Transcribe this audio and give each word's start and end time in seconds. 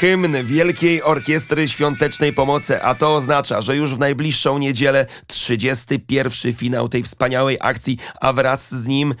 Hymn 0.00 0.44
Wielkiej 0.44 1.02
Orkiestry 1.02 1.68
Świątecznej 1.68 2.32
Pomocy, 2.32 2.82
a 2.82 2.94
to 2.94 3.14
oznacza, 3.14 3.60
że 3.60 3.76
już 3.76 3.94
w 3.94 3.98
najbliższą 3.98 4.58
niedzielę 4.58 5.06
31. 5.26 6.52
finał 6.52 6.88
tej 6.88 7.02
wspaniałej 7.02 7.58
akcji, 7.60 7.98
a 8.20 8.32
wraz 8.32 8.74
z 8.74 8.86
nim 8.86 9.14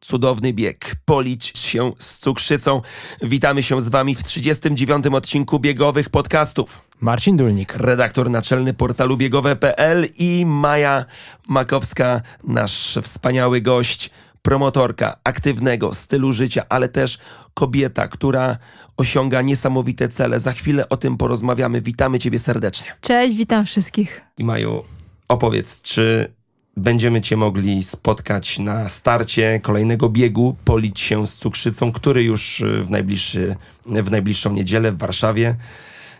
cudowny 0.00 0.52
bieg. 0.52 0.96
Policz 1.04 1.58
się 1.58 1.92
z 1.98 2.18
cukrzycą. 2.18 2.82
Witamy 3.22 3.62
się 3.62 3.80
z 3.80 3.88
wami 3.88 4.14
w 4.14 4.24
39. 4.24 5.06
odcinku 5.06 5.58
biegowych 5.58 6.10
podcastów. 6.10 6.80
Marcin 7.00 7.36
Dulnik. 7.36 7.74
Redaktor 7.74 8.30
naczelny 8.30 8.74
portalu 8.74 9.16
biegowe.pl 9.16 10.08
i 10.18 10.46
Maja 10.46 11.04
Makowska, 11.48 12.22
nasz 12.44 12.98
wspaniały 13.02 13.60
gość 13.60 14.10
promotorka 14.42 15.16
aktywnego 15.24 15.94
stylu 15.94 16.32
życia, 16.32 16.66
ale 16.68 16.88
też 16.88 17.18
kobieta, 17.54 18.08
która 18.08 18.58
osiąga 18.96 19.42
niesamowite 19.42 20.08
cele. 20.08 20.40
Za 20.40 20.52
chwilę 20.52 20.88
o 20.88 20.96
tym 20.96 21.16
porozmawiamy. 21.16 21.80
Witamy 21.80 22.18
Ciebie 22.18 22.38
serdecznie. 22.38 22.86
Cześć, 23.00 23.36
witam 23.36 23.66
wszystkich. 23.66 24.20
I 24.38 24.44
Maju, 24.44 24.84
opowiedz, 25.28 25.82
czy 25.82 26.32
będziemy 26.76 27.20
Cię 27.20 27.36
mogli 27.36 27.82
spotkać 27.82 28.58
na 28.58 28.88
starcie 28.88 29.60
kolejnego 29.62 30.08
biegu, 30.08 30.56
polić 30.64 31.00
się 31.00 31.26
z 31.26 31.34
cukrzycą, 31.34 31.92
który 31.92 32.22
już 32.22 32.62
w, 32.82 32.90
najbliższy, 32.90 33.56
w 33.86 34.10
najbliższą 34.10 34.52
niedzielę 34.52 34.92
w 34.92 34.98
Warszawie. 34.98 35.56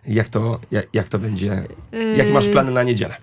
Jak 0.07 0.29
to, 0.29 0.61
jak, 0.71 0.87
jak 0.93 1.09
to 1.09 1.19
będzie? 1.19 1.65
Jakie 2.17 2.33
masz 2.33 2.49
plany 2.49 2.71
na 2.71 2.83
niedzielę? 2.83 3.17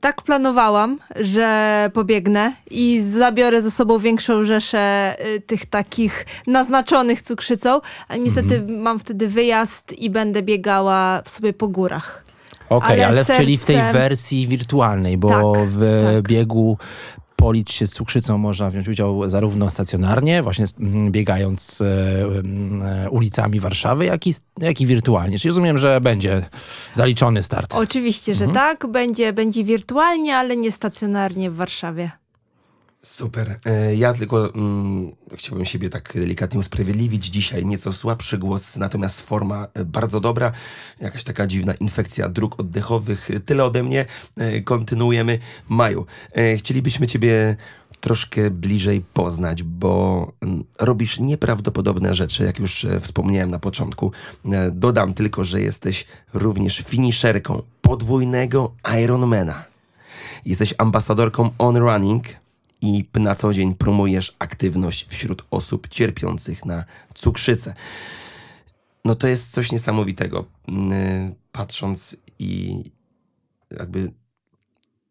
Tak 0.00 0.22
planowałam, 0.22 0.98
że 1.20 1.90
pobiegnę 1.94 2.52
i 2.70 3.02
zabiorę 3.18 3.62
ze 3.62 3.70
sobą 3.70 3.98
większą 3.98 4.44
rzeszę 4.44 5.14
y, 5.36 5.40
tych 5.40 5.66
takich 5.66 6.26
naznaczonych 6.46 7.22
cukrzycą, 7.22 7.80
ale 8.08 8.18
niestety 8.20 8.54
Mhm. 8.56 8.80
mam 8.80 8.98
wtedy 8.98 9.28
wyjazd 9.28 9.92
i 9.92 10.10
będę 10.10 10.42
biegała 10.42 11.22
sobie 11.26 11.52
po 11.52 11.68
górach. 11.68 12.24
Okej, 12.68 13.02
Ale 13.04 13.06
ale, 13.06 13.24
czyli 13.36 13.56
w 13.58 13.64
tej 13.64 13.76
sercem- 13.76 13.92
wersji 13.92 14.48
wirtualnej, 14.48 15.18
bo 15.18 15.28
Tak, 15.28 15.44
w 15.68 16.02
tak. 16.14 16.22
biegu 16.32 16.78
policz 17.40 17.72
się 17.72 17.86
z 17.86 17.92
cukrzycą 17.92 18.38
można 18.38 18.70
wziąć 18.70 18.88
udział 18.88 19.28
zarówno 19.28 19.70
stacjonarnie, 19.70 20.42
właśnie 20.42 20.64
mm, 20.80 21.12
biegając 21.12 21.80
e, 21.80 21.84
e, 23.04 23.10
ulicami 23.10 23.60
Warszawy, 23.60 24.04
jak 24.04 24.26
i, 24.26 24.34
jak 24.58 24.80
i 24.80 24.86
wirtualnie. 24.86 25.38
Czyli 25.38 25.50
rozumiem, 25.50 25.78
że 25.78 26.00
będzie 26.00 26.44
zaliczony 26.92 27.42
start. 27.42 27.74
Oczywiście, 27.74 28.34
że 28.34 28.48
tak, 28.48 28.86
będzie, 28.86 29.32
będzie 29.32 29.64
wirtualnie, 29.64 30.36
ale 30.36 30.56
nie 30.56 30.72
stacjonarnie 30.72 31.50
w 31.50 31.56
Warszawie. 31.56 32.10
Super. 33.02 33.58
E, 33.64 33.94
Ja 33.94 34.14
tylko 34.14 34.54
mm, 34.54 35.12
chciałbym 35.36 35.64
siebie 35.64 35.90
tak 35.90 36.12
delikatnie 36.14 36.60
usprawiedliwić. 36.60 37.26
Dzisiaj 37.26 37.66
nieco 37.66 37.92
słabszy 37.92 38.38
głos, 38.38 38.76
natomiast 38.76 39.20
forma 39.20 39.66
e, 39.74 39.84
bardzo 39.84 40.20
dobra. 40.20 40.52
Jakaś 41.00 41.24
taka 41.24 41.46
dziwna 41.46 41.74
infekcja 41.74 42.28
dróg 42.28 42.60
oddechowych. 42.60 43.28
Tyle 43.46 43.64
ode 43.64 43.82
mnie. 43.82 44.06
E, 44.36 44.60
Kontynuujemy. 44.60 45.38
Maju, 45.68 46.06
chcielibyśmy 46.58 47.06
Ciebie 47.06 47.56
troszkę 48.00 48.50
bliżej 48.50 49.02
poznać, 49.14 49.62
bo 49.62 50.32
mm, 50.40 50.64
robisz 50.78 51.18
nieprawdopodobne 51.18 52.14
rzeczy, 52.14 52.44
jak 52.44 52.58
już 52.58 52.86
wspomniałem 53.00 53.50
na 53.50 53.58
początku. 53.58 54.12
Dodam 54.72 55.14
tylko, 55.14 55.44
że 55.44 55.60
jesteś 55.60 56.06
również 56.34 56.78
finiszerką 56.78 57.62
podwójnego 57.82 58.72
Ironmana. 59.02 59.64
Jesteś 60.46 60.74
ambasadorką 60.78 61.50
On 61.58 61.76
Running 61.76 62.24
i 62.80 63.04
na 63.14 63.34
co 63.34 63.52
dzień 63.52 63.74
promujesz 63.74 64.36
aktywność 64.38 65.06
wśród 65.08 65.44
osób 65.50 65.88
cierpiących 65.88 66.64
na 66.64 66.84
cukrzycę. 67.14 67.74
No 69.04 69.14
to 69.14 69.26
jest 69.26 69.52
coś 69.52 69.72
niesamowitego. 69.72 70.44
Mm, 70.68 71.34
Patrząc 71.52 72.16
i 72.38 72.84
jakby 73.70 74.12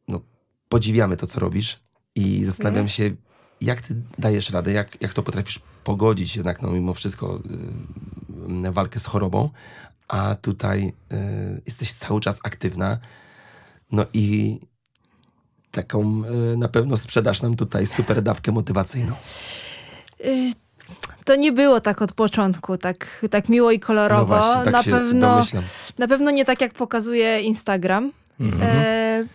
no, 0.07 0.21
podziwiamy 0.69 1.17
to, 1.17 1.27
co 1.27 1.39
robisz 1.39 1.79
i 2.15 2.45
zastanawiam 2.45 2.87
się, 2.87 3.15
jak 3.61 3.81
ty 3.81 3.95
dajesz 4.17 4.49
radę, 4.49 4.71
jak, 4.71 5.01
jak 5.01 5.13
to 5.13 5.23
potrafisz 5.23 5.59
pogodzić 5.83 6.35
jednak, 6.35 6.61
no 6.61 6.71
mimo 6.71 6.93
wszystko, 6.93 7.39
y, 8.65 8.71
walkę 8.71 8.99
z 8.99 9.05
chorobą, 9.05 9.49
a 10.07 10.35
tutaj 10.35 10.93
y, 11.11 11.61
jesteś 11.65 11.93
cały 11.93 12.21
czas 12.21 12.39
aktywna. 12.43 12.99
No 13.91 14.05
i 14.13 14.59
taką 15.71 16.23
y, 16.53 16.57
na 16.57 16.67
pewno 16.67 16.97
sprzedasz 16.97 17.41
nam 17.41 17.55
tutaj 17.55 17.85
super 17.85 18.21
dawkę 18.21 18.51
motywacyjną. 18.51 19.13
Y, 20.25 20.51
To 21.25 21.35
nie 21.35 21.51
było 21.51 21.79
tak 21.81 22.01
od 22.01 22.13
początku, 22.13 22.77
tak, 22.77 23.25
tak 23.29 23.49
miło 23.49 23.71
i 23.71 23.79
kolorowo. 23.79 24.35
No 24.35 24.41
właśnie, 24.43 24.63
tak 24.63 24.73
na, 24.73 24.83
pewno, 24.83 25.35
domyślam. 25.35 25.63
na 25.97 26.07
pewno 26.07 26.31
nie 26.31 26.45
tak, 26.45 26.61
jak 26.61 26.73
pokazuje 26.73 27.41
Instagram. 27.41 28.11
Mhm. 28.39 28.61
E, 28.63 29.25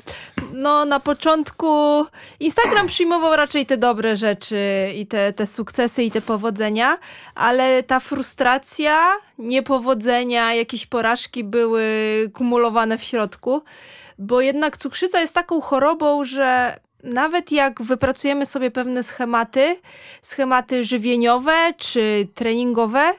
no, 0.55 0.85
na 0.85 1.01
początku 1.01 2.05
Instagram 2.41 2.87
przyjmował 2.87 3.37
raczej 3.37 3.67
te 3.67 3.77
dobre 3.77 4.17
rzeczy 4.17 4.89
i 4.97 5.07
te, 5.07 5.33
te 5.33 5.47
sukcesy 5.47 6.03
i 6.03 6.11
te 6.11 6.21
powodzenia, 6.21 6.99
ale 7.35 7.83
ta 7.83 8.01
frustracja, 8.01 9.13
niepowodzenia, 9.39 10.55
jakieś 10.55 10.87
porażki 10.87 11.45
były 11.45 11.85
kumulowane 12.35 12.99
w 12.99 13.03
środku, 13.03 13.63
bo 14.19 14.41
jednak 14.41 14.77
cukrzyca 14.77 15.21
jest 15.21 15.35
taką 15.35 15.61
chorobą, 15.61 16.25
że 16.25 16.77
nawet 17.03 17.53
jak 17.53 17.83
wypracujemy 17.83 18.47
sobie 18.47 18.71
pewne 18.71 19.03
schematy, 19.03 19.77
schematy 20.23 20.85
żywieniowe 20.85 21.75
czy 21.79 22.29
treningowe, 22.35 23.15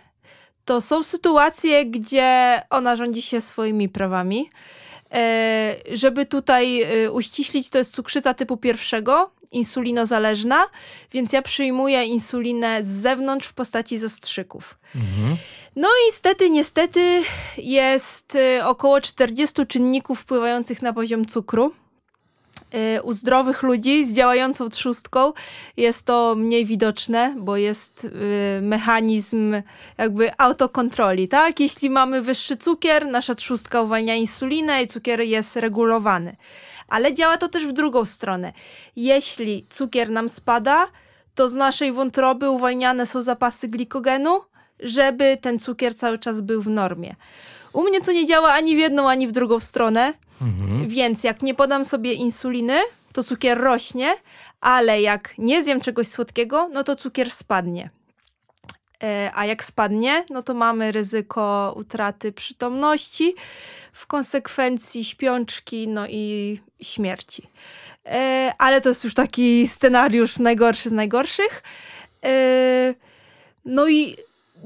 to 0.66 0.82
są 0.82 1.04
sytuacje, 1.04 1.86
gdzie 1.86 2.62
ona 2.70 2.96
rządzi 2.96 3.22
się 3.22 3.42
swoimi 3.42 3.90
prawami. 3.90 4.50
E, 5.16 5.76
żeby 5.94 6.26
tutaj 6.26 6.82
e, 6.82 7.12
uściślić, 7.12 7.70
to 7.70 7.78
jest 7.78 7.94
cukrzyca 7.94 8.34
typu 8.34 8.58
pierwszego, 8.58 9.32
insulinozależna, 9.52 10.66
więc 11.12 11.34
ja 11.34 11.42
przyjmuję 11.42 12.04
insulinę 12.04 12.84
z 12.84 12.88
zewnątrz 12.88 13.48
w 13.48 13.54
postaci 13.54 14.00
zastrzyków. 14.00 14.78
No 15.76 15.88
i 15.88 16.08
niestety, 16.08 16.50
niestety 16.50 17.24
jest 17.58 18.36
e, 18.36 18.68
około 18.68 19.02
40 19.02 19.68
czynników 19.68 20.20
wpływających 20.20 20.82
na 20.82 20.94
poziom 20.94 21.26
cukru. 21.26 21.74
E, 22.76 23.02
U 23.02 23.14
zdrowych 23.14 23.64
ludzi 23.64 24.06
z 24.06 24.14
działającą 24.14 24.70
trzustką 24.70 25.34
jest 25.78 26.04
to 26.04 26.36
mniej 26.36 26.66
widoczne, 26.66 27.36
bo 27.38 27.58
jest 27.58 28.08
e, 28.58 28.62
mechanizm 28.62 29.56
jakby 29.98 30.32
autokontroli, 30.38 31.28
tak? 31.28 31.60
Jeśli 31.60 31.90
mamy 31.90 32.22
wyższy 32.22 32.58
cukier, 32.58 33.08
nasza 33.08 33.36
trzustka 33.36 33.82
uwalnia 33.82 34.16
insulinę 34.16 34.84
i 34.84 34.88
cukier 34.88 35.22
jest 35.22 35.56
regulowany. 35.56 36.36
Ale 36.88 37.14
działa 37.14 37.38
to 37.38 37.48
też 37.48 37.68
w 37.68 37.72
drugą 37.72 38.06
stronę. 38.06 38.54
Jeśli 38.96 39.66
cukier 39.70 40.10
nam 40.10 40.30
spada, 40.30 40.88
to 41.36 41.50
z 41.50 41.56
naszej 41.56 41.92
wątroby 41.92 42.50
uwalniane 42.50 43.06
są 43.06 43.22
zapasy 43.22 43.68
glikogenu, 43.68 44.42
żeby 44.80 45.38
ten 45.42 45.60
cukier 45.60 45.96
cały 45.96 46.20
czas 46.20 46.42
był 46.42 46.62
w 46.62 46.68
normie. 46.68 47.16
U 47.74 47.84
mnie 47.84 48.02
to 48.02 48.12
nie 48.12 48.26
działa 48.26 48.54
ani 48.54 48.76
w 48.76 48.80
jedną, 48.80 49.10
ani 49.10 49.28
w 49.28 49.32
drugą 49.32 49.60
stronę. 49.60 50.14
Więc 50.88 51.24
jak 51.24 51.42
nie 51.42 51.54
podam 51.54 51.86
sobie 51.86 52.14
insuliny, 52.14 52.80
to 53.14 53.24
cukier 53.24 53.58
rośnie, 53.58 54.16
ale 54.62 55.02
jak 55.02 55.34
nie 55.38 55.64
zjem 55.64 55.82
czegoś 55.82 56.08
słodkiego, 56.08 56.70
no 56.74 56.84
to 56.84 56.96
cukier 56.96 57.32
spadnie. 57.32 57.90
E, 59.04 59.32
A 59.36 59.46
jak 59.46 59.64
spadnie, 59.64 60.26
no 60.30 60.44
to 60.44 60.54
mamy 60.54 60.92
ryzyko 60.92 61.74
utraty 61.78 62.32
przytomności, 62.32 63.36
w 63.94 64.08
konsekwencji 64.08 65.04
śpiączki, 65.04 65.88
no 65.88 66.08
i 66.10 66.60
śmierci. 66.82 67.48
E, 68.06 68.54
Ale 68.58 68.82
to 68.82 68.90
jest 68.90 69.04
już 69.04 69.14
taki 69.14 69.68
scenariusz 69.68 70.40
najgorszy 70.40 70.90
z 70.90 70.92
najgorszych. 70.92 71.64
E, 72.26 72.94
No 73.66 73.88
i 73.88 74.16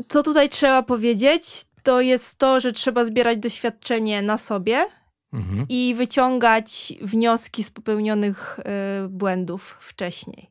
co 0.08 0.24
tutaj 0.24 0.50
trzeba 0.50 0.84
powiedzieć, 0.84 1.66
to 1.84 2.02
jest 2.02 2.38
to, 2.38 2.60
że 2.60 2.72
trzeba 2.72 3.06
zbierać 3.06 3.38
doświadczenie 3.38 4.22
na 4.22 4.38
sobie, 4.38 4.86
Mhm. 5.34 5.66
i 5.70 5.96
wyciągać 5.98 6.94
wnioski 7.02 7.64
z 7.64 7.72
popełnionych 7.72 8.60
y, 9.06 9.10
błędów 9.10 9.78
wcześniej. 9.80 10.50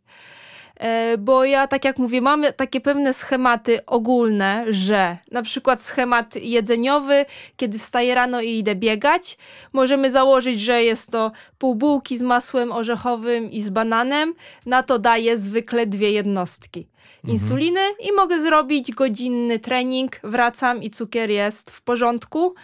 E, 0.80 1.18
bo 1.18 1.44
ja, 1.44 1.66
tak 1.66 1.84
jak 1.84 1.98
mówię, 1.98 2.20
mam 2.20 2.44
takie 2.56 2.80
pewne 2.80 3.14
schematy 3.14 3.86
ogólne, 3.86 4.64
że 4.68 5.16
na 5.30 5.42
przykład 5.42 5.82
schemat 5.82 6.36
jedzeniowy, 6.36 7.24
kiedy 7.56 7.78
wstaję 7.78 8.14
rano 8.14 8.40
i 8.40 8.50
idę 8.50 8.74
biegać, 8.74 9.38
możemy 9.72 10.10
założyć, 10.10 10.60
że 10.60 10.82
jest 10.82 11.10
to 11.10 11.32
pół 11.58 11.74
bułki 11.74 12.18
z 12.18 12.22
masłem 12.22 12.72
orzechowym 12.72 13.50
i 13.50 13.62
z 13.62 13.70
bananem, 13.70 14.34
na 14.66 14.82
to 14.82 14.98
daję 14.98 15.38
zwykle 15.38 15.86
dwie 15.86 16.12
jednostki 16.12 16.86
insuliny 17.24 17.80
i 18.00 18.12
mogę 18.12 18.42
zrobić 18.42 18.92
godzinny 18.92 19.58
trening, 19.58 20.20
wracam 20.24 20.82
i 20.82 20.90
cukier 20.90 21.30
jest 21.30 21.70
w 21.70 21.82
porządku, 21.82 22.54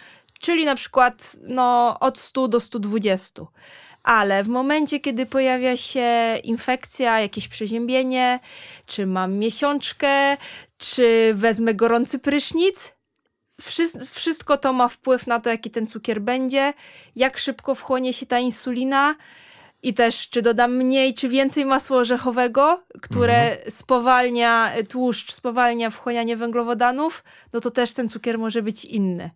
czyli 0.45 0.65
na 0.65 0.75
przykład 0.75 1.35
no, 1.41 1.97
od 1.99 2.19
100 2.19 2.47
do 2.47 2.59
120 2.59 3.41
ale 4.03 4.43
w 4.43 4.47
momencie, 4.47 4.99
kiedy 4.99 5.25
pojawia 5.25 5.77
się 5.77 6.37
infekcja, 6.43 7.19
jakieś 7.19 7.47
przeziębienie, 7.47 8.39
czy 8.85 9.05
mam 9.05 9.33
miesiączkę, 9.33 10.37
czy 10.77 11.33
wezmę 11.35 11.73
gorący 11.73 12.19
prysznic, 12.19 12.93
wszystko 14.11 14.57
to 14.57 14.73
ma 14.73 14.87
wpływ 14.87 15.27
na 15.27 15.39
to, 15.39 15.49
jaki 15.49 15.71
ten 15.71 15.87
cukier 15.87 16.21
będzie, 16.21 16.73
jak 17.15 17.37
szybko 17.37 17.75
wchłonie 17.75 18.13
się 18.13 18.25
ta 18.25 18.39
insulina 18.39 19.15
i 19.83 19.93
też 19.93 20.29
czy 20.29 20.41
dodam 20.41 20.75
mniej 20.75 21.13
czy 21.13 21.29
więcej 21.29 21.65
masła 21.65 21.97
orzechowego, 21.97 22.83
które 23.01 23.51
mhm. 23.51 23.71
spowalnia 23.71 24.71
tłuszcz, 24.89 25.33
spowalnia 25.33 25.89
wchłanianie 25.89 26.37
węglowodanów, 26.37 27.23
no 27.53 27.61
to 27.61 27.71
też 27.71 27.93
ten 27.93 28.09
cukier 28.09 28.39
może 28.39 28.61
być 28.61 28.85
inny. 28.85 29.29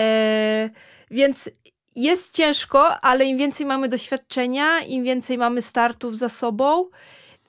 E, 0.00 0.70
więc 1.10 1.50
jest 1.96 2.36
ciężko, 2.36 3.00
ale 3.00 3.24
im 3.24 3.38
więcej 3.38 3.66
mamy 3.66 3.88
doświadczenia, 3.88 4.80
im 4.80 5.04
więcej 5.04 5.38
mamy 5.38 5.62
startów 5.62 6.18
za 6.18 6.28
sobą 6.28 6.88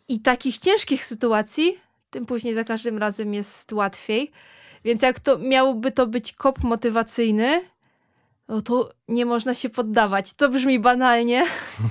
i 0.08 0.20
takich 0.20 0.58
ciężkich 0.58 1.06
sytuacji, 1.06 1.78
tym 2.10 2.26
później 2.26 2.54
za 2.54 2.64
każdym 2.64 2.98
razem 2.98 3.34
jest 3.34 3.74
łatwiej. 3.74 4.32
Więc 4.86 5.02
jak 5.02 5.20
to 5.20 5.38
miałby 5.38 5.92
to 5.92 6.08
być 6.08 6.34
kop 6.34 6.64
motywacyjny, 6.64 7.62
no 8.48 8.62
to 8.62 8.90
nie 9.08 9.26
można 9.26 9.56
się 9.56 9.70
poddawać. 9.70 10.34
To 10.34 10.50
brzmi 10.50 10.80
banalnie. 10.80 11.46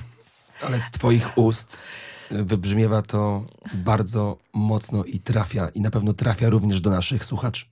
Ale 0.67 0.79
z 0.79 0.91
twoich 0.91 1.37
ust 1.37 1.81
wybrzmiewa 2.31 3.01
to 3.01 3.45
bardzo 3.73 4.37
mocno 4.53 5.03
i 5.03 5.19
trafia, 5.19 5.69
i 5.69 5.81
na 5.81 5.91
pewno 5.91 6.13
trafia 6.13 6.49
również 6.49 6.81
do 6.81 6.89
naszych 6.89 7.25
słuchaczy. 7.25 7.65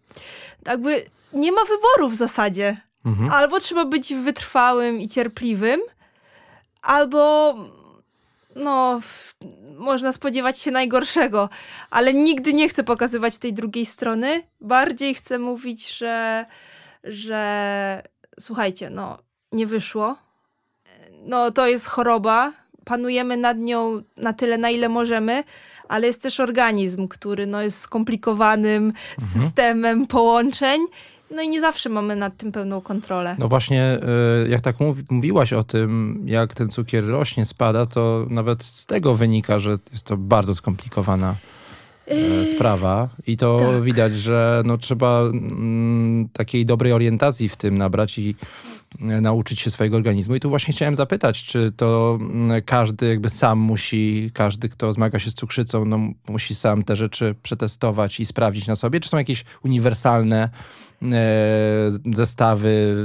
Jakby 0.65 1.05
nie 1.33 1.51
ma 1.51 1.61
wyboru 1.61 2.09
w 2.09 2.15
zasadzie. 2.15 2.77
Mhm. 3.05 3.29
Albo 3.31 3.59
trzeba 3.59 3.85
być 3.85 4.13
wytrwałym 4.13 5.01
i 5.01 5.07
cierpliwym, 5.07 5.79
albo 6.81 7.55
no, 8.55 8.99
można 9.77 10.13
spodziewać 10.13 10.59
się 10.59 10.71
najgorszego, 10.71 11.49
ale 11.89 12.13
nigdy 12.13 12.53
nie 12.53 12.69
chcę 12.69 12.83
pokazywać 12.83 13.37
tej 13.37 13.53
drugiej 13.53 13.85
strony. 13.85 14.43
Bardziej 14.61 15.15
chcę 15.15 15.39
mówić, 15.39 15.97
że, 15.97 16.45
że 17.03 18.03
słuchajcie, 18.39 18.89
no, 18.89 19.17
nie 19.51 19.67
wyszło. 19.67 20.15
No, 21.25 21.51
to 21.51 21.67
jest 21.67 21.85
choroba. 21.85 22.53
Panujemy 22.89 23.37
nad 23.37 23.57
nią 23.57 24.01
na 24.17 24.33
tyle, 24.33 24.57
na 24.57 24.69
ile 24.69 24.89
możemy, 24.89 25.43
ale 25.89 26.07
jest 26.07 26.21
też 26.21 26.39
organizm, 26.39 27.07
który 27.07 27.45
no, 27.47 27.61
jest 27.61 27.79
skomplikowanym 27.79 28.93
mhm. 29.19 29.45
systemem 29.45 30.07
połączeń 30.07 30.81
no 31.35 31.41
i 31.41 31.49
nie 31.49 31.61
zawsze 31.61 31.89
mamy 31.89 32.15
nad 32.15 32.37
tym 32.37 32.51
pełną 32.51 32.81
kontrolę. 32.81 33.35
No 33.39 33.47
właśnie, 33.47 33.99
y, 34.45 34.49
jak 34.49 34.61
tak 34.61 34.75
mówiłaś 35.09 35.53
o 35.53 35.63
tym, 35.63 36.21
jak 36.25 36.53
ten 36.55 36.69
cukier 36.69 37.05
rośnie, 37.05 37.45
spada, 37.45 37.85
to 37.85 38.25
nawet 38.29 38.63
z 38.63 38.85
tego 38.85 39.15
wynika, 39.15 39.59
że 39.59 39.77
jest 39.91 40.05
to 40.05 40.17
bardzo 40.17 40.55
skomplikowana 40.55 41.35
e, 42.07 42.15
yy, 42.15 42.45
sprawa 42.45 43.09
i 43.27 43.37
to 43.37 43.59
tak. 43.59 43.83
widać, 43.83 44.17
że 44.17 44.61
no 44.65 44.77
trzeba 44.77 45.21
mm, 45.21 46.29
takiej 46.33 46.65
dobrej 46.65 46.93
orientacji 46.93 47.49
w 47.49 47.55
tym 47.55 47.77
nabrać 47.77 48.19
i 48.19 48.29
e, 48.29 48.78
nauczyć 48.99 49.59
się 49.59 49.69
swojego 49.69 49.97
organizmu. 49.97 50.35
I 50.35 50.39
tu 50.39 50.49
właśnie 50.49 50.73
chciałem 50.73 50.95
zapytać, 50.95 51.45
czy 51.45 51.71
to 51.77 52.17
mm, 52.21 52.61
każdy 52.65 53.07
jakby 53.07 53.29
sam 53.29 53.59
musi, 53.59 54.31
każdy, 54.33 54.69
kto 54.69 54.93
zmaga 54.93 55.19
się 55.19 55.31
z 55.31 55.33
cukrzycą, 55.33 55.85
no, 55.85 55.99
musi 56.27 56.55
sam 56.55 56.83
te 56.83 56.95
rzeczy 56.95 57.35
przetestować 57.43 58.19
i 58.19 58.25
sprawdzić 58.25 58.67
na 58.67 58.75
sobie, 58.75 58.99
czy 58.99 59.09
są 59.09 59.17
jakieś 59.17 59.45
uniwersalne 59.63 60.49
E, 61.03 62.15
zestawy 62.15 62.95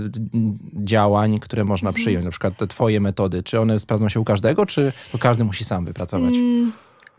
działań, 0.74 1.38
które 1.40 1.64
można 1.64 1.88
mhm. 1.88 2.02
przyjąć, 2.02 2.24
na 2.24 2.30
przykład 2.30 2.56
te 2.56 2.66
twoje 2.66 3.00
metody, 3.00 3.42
czy 3.42 3.60
one 3.60 3.78
sprawdzą 3.78 4.08
się 4.08 4.20
u 4.20 4.24
każdego, 4.24 4.66
czy 4.66 4.92
to 5.12 5.18
każdy 5.18 5.44
musi 5.44 5.64
sam 5.64 5.84
wypracować? 5.84 6.34
Mm, 6.34 6.72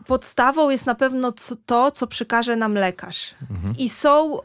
podstawą 0.06 0.70
jest 0.70 0.86
na 0.86 0.94
pewno 0.94 1.32
to, 1.66 1.90
co 1.90 2.06
przekaże 2.06 2.56
nam 2.56 2.74
lekarz. 2.74 3.34
Mhm. 3.50 3.74
I 3.78 3.88
są 3.88 4.38
y, 4.38 4.40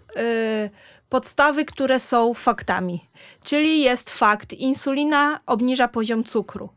podstawy, 1.11 1.65
które 1.65 1.99
są 1.99 2.33
faktami. 2.33 3.05
Czyli 3.43 3.81
jest 3.81 4.09
fakt, 4.09 4.53
insulina 4.53 5.39
obniża 5.45 5.87
poziom 5.87 6.23
cukru. 6.23 6.69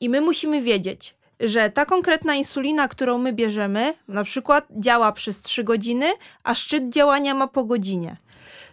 I 0.00 0.08
my 0.08 0.20
musimy 0.20 0.62
wiedzieć, 0.62 1.14
że 1.40 1.70
ta 1.70 1.84
konkretna 1.86 2.34
insulina, 2.34 2.88
którą 2.88 3.18
my 3.18 3.32
bierzemy, 3.32 3.94
na 4.08 4.24
przykład 4.24 4.66
działa 4.70 5.12
przez 5.12 5.42
3 5.42 5.64
godziny, 5.64 6.06
a 6.44 6.54
szczyt 6.54 6.88
działania 6.88 7.34
ma 7.34 7.46
po 7.46 7.64
godzinie. 7.64 8.16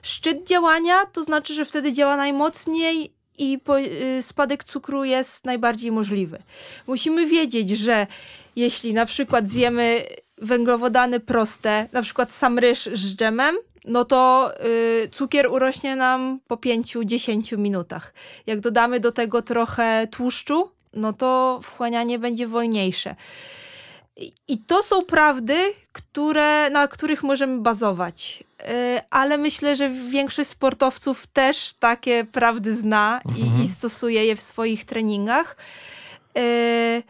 Szczyt 0.02 0.48
działania 0.48 1.06
to 1.06 1.24
znaczy, 1.24 1.54
że 1.54 1.66
wtedy 1.66 1.94
działa 1.94 2.18
najmocniej 2.18 3.14
i 3.38 3.60
y, 4.20 4.24
spadek 4.24 4.64
cukru 4.64 5.04
jest 5.04 5.46
najbardziej 5.46 5.92
możliwy. 5.92 6.38
Musimy 6.88 7.26
wiedzieć, 7.26 7.70
że 7.70 8.08
jeśli 8.56 8.94
na 8.94 9.06
przykład 9.06 9.48
zjemy 9.48 10.02
węglowodany 10.38 11.20
proste, 11.20 11.88
na 11.92 12.02
przykład 12.02 12.32
sam 12.32 12.60
ryż 12.60 12.90
z 12.94 13.16
dżemem, 13.16 13.56
no 13.88 14.06
to 14.06 14.52
y, 14.66 15.10
cukier 15.12 15.48
urośnie 15.48 15.96
nam 15.96 16.40
po 16.48 16.56
5-10 16.56 17.58
minutach. 17.58 18.14
Jak 18.48 18.60
dodamy 18.60 19.00
do 19.00 19.12
tego 19.12 19.42
trochę 19.42 20.08
tłuszczu, 20.12 20.72
no 20.94 21.14
to 21.14 21.60
wchłanianie 21.64 22.20
będzie 22.20 22.48
wolniejsze. 22.48 23.16
I 24.48 24.58
to 24.58 24.84
są 24.84 25.06
prawdy, 25.06 25.58
które, 25.92 26.70
na 26.70 26.88
których 26.88 27.24
możemy 27.24 27.62
bazować. 27.62 28.44
Y, 28.62 28.66
ale 29.10 29.38
myślę, 29.38 29.76
że 29.76 29.90
większość 29.90 30.50
sportowców 30.50 31.28
też 31.28 31.74
takie 31.74 32.26
prawdy 32.26 32.76
zna 32.76 33.22
i, 33.38 33.42
mhm. 33.42 33.64
i 33.64 33.68
stosuje 33.68 34.26
je 34.26 34.36
w 34.36 34.42
swoich 34.42 34.86
treningach. 34.86 35.58
Y, 36.38 37.04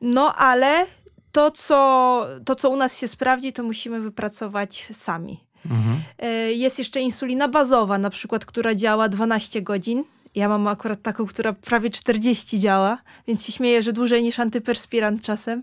no 0.00 0.34
ale 0.34 0.86
to 1.32 1.50
co, 1.50 2.26
to, 2.44 2.54
co 2.54 2.70
u 2.70 2.76
nas 2.76 2.98
się 2.98 3.08
sprawdzi, 3.08 3.52
to 3.52 3.62
musimy 3.62 4.00
wypracować 4.00 4.88
sami. 4.92 5.47
Mhm. 5.66 6.00
Y, 6.24 6.54
jest 6.54 6.78
jeszcze 6.78 7.00
insulina 7.00 7.48
bazowa, 7.48 7.98
na 7.98 8.10
przykład, 8.10 8.44
która 8.44 8.74
działa 8.74 9.08
12 9.08 9.62
godzin 9.62 10.04
ja 10.34 10.48
mam 10.48 10.66
akurat 10.66 11.02
taką, 11.02 11.26
która 11.26 11.52
prawie 11.52 11.90
40 11.90 12.60
działa, 12.60 12.98
więc 13.26 13.46
się 13.46 13.52
śmieję, 13.52 13.82
że 13.82 13.92
dłużej 13.92 14.22
niż 14.22 14.38
antyperspirant 14.38 15.22
czasem. 15.22 15.62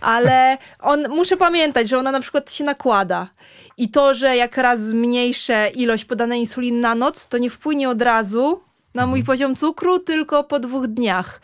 Ale 0.00 0.58
on, 0.80 1.08
muszę 1.08 1.36
pamiętać, 1.36 1.88
że 1.88 1.98
ona 1.98 2.12
na 2.12 2.20
przykład 2.20 2.52
się 2.52 2.64
nakłada. 2.64 3.28
I 3.76 3.88
to, 3.88 4.14
że 4.14 4.36
jak 4.36 4.56
raz 4.56 4.80
zmniejszę 4.80 5.70
ilość 5.74 6.04
podanej 6.04 6.40
insuliny 6.40 6.80
na 6.80 6.94
noc, 6.94 7.26
to 7.26 7.38
nie 7.38 7.50
wpłynie 7.50 7.88
od 7.88 8.02
razu 8.02 8.60
na 8.94 9.06
mój 9.06 9.20
mhm. 9.20 9.26
poziom 9.26 9.56
cukru, 9.56 9.98
tylko 9.98 10.44
po 10.44 10.58
dwóch 10.58 10.86
dniach. 10.86 11.40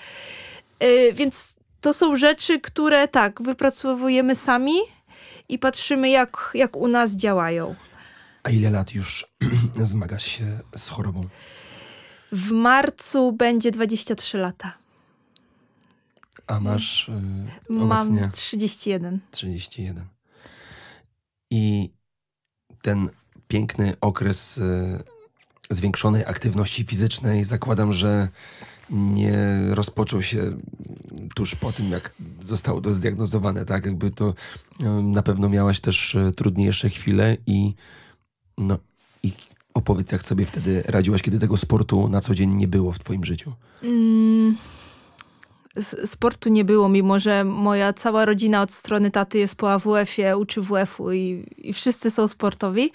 Yy, 0.80 1.12
więc 1.12 1.56
to 1.80 1.94
są 1.94 2.16
rzeczy, 2.16 2.61
które 2.61 3.08
tak, 3.08 3.42
wypracowujemy 3.42 4.34
sami 4.34 4.76
i 5.48 5.58
patrzymy, 5.58 6.10
jak, 6.10 6.50
jak 6.54 6.76
u 6.76 6.88
nas 6.88 7.12
działają. 7.12 7.74
A 8.42 8.50
ile 8.50 8.70
lat 8.70 8.94
już 8.94 9.26
zmagasz 9.82 10.24
się 10.24 10.60
z 10.76 10.88
chorobą? 10.88 11.28
W 12.32 12.50
marcu 12.50 13.32
będzie 13.32 13.70
23 13.70 14.38
lata. 14.38 14.72
A 16.46 16.60
masz 16.60 17.10
yy, 17.68 17.76
Mam 17.76 18.30
31. 18.32 19.20
31. 19.30 20.08
I 21.50 21.90
ten 22.82 23.10
piękny 23.48 23.96
okres 24.00 24.56
yy, 24.56 25.04
zwiększonej 25.70 26.24
aktywności 26.24 26.84
fizycznej, 26.84 27.44
zakładam, 27.44 27.92
że 27.92 28.28
nie 28.90 29.37
rozpoczął 29.71 30.23
się 30.23 30.57
tuż 31.35 31.55
po 31.55 31.73
tym, 31.73 31.90
jak 31.90 32.12
zostało 32.43 32.81
to 32.81 32.90
zdiagnozowane, 32.90 33.64
tak? 33.64 33.87
Jakby 33.87 34.11
to 34.11 34.35
na 35.02 35.23
pewno 35.23 35.49
miałaś 35.49 35.81
też 35.81 36.14
y, 36.14 36.33
trudniejsze 36.37 36.90
chwile 36.90 37.37
i 37.47 37.75
no 38.59 38.78
i 39.23 39.33
Opowiedz, 39.76 40.12
jak 40.12 40.23
sobie 40.23 40.45
wtedy 40.45 40.83
radziłaś, 40.87 41.23
kiedy 41.23 41.38
tego 41.38 41.57
sportu 41.57 42.09
na 42.09 42.21
co 42.21 42.35
dzień 42.35 42.55
nie 42.55 42.69
było 42.69 42.93
w 42.93 42.99
twoim 42.99 43.25
życiu? 43.25 43.52
Mm, 43.83 44.36
sportu 46.04 46.49
nie 46.49 46.64
było, 46.64 46.88
mimo 46.88 47.18
że 47.18 47.45
moja 47.45 47.92
cała 47.92 48.25
rodzina 48.25 48.62
od 48.62 48.73
strony 48.73 49.11
taty 49.11 49.38
jest 49.38 49.54
po 49.54 49.73
AWF-ie, 49.73 50.37
uczy 50.37 50.61
WF-u 50.61 51.12
i, 51.12 51.45
i 51.59 51.73
wszyscy 51.73 52.11
są 52.11 52.28
sportowi. 52.28 52.92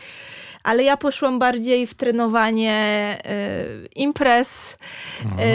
Ale 0.64 0.84
ja 0.84 0.98
poszłam 0.98 1.40
bardziej 1.40 1.88
w 1.88 1.94
trenowanie 1.94 3.18
y, 3.26 3.88
imprez, 3.96 4.78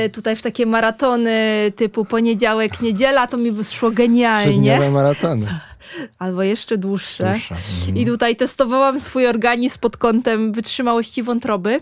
y, 0.07 0.11
tutaj 0.11 0.37
w 0.37 0.43
takie 0.43 0.67
maratony 0.67 1.39
typu 1.77 2.05
poniedziałek, 2.05 2.81
niedziela, 2.81 3.27
to 3.27 3.37
mi 3.37 3.53
wyszło 3.53 3.91
genialnie. 3.91 4.53
Trzydniowe 4.53 4.91
maratony. 4.91 5.47
albo 6.19 6.43
jeszcze 6.43 6.79
dłuższe. 6.79 7.31
Dłuższa. 7.31 7.55
Mhm. 7.55 7.97
I 7.97 8.07
tutaj 8.07 8.37
testowałam 8.37 9.01
swój 9.01 9.27
organizm 9.27 9.79
pod 9.81 9.97
kątem 9.97 10.53
wytrzymałości 10.53 11.23
wątroby. 11.23 11.81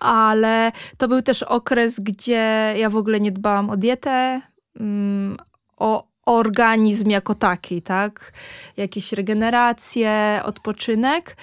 Ale 0.00 0.72
to 0.96 1.08
był 1.08 1.22
też 1.22 1.42
okres, 1.42 2.00
gdzie 2.00 2.74
ja 2.76 2.90
w 2.90 2.96
ogóle 2.96 3.20
nie 3.20 3.32
dbałam 3.32 3.70
o 3.70 3.76
dietę, 3.76 4.40
mm, 4.80 5.36
o 5.76 6.04
organizm 6.26 7.10
jako 7.10 7.34
taki, 7.34 7.82
tak? 7.82 8.32
Jakieś 8.76 9.12
regeneracje, 9.12 10.40
odpoczynek. 10.44 11.36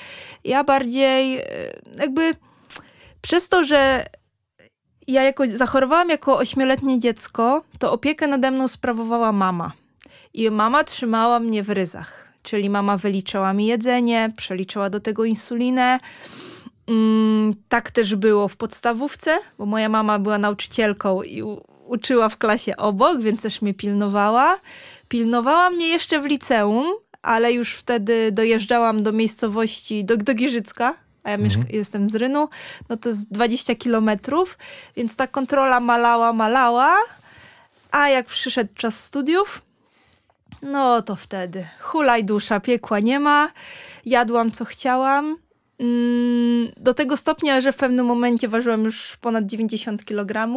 Ja 0.44 0.64
bardziej 0.64 1.38
e, 1.38 1.44
jakby 2.00 2.36
przez 3.22 3.50
to, 3.50 3.64
że 3.64 4.06
ja 5.08 5.24
jako, 5.24 5.44
zachorowałam 5.56 6.10
jako 6.10 6.38
ośmioletnie 6.38 7.00
dziecko, 7.00 7.64
to 7.80 7.92
opiekę 7.92 8.28
nade 8.28 8.52
mną 8.52 8.68
sprawowała 8.68 9.32
mama. 9.32 9.72
I 10.34 10.52
mama 10.52 10.84
trzymała 10.84 11.40
mnie 11.40 11.64
w 11.64 11.70
ryzach. 11.70 12.34
Czyli 12.44 12.70
mama 12.70 12.98
wyliczała 12.98 13.54
mi 13.54 13.66
jedzenie, 13.66 14.34
przeliczała 14.38 14.90
do 14.90 15.00
tego 15.00 15.26
insulinę. 15.26 16.00
Mm, 16.88 17.54
tak 17.70 17.92
też 17.92 18.16
było 18.16 18.48
w 18.48 18.58
podstawówce, 18.58 19.40
bo 19.58 19.66
moja 19.66 19.90
mama 19.90 20.20
była 20.20 20.38
nauczycielką 20.38 21.24
i 21.24 21.44
uczyła 21.88 22.30
w 22.30 22.38
klasie 22.38 22.78
obok, 22.78 23.22
więc 23.22 23.42
też 23.42 23.62
mnie 23.62 23.74
pilnowała. 23.74 24.60
Pilnowała 25.08 25.70
mnie 25.70 25.88
jeszcze 25.88 26.20
w 26.20 26.26
liceum, 26.26 26.86
ale 27.22 27.54
już 27.54 27.76
wtedy 27.76 28.32
dojeżdżałam 28.32 29.04
do 29.04 29.12
miejscowości, 29.12 30.06
do, 30.06 30.18
do 30.18 30.34
Giżycka, 30.34 30.96
a 31.24 31.30
ja 31.32 31.38
mieszka- 31.38 31.66
jestem 31.70 32.10
z 32.10 32.16
Rynu, 32.16 32.50
no 32.90 32.98
to 32.98 33.10
jest 33.10 33.32
20 33.32 33.76
kilometrów, 33.76 34.58
więc 34.96 35.16
ta 35.16 35.28
kontrola 35.28 35.80
malała, 35.80 36.34
malała, 36.34 36.96
a 37.92 38.10
jak 38.10 38.26
przyszedł 38.26 38.74
czas 38.76 39.04
studiów, 39.04 39.62
no 40.62 41.02
to 41.02 41.16
wtedy. 41.16 41.68
Hulaj 41.82 42.24
dusza, 42.24 42.60
piekła 42.60 43.00
nie 43.00 43.20
ma, 43.20 43.52
jadłam 44.06 44.52
co 44.52 44.66
chciałam, 44.66 45.38
do 46.78 46.94
tego 46.94 47.18
stopnia, 47.18 47.62
że 47.62 47.72
w 47.72 47.78
pewnym 47.78 48.06
momencie 48.06 48.48
ważyłam 48.48 48.84
już 48.84 49.18
ponad 49.22 49.46
90 49.46 50.06
kg. 50.06 50.50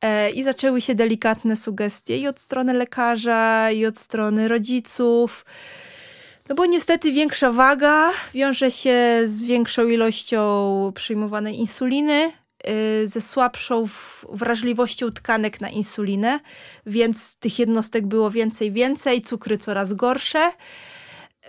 E, 0.00 0.30
I 0.30 0.44
zaczęły 0.44 0.80
się 0.80 0.94
delikatne 0.94 1.56
sugestie 1.56 2.18
i 2.18 2.26
od 2.26 2.40
strony 2.40 2.74
lekarza, 2.74 3.70
i 3.70 3.86
od 3.86 3.98
strony 3.98 4.48
rodziców. 4.48 5.44
No 6.48 6.54
bo 6.54 6.66
niestety 6.66 7.12
większa 7.12 7.52
waga 7.52 8.10
wiąże 8.34 8.70
się 8.70 9.22
z 9.26 9.42
większą 9.42 9.88
ilością 9.88 10.92
przyjmowanej 10.94 11.58
insuliny, 11.58 12.32
y, 12.68 13.08
ze 13.08 13.20
słabszą 13.20 13.86
wrażliwością 14.32 15.10
tkanek 15.10 15.60
na 15.60 15.70
insulinę, 15.70 16.40
więc 16.86 17.36
tych 17.36 17.58
jednostek 17.58 18.06
było 18.06 18.30
więcej, 18.30 18.72
więcej, 18.72 19.22
cukry 19.22 19.58
coraz 19.58 19.92
gorsze. 19.92 20.52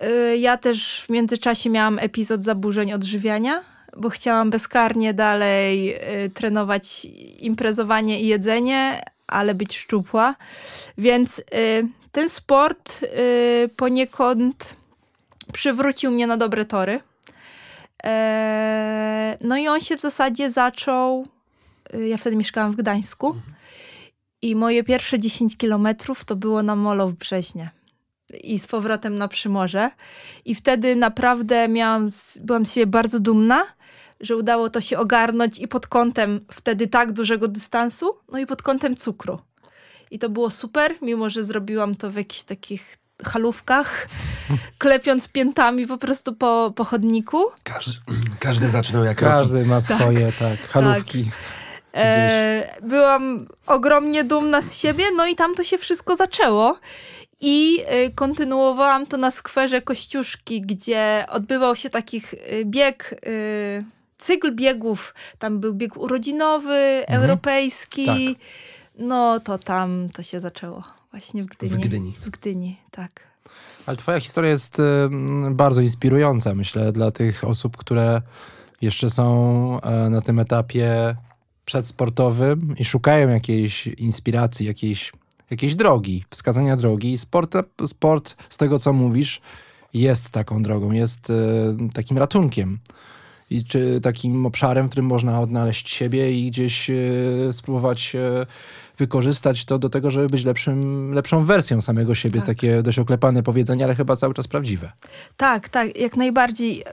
Y, 0.04 0.38
Ja 0.38 0.58
też 0.58 1.04
w 1.06 1.10
międzyczasie 1.10 1.70
miałam 1.70 2.00
epizod 2.00 2.44
zaburzeń 2.44 2.94
odżywiania, 2.94 3.64
bo 3.98 4.10
chciałam 4.10 4.50
bezkarnie 4.50 5.14
dalej 5.14 5.96
y, 6.26 6.30
trenować 6.30 7.08
imprezowanie 7.40 8.22
i 8.22 8.28
jedzenie, 8.28 9.02
ale 9.28 9.56
być 9.56 9.78
szczupła. 9.78 10.36
Więc 10.98 11.40
y, 11.40 11.44
ten 12.12 12.30
sport 12.30 13.06
poniekąd 13.78 14.76
przywrócił 15.54 16.12
mnie 16.12 16.28
na 16.28 16.38
dobre 16.38 16.66
tory. 16.66 17.00
E, 18.04 19.38
No 19.42 19.58
i 19.58 19.68
on 19.68 19.82
się 19.82 19.98
w 19.98 20.02
zasadzie 20.02 20.52
zaczął. 20.52 21.28
Ja 22.08 22.18
wtedy 22.18 22.36
mieszkałam 22.36 22.72
w 22.72 22.76
Gdańsku. 22.76 23.36
I 24.42 24.56
moje 24.56 24.84
pierwsze 24.84 25.20
10 25.20 25.58
kilometrów 25.58 26.26
to 26.26 26.36
było 26.36 26.64
na 26.64 26.76
molo 26.76 27.08
w 27.08 27.14
Brzeźnie 27.14 27.70
i 28.44 28.60
z 28.60 28.68
powrotem 28.68 29.18
na 29.18 29.28
Przymorze. 29.28 29.90
I 30.46 30.56
wtedy 30.56 30.96
naprawdę 30.96 31.68
miałam, 31.68 32.10
byłam 32.40 32.66
z 32.66 32.72
siebie 32.72 32.88
bardzo 32.88 33.20
dumna, 33.20 33.66
że 34.20 34.36
udało 34.36 34.70
to 34.70 34.82
się 34.82 34.98
ogarnąć 34.98 35.60
i 35.60 35.68
pod 35.68 35.88
kątem 35.88 36.46
wtedy 36.52 36.88
tak 36.88 37.12
dużego 37.12 37.48
dystansu, 37.48 38.18
no 38.32 38.40
i 38.40 38.46
pod 38.46 38.62
kątem 38.62 38.96
cukru. 38.96 39.40
I 40.12 40.20
to 40.20 40.30
było 40.30 40.52
super, 40.52 40.96
mimo 41.02 41.30
że 41.30 41.44
zrobiłam 41.44 41.96
to 41.96 42.12
w 42.12 42.16
jakichś 42.16 42.44
takich 42.44 42.98
halówkach, 43.24 44.08
klepiąc 44.78 45.28
piętami 45.28 45.88
po 45.88 45.98
prostu 45.98 46.36
po, 46.36 46.74
po 46.76 46.84
chodniku. 46.84 47.44
Każdy, 47.64 48.00
każdy 48.40 48.70
zaczynał 48.70 49.04
jak 49.04 49.22
roki. 49.22 49.36
Każdy 49.36 49.66
ma 49.66 49.82
swoje, 49.82 50.32
tak, 50.40 50.60
halówki. 50.70 51.32
E, 51.94 52.80
byłam 52.84 53.48
ogromnie 53.68 54.24
dumna 54.24 54.62
z 54.62 54.76
siebie, 54.76 55.04
no 55.16 55.28
i 55.28 55.36
tam 55.36 55.56
to 55.56 55.64
się 55.64 55.78
wszystko 55.78 56.16
zaczęło. 56.16 56.80
I 57.42 57.84
e, 57.86 58.10
kontynuowałam 58.10 59.06
to 59.06 59.18
na 59.18 59.32
skwerze 59.32 59.82
Kościuszki, 59.82 60.62
gdzie 60.62 61.26
odbywał 61.30 61.76
się 61.76 61.90
takich 61.90 62.34
e, 62.34 62.66
bieg, 62.66 63.16
e, 63.26 63.84
cykl 64.18 64.56
biegów. 64.56 65.14
Tam 65.40 65.60
był 65.60 65.74
bieg 65.74 65.98
urodzinowy, 65.98 67.04
europejski. 67.08 68.06
Tak. 68.06 68.46
No 69.00 69.40
to 69.40 69.58
tam 69.58 70.08
to 70.14 70.24
się 70.24 70.40
zaczęło. 70.40 70.84
Właśnie 71.12 71.44
w 71.44 71.46
Gdyni. 71.46 71.72
W 71.72 71.80
Gdyni. 71.80 72.14
W 72.26 72.30
Gdyni, 72.30 72.78
tak. 72.92 73.32
Ale 73.86 73.98
twoja 73.98 74.20
historia 74.20 74.50
jest 74.50 74.80
ym, 74.80 75.56
bardzo 75.56 75.82
inspirująca, 75.82 76.56
myślę, 76.56 76.92
dla 76.92 77.12
tych 77.12 77.44
osób, 77.44 77.78
które 77.78 78.22
jeszcze 78.82 79.10
są 79.10 79.82
e, 79.82 80.10
na 80.10 80.22
tym 80.22 80.40
etapie 80.40 81.16
przedsportowym 81.66 82.76
i 82.78 82.86
szukają 82.86 83.30
jakiejś 83.30 83.88
inspiracji, 83.88 84.66
jakiejś, 84.66 85.12
jakiejś 85.52 85.76
drogi, 85.76 86.26
wskazania 86.30 86.76
drogi. 86.78 87.12
I 87.12 87.18
Sport, 87.18 87.56
sport, 87.88 88.36
z 88.50 88.58
tego 88.58 88.80
co 88.80 88.94
mówisz, 88.94 89.42
jest 89.94 90.30
taką 90.30 90.64
drogą, 90.64 90.92
jest 90.92 91.30
e, 91.30 91.34
takim 91.94 92.18
ratunkiem. 92.18 92.80
I 93.50 93.64
czy 93.64 94.00
takim 94.04 94.46
obszarem, 94.46 94.88
w 94.88 94.90
którym 94.90 95.06
można 95.06 95.40
odnaleźć 95.42 95.90
siebie 95.90 96.40
i 96.40 96.52
gdzieś 96.52 96.90
e, 96.90 96.94
spróbować 97.52 98.16
e, 98.16 98.46
wykorzystać 98.98 99.66
to 99.66 99.80
do 99.80 99.90
tego, 99.90 100.12
żeby 100.12 100.30
być 100.30 100.44
lepszym, 100.44 101.12
lepszą 101.14 101.44
wersją 101.46 101.82
samego 101.82 102.16
siebie. 102.16 102.38
Jest 102.38 102.48
Tak. 102.48 102.58
takie 102.58 102.84
dość 102.84 103.00
oklepane 103.00 103.44
powiedzenie, 103.44 103.84
ale 103.84 103.96
chyba 103.96 104.16
cały 104.16 104.34
czas 104.34 104.48
prawdziwe. 104.48 104.92
Tak, 105.38 105.70
tak, 105.70 106.00
jak 106.00 106.18
najbardziej. 106.18 106.84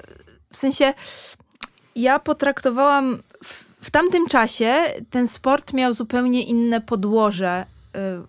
W 0.53 0.57
sensie, 0.57 0.95
ja 1.97 2.19
potraktowałam 2.19 3.19
w, 3.45 3.65
w 3.81 3.91
tamtym 3.91 4.27
czasie 4.27 4.75
ten 5.11 5.29
sport 5.29 5.73
miał 5.73 5.95
zupełnie 5.95 6.43
inne 6.43 6.81
podłoże, 6.81 7.65
y, 7.65 7.78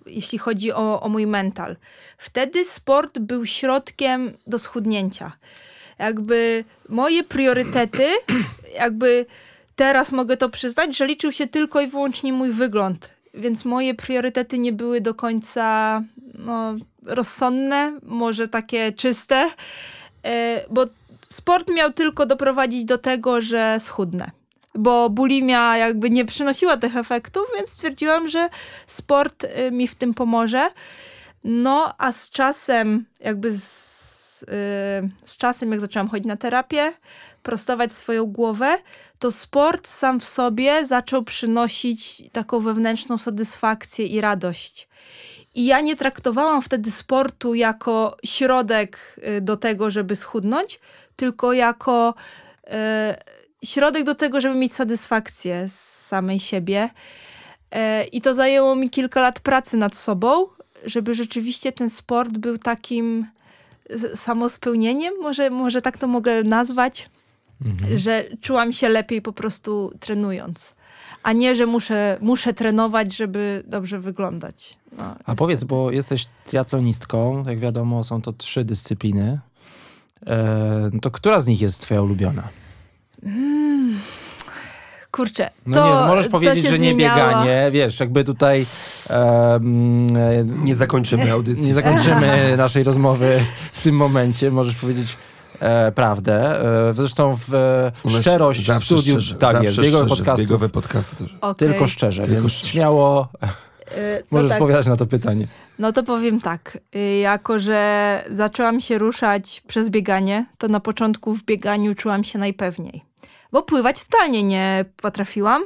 jeśli 0.06 0.38
chodzi 0.38 0.72
o, 0.72 1.02
o 1.02 1.10
mój 1.10 1.28
mental. 1.28 1.76
Wtedy 2.18 2.66
sport 2.66 3.20
był 3.20 3.46
środkiem 3.46 4.34
do 4.48 4.60
schudnięcia. 4.60 5.32
Jakby 6.00 6.64
moje 6.90 7.24
priorytety, 7.24 8.08
jakby 8.84 9.26
teraz 9.76 10.12
mogę 10.12 10.38
to 10.38 10.50
przyznać, 10.50 10.98
że 10.98 11.08
liczył 11.08 11.32
się 11.32 11.48
tylko 11.48 11.82
i 11.82 11.88
wyłącznie 11.88 12.34
mój 12.34 12.52
wygląd. 12.52 13.10
Więc 13.34 13.66
moje 13.66 13.94
priorytety 13.94 14.60
nie 14.60 14.74
były 14.74 15.02
do 15.02 15.14
końca 15.14 16.02
no, 16.34 16.76
rozsądne, 17.06 18.00
może 18.04 18.48
takie 18.48 18.92
czyste, 18.92 19.50
e, 20.26 20.66
bo 20.70 20.86
sport 21.30 21.72
miał 21.72 21.94
tylko 21.94 22.26
doprowadzić 22.26 22.86
do 22.86 22.98
tego, 22.98 23.42
że 23.42 23.80
schudnę. 23.84 24.32
Bo 24.80 25.10
bulimia 25.10 25.78
jakby 25.78 26.10
nie 26.10 26.26
przynosiła 26.26 26.78
tych 26.78 26.98
efektów, 26.98 27.44
więc 27.58 27.70
stwierdziłam, 27.70 28.28
że 28.28 28.50
sport 28.88 29.44
y, 29.44 29.72
mi 29.72 29.88
w 29.88 29.96
tym 29.96 30.14
pomoże. 30.14 30.72
No, 31.44 31.94
a 31.98 32.12
z 32.12 32.30
czasem, 32.30 33.06
jakby 33.20 33.58
z, 33.58 34.44
y, 34.44 34.48
z 35.26 35.38
czasem, 35.38 35.72
jak 35.72 35.80
zaczęłam 35.80 36.08
chodzić 36.08 36.28
na 36.28 36.38
terapię, 36.38 36.94
prostować 37.44 37.92
swoją 37.92 38.26
głowę, 38.26 38.78
to 39.20 39.32
sport 39.32 39.88
sam 39.88 40.20
w 40.20 40.24
sobie 40.24 40.86
zaczął 40.86 41.24
przynosić 41.24 42.24
taką 42.32 42.60
wewnętrzną 42.60 43.18
satysfakcję 43.18 44.06
i 44.06 44.22
radość. 44.22 44.88
I 45.56 45.66
ja 45.66 45.82
nie 45.82 45.96
traktowałam 45.96 46.62
wtedy 46.62 46.92
sportu 46.92 47.54
jako 47.54 48.18
środek 48.26 49.20
y, 49.38 49.42
do 49.42 49.58
tego, 49.58 49.92
żeby 49.92 50.16
schudnąć, 50.16 50.80
tylko 51.16 51.54
jako 51.54 52.14
y, 52.68 52.70
środek 53.66 54.04
do 54.04 54.16
tego, 54.16 54.42
żeby 54.42 54.56
mieć 54.56 54.74
satysfakcję 54.74 55.70
z 55.70 56.06
samej 56.08 56.40
siebie. 56.40 56.90
E, 57.72 58.04
I 58.04 58.22
to 58.22 58.34
zajęło 58.34 58.76
mi 58.76 58.90
kilka 58.90 59.22
lat 59.22 59.40
pracy 59.40 59.78
nad 59.78 59.96
sobą, 59.96 60.48
żeby 60.86 61.16
rzeczywiście 61.16 61.72
ten 61.72 61.90
sport 61.90 62.38
był 62.38 62.58
takim 62.58 63.26
samospełnieniem, 64.16 65.14
może, 65.22 65.50
może 65.50 65.82
tak 65.82 65.98
to 65.98 66.08
mogę 66.08 66.44
nazwać, 66.44 67.10
że 67.96 68.26
czułam 68.42 68.74
się 68.74 68.90
lepiej 68.90 69.22
po 69.22 69.34
prostu 69.34 69.92
trenując. 70.00 70.76
A 71.24 71.34
nie, 71.34 71.56
że 71.56 71.66
muszę, 71.66 72.18
muszę 72.22 72.54
trenować, 72.54 73.16
żeby 73.16 73.64
dobrze 73.68 74.00
wyglądać. 74.00 74.78
No, 74.98 75.04
A 75.04 75.10
niestety. 75.10 75.38
powiedz, 75.38 75.64
bo 75.64 75.92
jesteś 75.92 76.26
triatlonistką, 76.48 77.44
jak 77.48 77.60
wiadomo, 77.60 78.04
są 78.04 78.22
to 78.22 78.34
trzy 78.34 78.66
dyscypliny. 78.66 79.40
E, 80.28 80.92
to 81.02 81.12
która 81.12 81.42
z 81.42 81.48
nich 81.48 81.62
jest 81.62 81.82
twoja 81.82 82.02
ulubiona? 82.02 82.44
Kurczę, 85.12 85.50
No 85.66 85.78
to, 85.78 85.88
nie, 85.88 85.94
no 85.94 86.08
możesz 86.08 86.28
powiedzieć, 86.28 86.66
że 86.68 86.80
nie 86.80 86.94
zmieniało. 86.94 87.20
bieganie, 87.28 87.70
wiesz, 87.72 88.00
jakby 88.00 88.24
tutaj 88.24 88.66
e, 89.10 89.60
Nie 90.46 90.76
zakończymy 90.76 91.32
audycji. 91.32 91.68
nie 91.68 91.74
zakończymy 91.82 92.58
naszej 92.58 92.84
rozmowy 92.84 93.40
w 93.72 93.82
tym 93.84 93.96
momencie. 93.96 94.52
Możesz 94.52 94.76
powiedzieć 94.76 95.18
e, 95.60 95.92
prawdę. 95.92 96.62
E, 96.90 96.94
zresztą 96.94 97.38
w 97.48 97.54
e, 97.54 97.92
szczerość 98.22 98.72
w 98.72 98.84
studiu, 98.86 99.22
szczerze, 99.22 99.36
tak 99.36 99.64
jest, 99.64 99.80
biegowe 100.38 100.70
podcasty 100.70 101.16
też. 101.16 101.36
Okej. 101.42 101.70
tylko 101.70 101.88
szczerze, 101.88 102.24
Tylko 102.24 102.42
więc 102.42 102.54
szczerze. 102.54 102.72
śmiało 102.72 103.28
możesz 104.32 104.50
no 104.50 104.50
tak. 104.50 104.52
odpowiadać 104.62 104.88
na 104.88 104.98
to 104.98 105.06
pytanie. 105.06 105.48
No 105.80 105.92
to 105.92 106.04
powiem 106.04 106.42
tak. 106.42 106.78
y, 106.96 107.18
Jako, 107.18 107.60
że 107.60 108.24
zaczęłam 108.32 108.80
się 108.82 108.98
ruszać 108.98 109.64
przez 109.68 109.90
bieganie, 109.90 110.46
to 110.58 110.68
na 110.68 110.80
początku 110.80 111.34
w 111.34 111.44
bieganiu 111.44 111.96
czułam 111.96 112.24
się 112.24 112.40
najpewniej. 112.40 113.09
Bo 113.52 113.64
pływać 113.64 114.04
totalnie 114.08 114.44
nie 114.44 114.86
potrafiłam. 115.02 115.64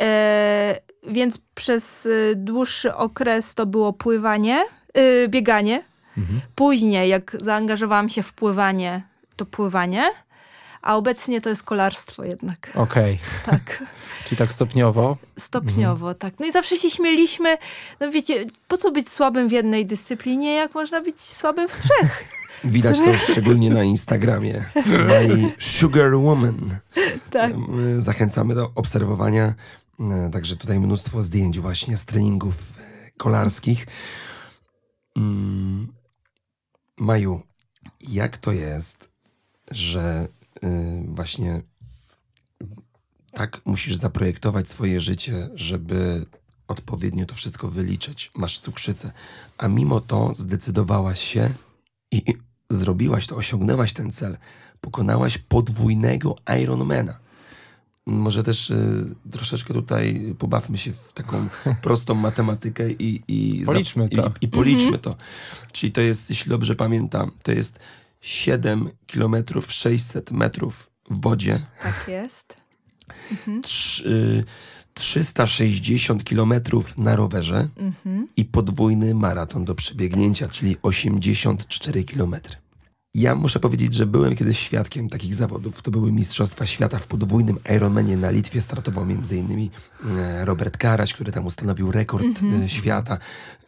E, 0.00 0.76
więc 1.08 1.38
przez 1.54 2.06
y, 2.06 2.32
dłuższy 2.36 2.94
okres 2.94 3.54
to 3.54 3.66
było 3.66 3.92
pływanie, 3.92 4.64
y, 4.98 5.28
bieganie. 5.28 5.82
Później, 6.54 7.08
jak 7.08 7.36
zaangażowałam 7.40 8.08
się 8.08 8.22
w 8.22 8.32
pływanie, 8.32 9.02
to 9.36 9.46
pływanie. 9.46 10.04
A 10.82 10.96
obecnie 10.96 11.40
to 11.40 11.48
jest 11.48 11.62
kolarstwo 11.62 12.24
jednak. 12.24 12.70
Okej, 12.74 13.18
Tak. 13.46 13.84
czyli 14.24 14.36
tak 14.36 14.52
stopniowo. 14.52 15.16
Stopniowo, 15.38 16.14
tak. 16.14 16.34
No 16.40 16.46
i 16.46 16.52
zawsze 16.52 16.76
się 16.76 16.90
śmieliśmy. 16.90 17.56
No 18.00 18.10
wiecie, 18.10 18.46
po 18.68 18.76
co 18.76 18.90
być 18.90 19.08
słabym 19.08 19.48
w 19.48 19.52
jednej 19.52 19.86
dyscyplinie, 19.86 20.54
jak 20.54 20.74
można 20.74 21.00
być 21.00 21.20
słabym 21.20 21.68
w 21.68 21.76
trzech? 21.76 22.24
Widać 22.64 22.98
to 22.98 23.18
szczególnie 23.32 23.70
na 23.70 23.84
Instagramie. 23.84 24.64
My 24.86 25.52
Sugar 25.58 26.14
Woman. 26.14 26.78
Tak. 27.30 27.52
Zachęcamy 27.98 28.54
do 28.54 28.72
obserwowania. 28.74 29.54
E, 30.00 30.30
Także 30.32 30.56
tutaj 30.56 30.80
mnóstwo 30.80 31.22
zdjęć 31.22 31.60
właśnie 31.60 31.96
z 31.96 32.04
treningów 32.04 32.54
e, 32.78 33.10
kolarskich. 33.16 33.86
Mm, 35.16 35.92
Maju, 36.98 37.40
jak 38.00 38.36
to 38.36 38.52
jest, 38.52 39.10
że 39.70 40.28
y, 40.64 40.68
właśnie 41.08 41.62
tak 43.32 43.60
musisz 43.64 43.96
zaprojektować 43.96 44.68
swoje 44.68 45.00
życie, 45.00 45.48
żeby 45.54 46.26
odpowiednio 46.68 47.26
to 47.26 47.34
wszystko 47.34 47.68
wyliczyć. 47.68 48.30
Masz 48.34 48.58
cukrzycę, 48.58 49.12
a 49.58 49.68
mimo 49.68 50.00
to 50.00 50.34
zdecydowałaś 50.34 51.20
się 51.20 51.50
i 52.10 52.22
zrobiłaś 52.70 53.26
to, 53.26 53.36
osiągnęłaś 53.36 53.92
ten 53.92 54.12
cel. 54.12 54.36
Pokonałaś 54.80 55.38
podwójnego 55.38 56.36
Ironmana. 56.62 57.18
Może 58.06 58.42
też 58.42 58.70
y, 58.70 59.14
troszeczkę 59.30 59.74
tutaj 59.74 60.34
pobawmy 60.38 60.78
się 60.78 60.92
w 60.92 61.12
taką 61.12 61.48
prostą 61.82 62.14
matematykę 62.14 62.90
i, 62.90 63.22
i, 63.28 63.64
za- 63.64 63.72
Policzmy 63.72 64.08
to. 64.08 64.28
I, 64.28 64.44
i 64.44 64.48
policzmy 64.48 64.98
to. 64.98 65.16
Czyli 65.72 65.92
to 65.92 66.00
jest, 66.00 66.30
jeśli 66.30 66.50
dobrze 66.50 66.74
pamiętam, 66.74 67.30
to 67.42 67.52
jest 67.52 67.78
7 68.20 68.90
km 69.12 69.36
600 69.68 70.30
metrów 70.30 70.90
w 71.10 71.20
wodzie, 71.20 71.62
Tak 71.82 72.04
jest. 72.08 72.56
trz- 73.62 74.06
y, 74.06 74.44
360 74.94 76.24
km 76.24 76.54
na 76.96 77.16
rowerze 77.16 77.68
Mhm. 77.76 78.28
i 78.36 78.44
podwójny 78.44 79.14
maraton 79.14 79.64
do 79.64 79.74
przebiegnięcia, 79.74 80.48
czyli 80.48 80.76
84 80.82 82.04
km. 82.04 82.36
Ja 83.16 83.34
muszę 83.34 83.60
powiedzieć, 83.60 83.94
że 83.94 84.06
byłem 84.06 84.36
kiedyś 84.36 84.58
świadkiem 84.58 85.08
takich 85.08 85.34
zawodów. 85.34 85.82
To 85.82 85.90
były 85.90 86.12
Mistrzostwa 86.12 86.66
Świata 86.66 86.98
w 86.98 87.06
podwójnym 87.06 87.58
Ironmanie 87.76 88.16
na 88.16 88.30
Litwie. 88.30 88.60
Startował 88.60 89.04
m.in. 89.04 89.70
e, 90.18 90.44
Robert 90.44 90.76
Karaś, 90.76 91.14
który 91.14 91.32
tam 91.32 91.46
ustanowił 91.46 91.92
rekord 91.92 92.26
e, 92.64 92.68
świata. 92.68 93.18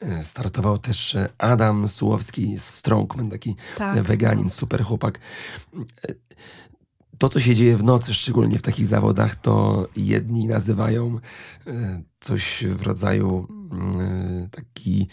E, 0.01 0.25
Startował 0.25 0.79
też 0.79 1.17
Adam 1.39 1.89
Sułowski, 1.89 2.55
strongman, 2.59 3.31
taki 3.31 3.57
Tak, 3.77 4.03
weganin, 4.03 4.51
super 4.51 4.85
chłopak. 4.85 5.19
E, 7.17 7.19
To, 7.19 7.29
co 7.29 7.41
się 7.41 7.55
dzieje 7.55 7.77
w 7.77 7.85
nocy, 7.85 8.15
szczególnie 8.15 8.59
w 8.59 8.63
takich 8.63 8.87
zawodach, 8.87 9.37
to 9.37 9.89
jedni 9.97 10.47
nazywają 10.47 11.19
e, 11.67 12.03
coś 12.21 12.65
w 12.65 12.83
rodzaju 12.83 13.47
mm, 13.73 14.49
taki 14.51 15.09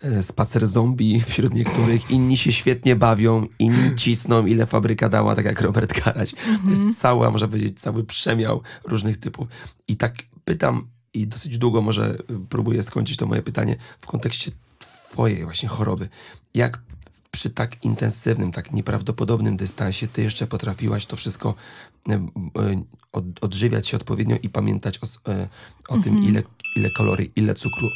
e, 0.00 0.22
spacer 0.22 0.66
zombie 0.66 1.20
wśród 1.26 1.54
niektórych. 1.54 2.10
Inni 2.10 2.36
się 2.36 2.52
świetnie 2.52 2.96
bawią, 2.96 3.46
inni 3.58 3.96
cisną, 3.96 4.46
ile 4.46 4.66
fabryka 4.66 5.08
dała, 5.08 5.36
tak 5.36 5.44
jak 5.44 5.60
Robert 5.60 5.92
Karaś. 5.92 6.34
To 6.64 6.70
jest 6.70 7.00
cała, 7.00 7.30
można 7.30 7.48
powiedzieć, 7.48 7.80
cały 7.80 8.04
przemiał 8.04 8.62
różnych 8.84 9.16
typów. 9.16 9.48
I 9.88 9.96
tak 9.96 10.14
pytam, 10.44 10.88
i 11.14 11.26
dosyć 11.26 11.58
długo 11.58 11.82
może 11.82 12.18
próbuję 12.48 12.82
skończyć 12.82 13.16
to 13.16 13.26
moje 13.26 13.42
pytanie 13.42 13.76
w 14.00 14.06
kontekście 14.06 14.50
twojej 15.08 15.44
właśnie 15.44 15.68
choroby. 15.68 16.08
Jak 16.54 16.82
przy 17.34 17.50
tak 17.50 17.84
intensywnym, 17.84 18.52
tak 18.52 18.72
nieprawdopodobnym 18.72 19.56
dystansie 19.56 20.08
ty 20.08 20.22
jeszcze 20.22 20.46
potrafiłaś 20.46 21.06
to 21.06 21.16
wszystko 21.16 21.54
od, 23.12 23.24
odżywiać 23.40 23.88
się 23.88 23.96
odpowiednio 23.96 24.36
i 24.42 24.48
pamiętać 24.48 24.98
o, 24.98 25.30
y, 25.30 25.48
o 25.88 25.98
tym, 25.98 26.22
ile, 26.22 26.42
ile 26.76 26.90
kalorii, 26.90 27.32
ile 27.36 27.54
cukru. 27.54 27.88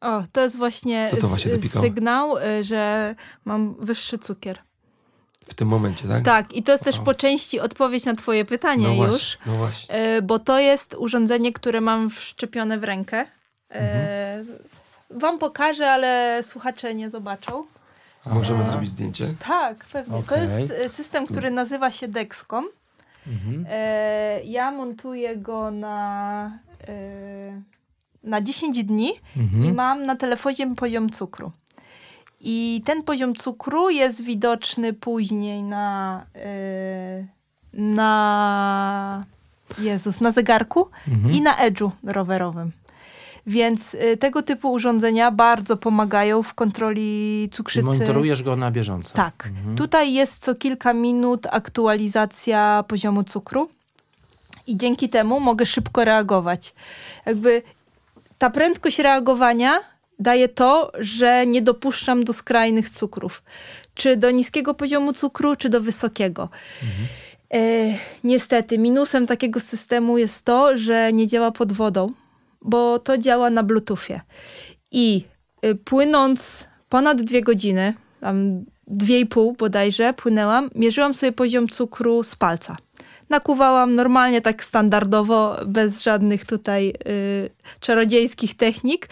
O, 0.00 0.22
to 0.32 0.40
jest 0.40 0.56
właśnie, 0.56 1.08
Co 1.10 1.16
to 1.16 1.28
właśnie 1.28 1.50
zapikało? 1.50 1.84
sygnał, 1.84 2.38
y, 2.38 2.64
że 2.64 3.14
mam 3.44 3.74
wyższy 3.80 4.18
cukier. 4.18 4.58
W 5.46 5.54
tym 5.54 5.68
momencie, 5.68 6.08
tak? 6.08 6.24
Tak, 6.24 6.52
i 6.52 6.62
to 6.62 6.72
jest 6.72 6.84
też 6.84 6.98
po 6.98 7.14
części 7.14 7.60
odpowiedź 7.60 8.04
na 8.04 8.14
twoje 8.14 8.44
pytanie 8.44 8.82
no 8.82 9.06
już. 9.06 9.10
Właśnie, 9.10 9.40
no 9.46 9.54
właśnie. 9.54 10.22
Bo 10.22 10.38
to 10.38 10.58
jest 10.58 10.94
urządzenie, 10.98 11.52
które 11.52 11.80
mam 11.80 12.10
wszczepione 12.10 12.78
w 12.78 12.84
rękę. 12.84 13.26
Mhm. 13.68 14.46
Wam 15.10 15.38
pokażę, 15.38 15.90
ale 15.90 16.40
słuchacze 16.44 16.94
nie 16.94 17.10
zobaczą. 17.10 17.64
Możemy 18.26 18.62
zrobić 18.64 18.90
zdjęcie? 18.90 19.34
Tak, 19.46 19.84
pewnie. 19.92 20.12
To 20.14 20.18
Okej. 20.18 20.40
jest 20.68 20.72
y, 20.86 20.88
system, 20.88 21.26
który 21.26 21.50
nazywa 21.50 21.90
się 21.90 22.08
Dexcom. 22.08 22.64
Mhm. 23.26 23.66
E, 23.70 24.40
ja 24.44 24.70
montuję 24.70 25.36
go 25.36 25.70
na, 25.70 26.50
e, 26.88 27.62
na 28.24 28.40
10 28.40 28.84
dni 28.84 29.12
Mhm. 29.36 29.64
i 29.64 29.72
mam 29.72 30.06
na 30.06 30.16
telefonie 30.16 30.74
poziom 30.76 31.10
cukru. 31.10 31.52
I 32.40 32.82
ten 32.84 33.02
poziom 33.02 33.34
cukru 33.34 33.90
jest 33.90 34.22
widoczny 34.22 34.92
później 34.92 35.62
na, 35.62 36.24
e, 36.34 37.24
na 37.72 39.24
Jezus, 39.78 40.20
na 40.20 40.30
zegarku 40.30 40.88
Mhm. 41.08 41.34
i 41.34 41.40
na 41.40 41.56
edge'u 41.56 41.90
rowerowym. 42.04 42.72
Więc 43.48 43.94
e, 43.94 44.16
tego 44.16 44.42
typu 44.42 44.72
urządzenia 44.72 45.30
bardzo 45.30 45.76
pomagają 45.76 46.42
w 46.42 46.54
kontroli 46.54 47.48
cukrzycy. 47.52 47.86
monitorujesz 47.86 48.42
go 48.42 48.56
na 48.56 48.70
bieżąco. 48.70 49.14
Tak. 49.14 49.48
Tutaj 49.76 50.12
jest 50.12 50.44
co 50.44 50.54
kilka 50.54 50.94
minut 50.94 51.46
aktualizacja 51.50 52.84
poziomu 52.88 53.24
cukru 53.24 53.68
i 54.66 54.76
dzięki 54.76 55.08
temu 55.08 55.40
mogę 55.40 55.66
szybko 55.66 56.04
reagować. 56.04 56.74
Jakby 57.26 57.62
ta 58.38 58.50
prędkość 58.50 58.98
reagowania 58.98 59.80
daje 60.18 60.48
to, 60.48 60.92
że 60.98 61.46
nie 61.46 61.62
dopuszczam 61.62 62.24
do 62.24 62.32
skrajnych 62.32 62.90
cukrów. 62.90 63.42
Czy 63.94 64.16
do 64.16 64.30
niskiego 64.30 64.74
poziomu 64.74 65.12
cukru, 65.12 65.56
czy 65.56 65.68
do 65.68 65.80
wysokiego. 65.80 66.48
E, 67.54 67.58
niestety, 68.24 68.78
minusem 68.78 69.26
takiego 69.26 69.60
systemu 69.60 70.18
jest 70.18 70.44
to, 70.44 70.78
że 70.78 71.12
nie 71.12 71.26
działa 71.26 71.50
pod 71.50 71.72
wodą, 71.72 72.12
bo 72.62 72.98
to 72.98 73.18
działa 73.18 73.50
na 73.50 73.62
Bluetoothie. 73.62 74.20
I 74.92 75.24
y, 75.64 75.74
płynąc 75.74 76.66
ponad 76.88 77.22
dwie 77.22 77.42
godziny, 77.42 77.94
tam 78.20 78.64
dwie 78.86 79.20
i 79.20 79.26
pół 79.26 79.52
bodajże, 79.52 80.14
płynęłam, 80.14 80.70
mierzyłam 80.74 81.14
sobie 81.14 81.32
poziom 81.32 81.68
cukru 81.68 82.22
z 82.22 82.36
palca. 82.36 82.76
Nakuwałam 83.30 83.94
normalnie, 83.94 84.40
tak 84.42 84.64
standardowo, 84.64 85.56
bez 85.66 86.02
żadnych 86.02 86.46
tutaj 86.46 86.88
y, 87.08 87.50
czarodziejskich 87.80 88.56
technik. 88.56 89.08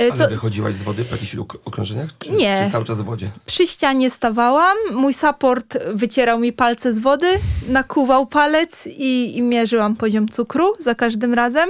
Y, 0.00 0.12
Ale 0.12 0.28
wychodziłaś 0.28 0.74
z 0.74 0.82
wody 0.82 1.04
po 1.04 1.14
jakichś 1.14 1.36
okrążeniach? 1.64 2.10
Czy, 2.18 2.30
Nie. 2.32 2.62
Czy 2.64 2.72
cały 2.72 2.84
czas 2.84 3.00
w 3.00 3.04
wodzie? 3.04 3.30
przy 3.46 3.66
ścianie 3.66 4.10
stawałam, 4.10 4.76
mój 4.92 5.14
support 5.14 5.78
wycierał 5.94 6.38
mi 6.38 6.52
palce 6.52 6.94
z 6.94 6.98
wody, 6.98 7.26
nakuwał 7.68 8.26
palec 8.26 8.86
i, 8.86 9.36
i 9.36 9.42
mierzyłam 9.42 9.96
poziom 9.96 10.28
cukru 10.28 10.72
za 10.80 10.94
każdym 10.94 11.34
razem. 11.34 11.68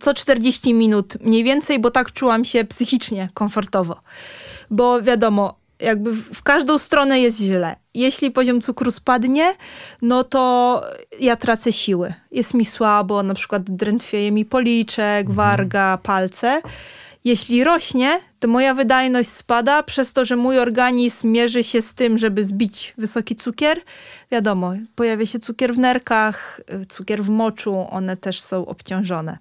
Co 0.00 0.14
40 0.14 0.74
minut 0.74 1.14
mniej 1.20 1.44
więcej, 1.44 1.78
bo 1.78 1.90
tak 1.90 2.12
czułam 2.12 2.44
się 2.44 2.64
psychicznie 2.64 3.28
komfortowo. 3.34 4.00
Bo 4.70 5.02
wiadomo, 5.02 5.54
jakby 5.80 6.12
w 6.12 6.42
każdą 6.42 6.78
stronę 6.78 7.20
jest 7.20 7.38
źle. 7.38 7.76
Jeśli 7.94 8.30
poziom 8.30 8.60
cukru 8.60 8.90
spadnie, 8.90 9.54
no 10.02 10.24
to 10.24 10.82
ja 11.20 11.36
tracę 11.36 11.72
siły. 11.72 12.14
Jest 12.30 12.54
mi 12.54 12.64
słabo, 12.64 13.22
na 13.22 13.34
przykład 13.34 13.62
drętwieje 13.62 14.32
mi 14.32 14.44
policzek, 14.44 15.30
warga, 15.30 15.98
palce. 16.02 16.62
Jeśli 17.26 17.64
rośnie, 17.64 18.20
to 18.38 18.48
moja 18.48 18.74
wydajność 18.74 19.28
spada 19.28 19.82
przez 19.82 20.12
to, 20.12 20.24
że 20.24 20.36
mój 20.36 20.58
organizm 20.58 21.28
mierzy 21.28 21.64
się 21.64 21.82
z 21.82 21.94
tym, 21.94 22.18
żeby 22.18 22.44
zbić 22.44 22.94
wysoki 22.98 23.36
cukier. 23.36 23.80
Wiadomo, 24.30 24.72
pojawia 24.94 25.26
się 25.26 25.38
cukier 25.38 25.74
w 25.74 25.78
nerkach, 25.78 26.60
cukier 26.88 27.24
w 27.24 27.28
moczu, 27.28 27.86
one 27.90 28.16
też 28.16 28.40
są 28.40 28.66
obciążone. 28.66 29.38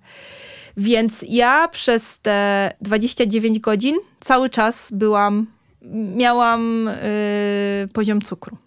Więc 0.77 1.25
ja 1.29 1.67
przez 1.67 2.19
te 2.19 2.71
29 2.81 3.59
godzin 3.59 3.95
cały 4.19 4.49
czas 4.49 4.89
byłam, 4.91 5.47
miałam 6.15 6.89
yy, 7.81 7.87
poziom 7.87 8.21
cukru. 8.21 8.57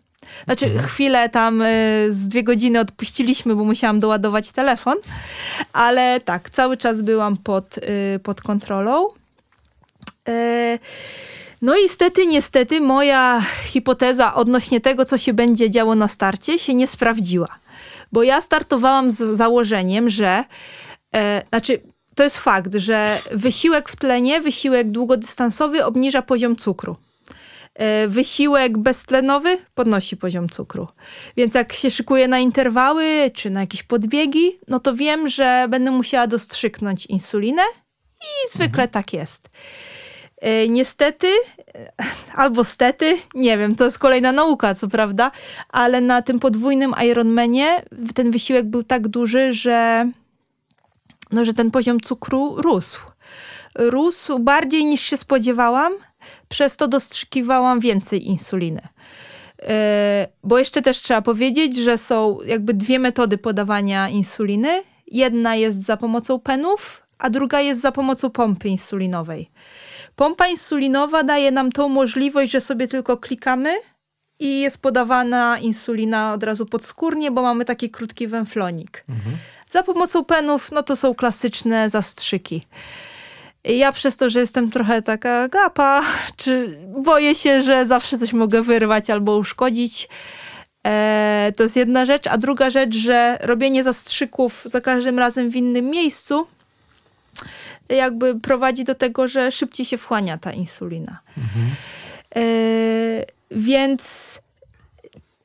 Znaczy, 0.45 0.67
mhm. 0.67 0.87
chwilę 0.87 1.29
tam 1.29 1.62
y, 1.62 2.07
z 2.11 2.29
dwie 2.29 2.43
godziny 2.43 2.81
odpuściliśmy, 2.81 3.57
bo 3.57 3.64
musiałam 3.64 4.01
doładować 4.01 4.53
telefon, 4.53 4.97
ale 5.73 6.21
tak, 6.21 6.51
cały 6.51 6.77
czas 6.77 7.01
byłam 7.01 7.37
pod, 7.37 7.79
y, 7.79 8.19
pod 8.19 8.41
kontrolą. 8.41 9.07
Y, 10.29 10.79
no 11.62 11.77
i 11.77 11.83
niestety, 11.83 12.27
niestety 12.27 12.81
moja 12.81 13.43
hipoteza 13.64 14.35
odnośnie 14.35 14.81
tego, 14.81 15.05
co 15.05 15.19
się 15.19 15.33
będzie 15.33 15.71
działo 15.71 15.95
na 15.95 16.09
starcie, 16.09 16.59
się 16.59 16.75
nie 16.75 16.87
sprawdziła. 16.87 17.49
Bo 18.12 18.23
ja 18.23 18.41
startowałam 18.41 19.11
z 19.11 19.17
założeniem, 19.17 20.11
że 20.11 20.45
e, 21.14 21.43
znaczy 21.49 21.81
to 22.14 22.25
jest 22.25 22.38
fakt, 22.38 22.75
że 22.75 23.19
wysiłek 23.33 23.88
w 23.88 23.97
tlenie, 23.97 24.41
wysiłek 24.41 24.91
długodystansowy 24.91 25.85
obniża 25.85 26.23
poziom 26.23 26.57
cukru. 26.57 26.97
E, 27.79 28.09
wysiłek 28.09 28.79
beztlenowy 28.79 29.59
podnosi 29.75 30.17
poziom 30.17 30.49
cukru. 30.49 30.87
Więc 31.37 31.55
jak 31.55 31.73
się 31.73 31.91
szykuję 31.91 32.29
na 32.29 32.38
interwały 32.38 33.31
czy 33.35 33.51
na 33.51 33.61
jakieś 33.61 33.83
podbiegi, 33.83 34.59
no 34.69 34.81
to 34.81 34.95
wiem, 34.95 35.29
że 35.29 35.67
będę 35.71 35.91
musiała 35.91 36.27
dostrzyknąć 36.27 37.07
insulinę 37.07 37.62
i 38.21 38.51
zwykle 38.51 38.85
mhm. 38.85 38.88
tak 38.88 39.12
jest. 39.12 39.51
E, 40.41 40.69
niestety, 40.69 41.27
e, 41.27 41.93
albo 42.35 42.64
stety, 42.64 43.19
nie 43.35 43.59
wiem, 43.59 43.75
to 43.75 43.85
jest 43.85 43.99
kolejna 43.99 44.33
nauka, 44.33 44.75
co 44.75 44.88
prawda, 44.88 45.31
ale 45.69 46.01
na 46.01 46.23
tym 46.23 46.41
podwójnym 46.41 46.95
Ironmanie 47.05 47.83
ten 48.14 48.31
wysiłek 48.31 48.67
był 48.67 48.83
tak 48.83 49.09
duży, 49.09 49.53
że, 49.53 50.11
no, 51.33 51.45
że 51.45 51.55
ten 51.55 51.71
poziom 51.71 52.01
cukru 52.01 52.62
rósł. 52.62 53.01
Rósł 53.75 54.38
bardziej 54.38 54.85
niż 54.85 55.01
się 55.01 55.17
spodziewałam, 55.17 55.93
przez 56.49 56.77
to 56.77 56.88
dostrzykiwałam 56.88 57.81
więcej 57.81 58.27
insuliny. 58.27 58.81
E, 59.62 60.29
bo 60.45 60.59
jeszcze 60.59 60.83
też 60.83 61.03
trzeba 61.03 61.23
powiedzieć, 61.23 61.77
że 61.77 61.99
są 61.99 62.38
jakby 62.47 62.75
dwie 62.75 62.99
metody 62.99 63.38
podawania 63.38 64.09
insuliny. 64.09 64.83
Jedna 65.07 65.55
jest 65.55 65.83
za 65.83 65.97
pomocą 65.97 66.41
penów, 66.41 67.03
a 67.19 67.31
druga 67.31 67.61
jest 67.61 67.81
za 67.81 67.93
pomocą 67.93 68.31
pompy 68.31 68.69
insulinowej. 68.69 69.51
Pompa 70.17 70.49
insulinowa 70.49 71.23
daje 71.23 71.51
nam 71.51 71.73
tą 71.73 71.88
możliwość, 71.88 72.53
że 72.53 72.61
sobie 72.61 72.88
tylko 72.88 73.17
klikamy 73.17 73.75
i 74.38 74.61
jest 74.61 74.79
podawana 74.79 75.59
insulina 75.59 76.33
od 76.33 76.43
razu 76.43 76.67
podskórnie, 76.67 77.31
bo 77.31 77.43
mamy 77.43 77.64
taki 77.64 77.91
krótki 77.91 78.27
węflonik. 78.27 79.05
Mhm. 79.09 79.37
Za 79.71 79.83
pomocą 79.83 80.25
penów, 80.25 80.73
no 80.73 80.83
to 80.83 80.97
są 80.97 81.14
klasyczne 81.14 81.91
zastrzyki. 81.91 82.67
Ja 83.68 83.92
przez 83.92 84.16
to, 84.16 84.31
że 84.31 84.40
jestem 84.40 84.70
trochę 84.70 85.02
taka 85.02 85.48
gapa, 85.48 86.02
czy 86.37 86.78
boję 86.87 87.35
się, 87.35 87.62
że 87.62 87.87
zawsze 87.87 88.18
coś 88.18 88.33
mogę 88.33 88.62
wyrwać 88.62 89.11
albo 89.11 89.37
uszkodzić. 89.37 90.09
E, 90.87 91.52
to 91.57 91.62
jest 91.62 91.76
jedna 91.76 92.04
rzecz. 92.04 92.26
A 92.26 92.38
druga 92.38 92.70
rzecz, 92.70 92.96
że 92.96 93.38
robienie 93.40 93.85
zastrzyków 93.85 94.62
za 94.64 94.81
każdym 94.81 95.18
razem 95.18 95.50
w 95.50 95.57
innym 95.57 95.85
miejscu 95.85 96.46
jakby 97.88 98.40
prowadzi 98.40 98.85
do 98.85 98.94
tego, 98.94 99.28
że 99.28 99.52
szybciej 99.52 99.87
się 99.87 99.98
wchłania 99.98 100.38
ta 100.38 100.52
insulina. 100.52 101.18
Mhm. 101.38 101.70
E, 102.37 102.40
więc 103.50 104.02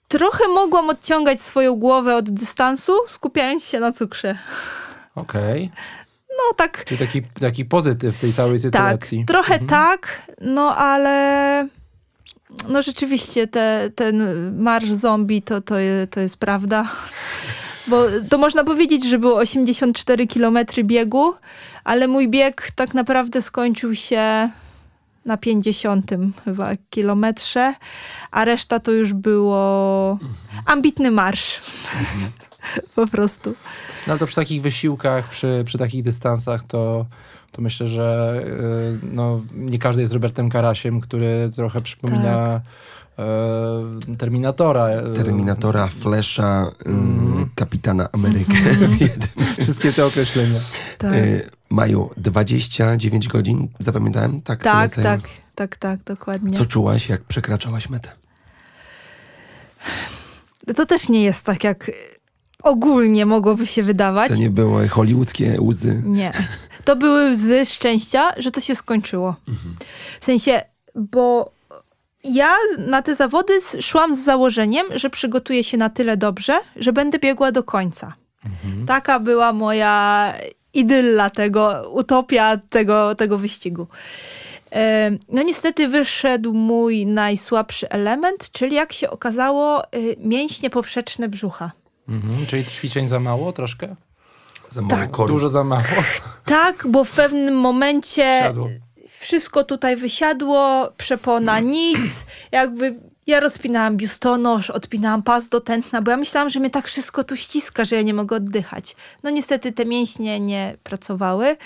trochę 0.08 0.48
mogłam 0.48 0.90
odciągać 0.90 1.42
swoją 1.42 1.76
głowę 1.76 2.16
od 2.16 2.30
dystansu, 2.30 2.94
skupiając 3.08 3.66
się 3.66 3.80
na 3.80 3.92
cukrze. 3.92 4.38
Okej. 5.16 5.72
Okay 5.74 6.03
no 6.50 6.54
tak. 6.58 6.86
Czyli 6.86 6.98
taki, 6.98 7.22
taki 7.22 7.66
pozytyw 7.66 8.18
w 8.18 8.20
tej 8.20 8.34
całej 8.34 8.54
tak, 8.54 8.62
sytuacji. 8.62 9.18
Tak, 9.20 9.28
trochę 9.28 9.54
mhm. 9.54 9.70
tak, 9.70 10.32
no 10.42 10.76
ale 10.76 11.68
no 12.70 12.82
rzeczywiście 12.82 13.48
te, 13.48 13.90
ten 13.96 14.24
marsz 14.62 14.92
zombie 14.92 15.42
to, 15.42 15.62
to, 15.62 15.76
to 16.10 16.20
jest 16.20 16.38
prawda. 16.38 16.86
Bo 17.88 18.06
to 18.30 18.38
można 18.38 18.64
powiedzieć, 18.64 19.10
że 19.10 19.20
było 19.20 19.38
84 19.38 20.28
km 20.28 20.58
biegu, 20.84 21.34
ale 21.84 22.08
mój 22.08 22.30
bieg 22.30 22.72
tak 22.76 22.94
naprawdę 22.94 23.42
skończył 23.42 23.96
się 23.96 24.50
na 25.26 25.38
50 25.38 26.12
chyba 26.46 26.72
kilometrze, 26.90 27.74
a 28.32 28.46
reszta 28.46 28.80
to 28.80 28.92
już 28.92 29.14
było 29.14 30.12
mhm. 30.12 30.34
ambitny 30.66 31.12
marsz. 31.12 31.62
Mhm. 32.64 32.82
po 32.96 33.08
prostu. 33.08 33.50
No 34.08 34.14
ale 34.14 34.20
to 34.20 34.26
przy 34.26 34.36
takich 34.36 34.62
wysiłkach, 34.62 35.30
przy, 35.30 35.64
przy 35.66 35.78
takich 35.78 36.04
dystansach, 36.04 36.64
to, 36.64 37.06
to 37.52 37.62
myślę, 37.62 37.88
że 37.88 38.36
y, 39.04 39.06
no, 39.16 39.42
nie 39.56 39.80
każdy 39.80 40.02
jest 40.02 40.14
Robertem 40.14 40.50
Karasiem, 40.50 41.02
który 41.02 41.50
trochę 41.56 41.82
przypomina 41.82 42.62
tak. 43.16 43.26
e, 44.12 44.16
Terminatora. 44.18 44.88
Terminatora, 45.16 45.88
Flesza, 45.88 46.72
mm. 46.86 47.50
kapitana 47.56 48.10
Amerykę. 48.12 48.58
Mm. 48.58 48.98
Wszystkie 49.62 49.94
te 49.94 50.06
określenia. 50.06 50.60
Tak. 50.98 51.14
Y, 51.14 51.50
mają 51.70 52.10
29 52.18 53.28
godzin, 53.28 53.68
zapamiętałem? 53.80 54.42
Tak, 54.42 54.64
tak, 54.64 54.96
tak, 54.96 55.22
tak, 55.56 55.78
tak, 55.78 56.04
dokładnie. 56.04 56.58
Co 56.58 56.66
czułaś, 56.66 57.10
jak 57.10 57.24
przekraczałaś 57.24 57.90
metę? 57.90 58.12
To 60.76 60.86
też 60.86 61.10
nie 61.10 61.24
jest 61.24 61.46
tak, 61.46 61.64
jak 61.64 61.92
ogólnie 62.64 63.26
mogłoby 63.26 63.68
się 63.68 63.84
wydawać. 63.84 64.32
To 64.32 64.38
nie 64.38 64.50
były 64.50 64.88
hollywoodzkie 64.88 65.58
łzy. 65.62 66.02
Nie. 66.06 66.32
To 66.86 66.96
były 66.96 67.32
łzy 67.32 67.66
szczęścia, 67.66 68.34
że 68.38 68.52
to 68.52 68.62
się 68.62 68.76
skończyło. 68.76 69.36
Mhm. 69.48 69.76
W 70.22 70.26
sensie, 70.26 70.62
bo 70.96 71.52
ja 72.24 72.54
na 72.78 73.02
te 73.02 73.16
zawody 73.16 73.54
szłam 73.82 74.16
z 74.16 74.20
założeniem, 74.20 74.86
że 74.96 75.10
przygotuję 75.10 75.64
się 75.64 75.78
na 75.78 75.90
tyle 75.90 76.18
dobrze, 76.18 76.60
że 76.76 76.94
będę 76.94 77.20
biegła 77.20 77.52
do 77.52 77.64
końca. 77.64 78.14
Mhm. 78.46 78.86
Taka 78.86 79.20
była 79.20 79.54
moja 79.54 80.34
idylla 80.74 81.30
tego, 81.30 81.92
utopia 81.94 82.58
tego, 82.70 83.16
tego 83.16 83.38
wyścigu. 83.38 83.88
No 85.30 85.44
niestety 85.44 85.88
wyszedł 85.88 86.54
mój 86.54 87.06
najsłabszy 87.06 87.90
element, 87.90 88.52
czyli 88.52 88.76
jak 88.76 88.94
się 88.94 89.10
okazało, 89.10 89.84
y, 89.84 90.16
mięśnie 90.20 90.70
poprzeczne 90.70 91.30
brzucha. 91.30 91.72
Mhm, 92.10 92.46
czyli 92.46 92.66
ćwiczeń 92.66 93.08
za 93.08 93.20
mało 93.20 93.54
troszkę? 93.54 93.96
Za 94.70 94.82
mało 94.82 95.02
tak. 95.02 95.28
Dużo 95.28 95.50
za 95.50 95.64
mało? 95.64 95.84
Tak, 96.46 96.88
bo 96.88 97.04
w 97.04 97.12
pewnym 97.12 97.56
momencie 97.60 98.40
Siadło. 98.44 98.70
wszystko 99.20 99.64
tutaj 99.64 99.96
wysiadło, 99.96 100.92
przepona 100.98 101.60
nic, 101.60 102.12
jakby 102.52 102.96
ja 103.28 103.40
rozpinałam 103.40 103.98
biustonosz, 103.98 104.70
odpinałam 104.70 105.24
pas 105.24 105.50
do 105.50 105.62
tętna, 105.62 106.02
bo 106.02 106.12
ja 106.12 106.18
myślałam, 106.18 106.50
że 106.50 106.60
mnie 106.60 106.70
tak 106.70 106.88
wszystko 106.88 107.24
tu 107.24 107.36
ściska, 107.36 107.86
że 107.86 107.96
ja 107.96 108.02
nie 108.02 108.14
mogę 108.14 108.36
oddychać. 108.36 108.96
No 109.24 109.30
niestety 109.30 109.72
te 109.72 109.86
mięśnie 109.86 110.40
nie 110.40 110.78
pracowały 110.84 111.58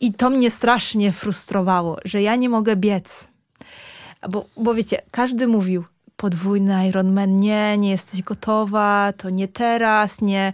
i 0.00 0.14
to 0.14 0.30
mnie 0.30 0.50
strasznie 0.50 1.12
frustrowało, 1.12 1.98
że 2.04 2.22
ja 2.22 2.36
nie 2.36 2.48
mogę 2.48 2.76
biec. 2.76 3.28
Bo, 4.30 4.44
bo 4.56 4.74
wiecie, 4.74 5.02
każdy 5.10 5.46
mówił, 5.46 5.84
podwójny 6.22 6.88
Ironman, 6.88 7.36
nie, 7.36 7.78
nie 7.78 7.90
jesteś 7.90 8.22
gotowa, 8.22 9.12
to 9.16 9.30
nie 9.30 9.48
teraz, 9.48 10.20
nie, 10.20 10.52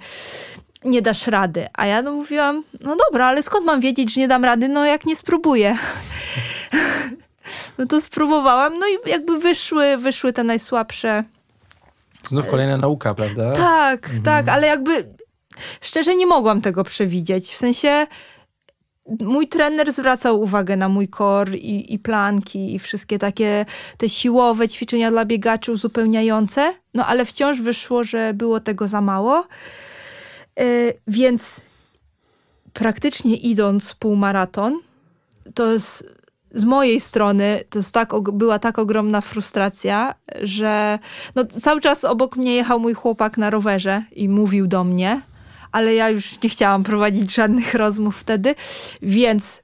nie 0.84 1.02
dasz 1.02 1.26
rady. 1.26 1.66
A 1.74 1.86
ja 1.86 2.02
no 2.02 2.12
mówiłam, 2.12 2.64
no 2.80 2.96
dobra, 2.96 3.26
ale 3.26 3.42
skąd 3.42 3.66
mam 3.66 3.80
wiedzieć, 3.80 4.14
że 4.14 4.20
nie 4.20 4.28
dam 4.28 4.44
rady, 4.44 4.68
no 4.68 4.84
jak 4.84 5.04
nie 5.04 5.16
spróbuję. 5.16 5.78
no 7.78 7.86
to 7.86 8.00
spróbowałam, 8.00 8.78
no 8.78 8.86
i 8.86 9.10
jakby 9.10 9.38
wyszły, 9.38 9.96
wyszły 9.96 10.32
te 10.32 10.44
najsłabsze. 10.44 11.24
Znów 12.28 12.46
kolejna 12.46 12.76
nauka, 12.76 13.14
prawda? 13.14 13.52
Tak, 13.52 14.04
mhm. 14.04 14.22
tak, 14.22 14.48
ale 14.48 14.66
jakby 14.66 15.14
szczerze 15.80 16.16
nie 16.16 16.26
mogłam 16.26 16.60
tego 16.60 16.84
przewidzieć. 16.84 17.50
W 17.50 17.56
sensie 17.56 18.06
mój 19.20 19.48
trener 19.48 19.92
zwracał 19.92 20.40
uwagę 20.40 20.76
na 20.76 20.88
mój 20.88 21.08
kor 21.08 21.54
i, 21.54 21.94
i 21.94 21.98
planki 21.98 22.74
i 22.74 22.78
wszystkie 22.78 23.18
takie 23.18 23.66
te 23.96 24.08
siłowe 24.08 24.68
ćwiczenia 24.68 25.10
dla 25.10 25.24
biegaczy 25.24 25.72
uzupełniające, 25.72 26.74
no 26.94 27.06
ale 27.06 27.24
wciąż 27.24 27.60
wyszło, 27.60 28.04
że 28.04 28.34
było 28.34 28.60
tego 28.60 28.88
za 28.88 29.00
mało. 29.00 29.44
Yy, 30.56 30.64
więc 31.06 31.60
praktycznie 32.72 33.36
idąc 33.36 33.94
półmaraton, 33.94 34.80
to 35.54 35.64
z 36.50 36.64
mojej 36.64 37.00
strony 37.00 37.60
to 37.70 37.78
jest 37.78 37.94
tak, 37.94 38.12
była 38.20 38.58
tak 38.58 38.78
ogromna 38.78 39.20
frustracja, 39.20 40.14
że 40.42 40.98
no, 41.34 41.44
cały 41.44 41.80
czas 41.80 42.04
obok 42.04 42.36
mnie 42.36 42.54
jechał 42.54 42.80
mój 42.80 42.94
chłopak 42.94 43.38
na 43.38 43.50
rowerze 43.50 44.02
i 44.12 44.28
mówił 44.28 44.66
do 44.66 44.84
mnie, 44.84 45.20
ale 45.72 45.94
ja 45.94 46.10
już 46.10 46.42
nie 46.42 46.48
chciałam 46.48 46.84
prowadzić 46.84 47.34
żadnych 47.34 47.74
rozmów 47.74 48.16
wtedy, 48.16 48.54
więc 49.02 49.62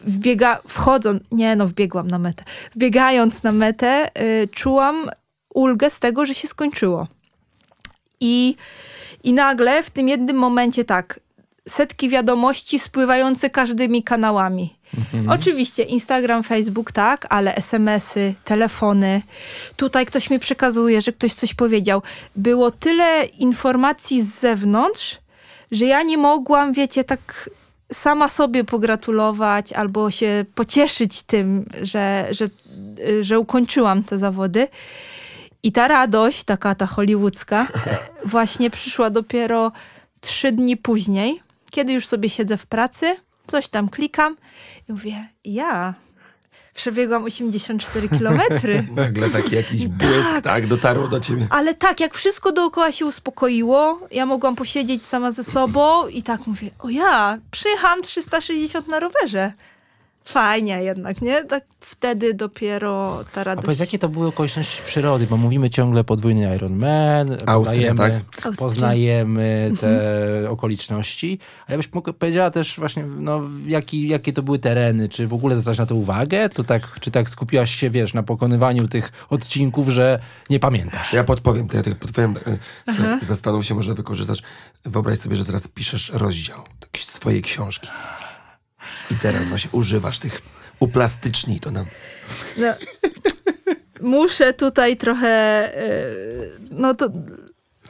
wbiega, 0.00 0.60
wchodząc, 0.68 1.22
nie 1.32 1.56
no, 1.56 1.66
wbiegłam 1.66 2.08
na 2.08 2.18
metę. 2.18 2.44
Wbiegając 2.74 3.42
na 3.42 3.52
metę, 3.52 4.10
y, 4.42 4.48
czułam 4.48 5.10
ulgę 5.54 5.90
z 5.90 6.00
tego, 6.00 6.26
że 6.26 6.34
się 6.34 6.48
skończyło. 6.48 7.06
I, 8.20 8.56
I 9.24 9.32
nagle 9.32 9.82
w 9.82 9.90
tym 9.90 10.08
jednym 10.08 10.36
momencie 10.36 10.84
tak, 10.84 11.20
setki 11.68 12.08
wiadomości 12.08 12.78
spływające 12.78 13.50
każdymi 13.50 14.02
kanałami. 14.02 14.80
Mhm. 14.98 15.28
Oczywiście 15.28 15.82
Instagram, 15.82 16.42
Facebook, 16.42 16.92
tak, 16.92 17.26
ale 17.28 17.54
SMS-y, 17.54 18.34
telefony. 18.44 19.22
Tutaj 19.76 20.06
ktoś 20.06 20.30
mi 20.30 20.38
przekazuje, 20.38 21.02
że 21.02 21.12
ktoś 21.12 21.34
coś 21.34 21.54
powiedział. 21.54 22.02
Było 22.36 22.70
tyle 22.70 23.24
informacji 23.24 24.22
z 24.22 24.40
zewnątrz, 24.40 25.18
że 25.70 25.84
ja 25.84 26.02
nie 26.02 26.18
mogłam, 26.18 26.72
wiecie, 26.72 27.04
tak 27.04 27.50
sama 27.92 28.28
sobie 28.28 28.64
pogratulować 28.64 29.72
albo 29.72 30.10
się 30.10 30.44
pocieszyć 30.54 31.22
tym, 31.22 31.66
że, 31.82 32.28
że, 32.30 32.48
że 33.20 33.40
ukończyłam 33.40 34.04
te 34.04 34.18
zawody. 34.18 34.68
I 35.62 35.72
ta 35.72 35.88
radość, 35.88 36.44
taka 36.44 36.74
ta 36.74 36.86
hollywoodzka, 36.86 37.66
właśnie 38.24 38.70
przyszła 38.70 39.10
dopiero 39.10 39.72
trzy 40.20 40.52
dni 40.52 40.76
później, 40.76 41.42
kiedy 41.70 41.92
już 41.92 42.06
sobie 42.06 42.28
siedzę 42.28 42.56
w 42.56 42.66
pracy, 42.66 43.16
coś 43.46 43.68
tam 43.68 43.88
klikam 43.88 44.36
i 44.88 44.92
mówię, 44.92 45.28
ja 45.44 45.94
przebiegłam 46.80 47.24
84 47.24 48.08
kilometry. 48.08 48.86
Nagle 48.96 49.30
taki 49.30 49.54
jakiś 49.54 49.86
błysk, 49.88 50.32
tak. 50.32 50.44
tak, 50.44 50.66
dotarło 50.66 51.08
do 51.08 51.20
ciebie. 51.20 51.46
Ale 51.50 51.74
tak, 51.74 52.00
jak 52.00 52.14
wszystko 52.14 52.52
dookoła 52.52 52.92
się 52.92 53.06
uspokoiło, 53.06 54.00
ja 54.10 54.26
mogłam 54.26 54.56
posiedzieć 54.56 55.04
sama 55.04 55.32
ze 55.32 55.44
sobą 55.44 56.08
i 56.08 56.22
tak 56.22 56.46
mówię, 56.46 56.70
o 56.78 56.88
ja, 56.88 57.38
przyjechałam 57.50 58.02
360 58.02 58.88
na 58.88 59.00
rowerze 59.00 59.52
fajnie 60.24 60.82
jednak, 60.82 61.22
nie? 61.22 61.44
Tak 61.44 61.64
wtedy 61.80 62.34
dopiero 62.34 63.24
ta 63.32 63.44
radość... 63.44 63.64
A 63.64 63.66
powiedz, 63.66 63.78
jakie 63.78 63.98
to 63.98 64.08
były 64.08 64.26
okoliczności 64.26 64.82
przyrody? 64.82 65.26
Bo 65.26 65.36
mówimy 65.36 65.70
ciągle 65.70 66.04
podwójny 66.04 66.54
Ironman, 66.56 67.36
poznajemy, 67.46 67.98
tak? 67.98 68.56
poznajemy 68.56 69.72
te 69.80 70.50
okoliczności, 70.50 71.38
ale 71.66 71.76
byś 71.76 71.88
powiedziała 72.18 72.50
też 72.50 72.76
właśnie, 72.78 73.04
no, 73.18 73.40
jaki, 73.66 74.08
jakie 74.08 74.32
to 74.32 74.42
były 74.42 74.58
tereny, 74.58 75.08
czy 75.08 75.26
w 75.26 75.34
ogóle 75.34 75.56
zwracasz 75.56 75.78
na 75.78 75.86
to 75.86 75.94
uwagę? 75.94 76.48
To 76.48 76.64
tak, 76.64 77.00
czy 77.00 77.10
tak 77.10 77.30
skupiłaś 77.30 77.76
się, 77.76 77.90
wiesz, 77.90 78.14
na 78.14 78.22
pokonywaniu 78.22 78.88
tych 78.88 79.12
odcinków, 79.30 79.88
że 79.88 80.20
nie 80.50 80.60
pamiętasz? 80.60 81.12
Ja 81.12 81.24
podpowiem, 81.24 81.68
to 81.68 81.76
ja 81.76 81.82
tak 81.82 81.98
podpowiem, 81.98 82.34
Słuchaj, 82.84 83.18
zastanów 83.22 83.66
się, 83.66 83.74
może 83.74 83.94
wykorzystasz, 83.94 84.42
wyobraź 84.84 85.18
sobie, 85.18 85.36
że 85.36 85.44
teraz 85.44 85.68
piszesz 85.68 86.10
rozdział 86.14 86.58
swojej 86.96 87.42
książki. 87.42 87.88
I 89.10 89.14
teraz 89.14 89.48
właśnie 89.48 89.70
używasz 89.72 90.18
tych 90.18 90.40
uplastycznij 90.80 91.60
to 91.60 91.70
nam. 91.70 91.86
No, 92.58 92.66
muszę 94.00 94.52
tutaj 94.52 94.96
trochę. 94.96 95.28
E, 95.28 96.06
no 96.70 96.94
to 96.94 97.08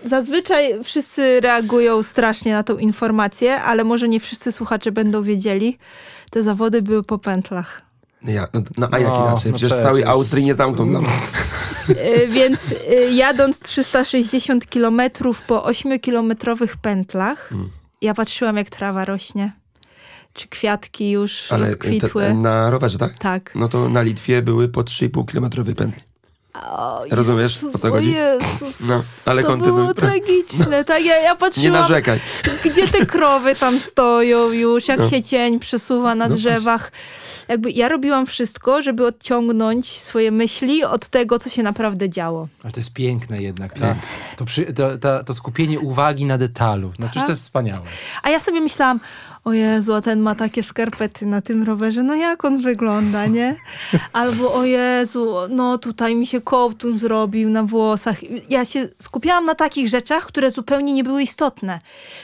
zazwyczaj 0.04 0.85
wszyscy 0.85 1.40
reagują 1.40 2.02
strasznie 2.02 2.52
na 2.52 2.62
tą 2.62 2.78
informację, 2.78 3.61
ale 3.61 3.85
może 3.85 4.09
nie 4.09 4.20
wszyscy 4.20 4.52
słuchacze 4.52 4.92
będą 4.92 5.22
wiedzieli. 5.22 5.78
Te 6.30 6.42
zawody 6.42 6.83
były 6.83 7.02
po 7.02 7.18
pętlach. 7.18 7.83
Ja, 8.22 8.48
no, 8.54 8.62
no 8.78 8.88
a 8.90 8.98
jak 8.98 9.12
no, 9.12 9.26
inaczej? 9.26 9.52
No 9.52 9.59
przecież 9.59 9.76
no 9.76 9.83
całej 9.83 10.04
Austrii 10.04 10.44
nie 10.44 10.54
zamkną 10.54 10.87
nam. 10.87 11.06
E, 11.90 12.26
więc 12.26 12.61
e, 12.90 12.94
jadąc 13.12 13.61
360 13.61 14.66
kilometrów 14.66 15.42
po 15.42 15.59
8-kilometrowych 15.59 16.76
pętlach, 16.83 17.48
hmm. 17.48 17.70
ja 18.02 18.14
patrzyłam 18.14 18.56
jak 18.56 18.70
trawa 18.70 19.04
rośnie 19.04 19.60
czy 20.40 20.48
kwiatki 20.48 21.11
już 21.11 21.53
Ale 21.53 21.66
rozkwitły. 21.66 22.22
Te, 22.22 22.35
na 22.35 22.70
rowerze, 22.70 22.98
tak? 22.98 23.18
Tak. 23.18 23.53
No 23.55 23.68
to 23.68 23.88
na 23.88 24.03
Litwie 24.03 24.42
były 24.42 24.68
po 24.68 24.81
3,5 24.81 25.29
kilometrowej 25.29 25.74
pętli. 25.74 26.03
O, 26.55 27.05
Rozumiesz, 27.11 27.55
Jezus, 27.55 27.74
o 27.74 27.79
co 27.79 27.90
chodzi? 27.90 28.12
Jezus, 28.12 28.81
no, 28.81 29.03
ale 29.26 29.42
to 29.42 29.48
kontynuuj. 29.48 29.81
było 29.81 29.94
tragiczne, 29.94 30.85
tak? 30.85 31.05
Ja, 31.05 31.16
ja 31.16 31.37
patrzyłam, 31.37 31.64
Nie 31.64 31.70
narzekaj. 31.70 32.20
gdzie 32.64 32.88
te 32.88 33.07
krowy 33.07 33.55
tam 33.55 33.81
stoją 33.81 34.50
już, 34.50 34.88
jak 34.88 34.98
no. 34.98 35.11
się 35.11 35.22
cień 35.22 35.59
przesuwa 35.59 36.14
na 36.14 36.29
no 36.29 36.35
drzewach. 36.35 36.92
Jakby 37.48 37.70
ja 37.70 37.88
robiłam 37.88 38.26
wszystko, 38.26 38.83
żeby 38.83 39.07
odciągnąć 39.07 40.00
swoje 40.00 40.31
myśli 40.31 40.85
od 40.85 41.09
tego, 41.09 41.38
co 41.38 41.50
się 41.50 41.62
naprawdę 41.62 42.11
działo. 42.11 42.48
Ale 42.62 42.72
to 42.72 42.81
jest 42.81 42.92
piękne 42.92 43.42
jednak. 43.42 43.79
Tak. 43.79 43.96
To, 44.37 44.44
przy, 44.44 44.72
to, 44.72 44.98
to, 44.98 45.24
to, 45.24 45.35
skupienie 45.35 45.81
uwagi 45.81 46.24
na 46.24 46.38
detalu. 46.38 46.92
No 46.98 47.07
przecież 47.07 47.22
to 47.26 47.33
jest 47.33 47.42
wspaniałe. 47.42 47.87
A 48.22 48.31
ja 48.31 48.40
sobie 48.40 48.61
myślałam, 48.61 49.00
o 49.44 49.53
Jezu, 49.53 49.94
a 49.94 50.00
ten 50.00 50.20
ma 50.20 50.35
takie 50.35 50.62
skarpety 50.62 51.26
na 51.26 51.40
tym 51.40 51.62
rowerze, 51.62 52.03
no 52.03 52.14
jak 52.14 52.44
on 52.44 52.62
wygląda, 52.62 53.26
nie? 53.26 53.57
Albo 54.12 54.55
o 54.55 54.64
Jezu, 54.64 55.35
no 55.50 55.79
tutaj 55.79 56.16
mi 56.16 56.26
się 56.26 56.40
kołtun 56.40 56.98
zrobił 56.98 57.50
na 57.50 57.62
włosach. 57.62 58.16
Ja 58.50 58.64
się 58.64 58.88
skupiałam 59.03 59.44
na 59.44 59.55
takich 59.55 59.88
rzeczach, 59.88 60.26
które 60.26 60.50
zupełnie 60.50 60.92
nie 60.92 61.05
były 61.05 61.22
istotne. 61.22 61.79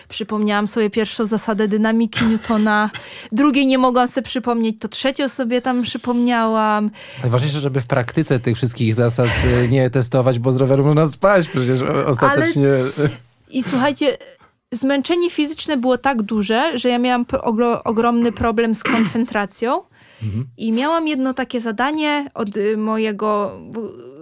Przypomniałam 0.09 0.67
sobie 0.67 0.91
pierwszą 0.91 1.27
zasadę 1.27 1.69
dynamiki 1.69 2.25
Newtona, 2.25 2.91
drugiej 3.33 3.67
nie 3.67 3.79
mogłam 3.79 4.09
sobie 4.09 4.25
przypomnieć, 4.25 4.77
to 4.81 4.89
trzecią 4.89 5.29
sobie 5.29 5.63
tam 5.63 5.83
przypomniałam. 5.83 6.91
Najważniejsze, 7.23 7.61
żeby 7.61 7.81
w 7.81 7.87
praktyce 7.87 8.41
tych 8.41 8.57
wszystkich 8.57 8.95
zasad 8.95 9.31
y, 9.65 9.69
nie 9.69 9.91
testować, 9.91 10.39
bo 10.39 10.53
z 10.53 10.57
roweru 10.57 10.85
można 10.85 11.09
spać 11.09 11.49
przecież 11.49 11.83
ostatecznie. 12.07 12.69
Ale... 12.69 13.09
I 13.51 13.63
słuchajcie, 13.63 14.17
zmęczenie 14.77 15.31
fizyczne 15.31 15.77
było 15.77 15.99
tak 15.99 16.23
duże, 16.23 16.79
że 16.79 16.89
ja 16.89 16.99
miałam 16.99 17.27
ogromny 17.85 18.33
problem 18.33 18.75
z 18.75 18.83
koncentracją. 18.83 19.83
Mhm. 20.23 20.47
I 20.57 20.73
miałam 20.73 21.09
jedno 21.09 21.35
takie 21.35 21.61
zadanie 21.61 22.31
od 22.35 22.57
y, 22.57 22.77
mojego, 22.77 23.61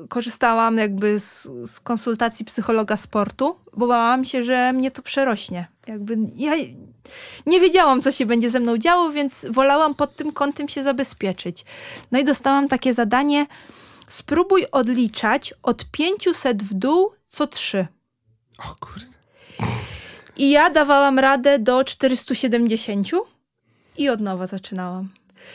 korzystałam 0.09 0.79
jakby 0.79 1.21
z, 1.21 1.49
z, 1.65 1.81
konsultacji 1.81 2.45
psychologa 2.45 2.97
sportu, 2.97 3.57
bo 3.77 3.87
bałam 3.87 4.25
się, 4.25 4.43
że 4.43 4.73
mnie 4.73 4.91
to 4.91 5.03
przerośnie. 5.03 5.67
Jakby 5.87 6.17
ja 6.37 6.53
nie 7.47 7.61
wiedziałam, 7.61 8.03
co 8.03 8.13
się 8.13 8.27
będzie 8.27 8.51
ze 8.51 8.61
mną 8.61 8.79
działo, 8.79 9.13
więc 9.13 9.47
wolałam 9.51 9.95
pod 9.95 10.17
tym 10.17 10.33
kątem 10.33 10.69
się 10.69 10.83
zabezpieczyć. 10.83 11.65
No 12.13 12.19
i 12.19 12.25
dostałam 12.25 12.69
takie 12.69 12.95
zadanie, 12.95 13.47
spróbuj 14.09 14.67
odliczać 14.73 15.55
od 15.63 15.91
500 15.91 16.63
w 16.63 16.75
dół 16.75 17.13
co 17.29 17.47
3. 17.47 17.87
O 18.59 18.77
kurde. 18.81 19.15
I 20.37 20.51
ja 20.51 20.71
dawałam 20.71 21.19
radę 21.19 21.59
do 21.59 21.85
470 21.85 23.09
i 23.97 24.09
od 24.09 24.21
nowa 24.21 24.47
zaczynałam. 24.47 25.09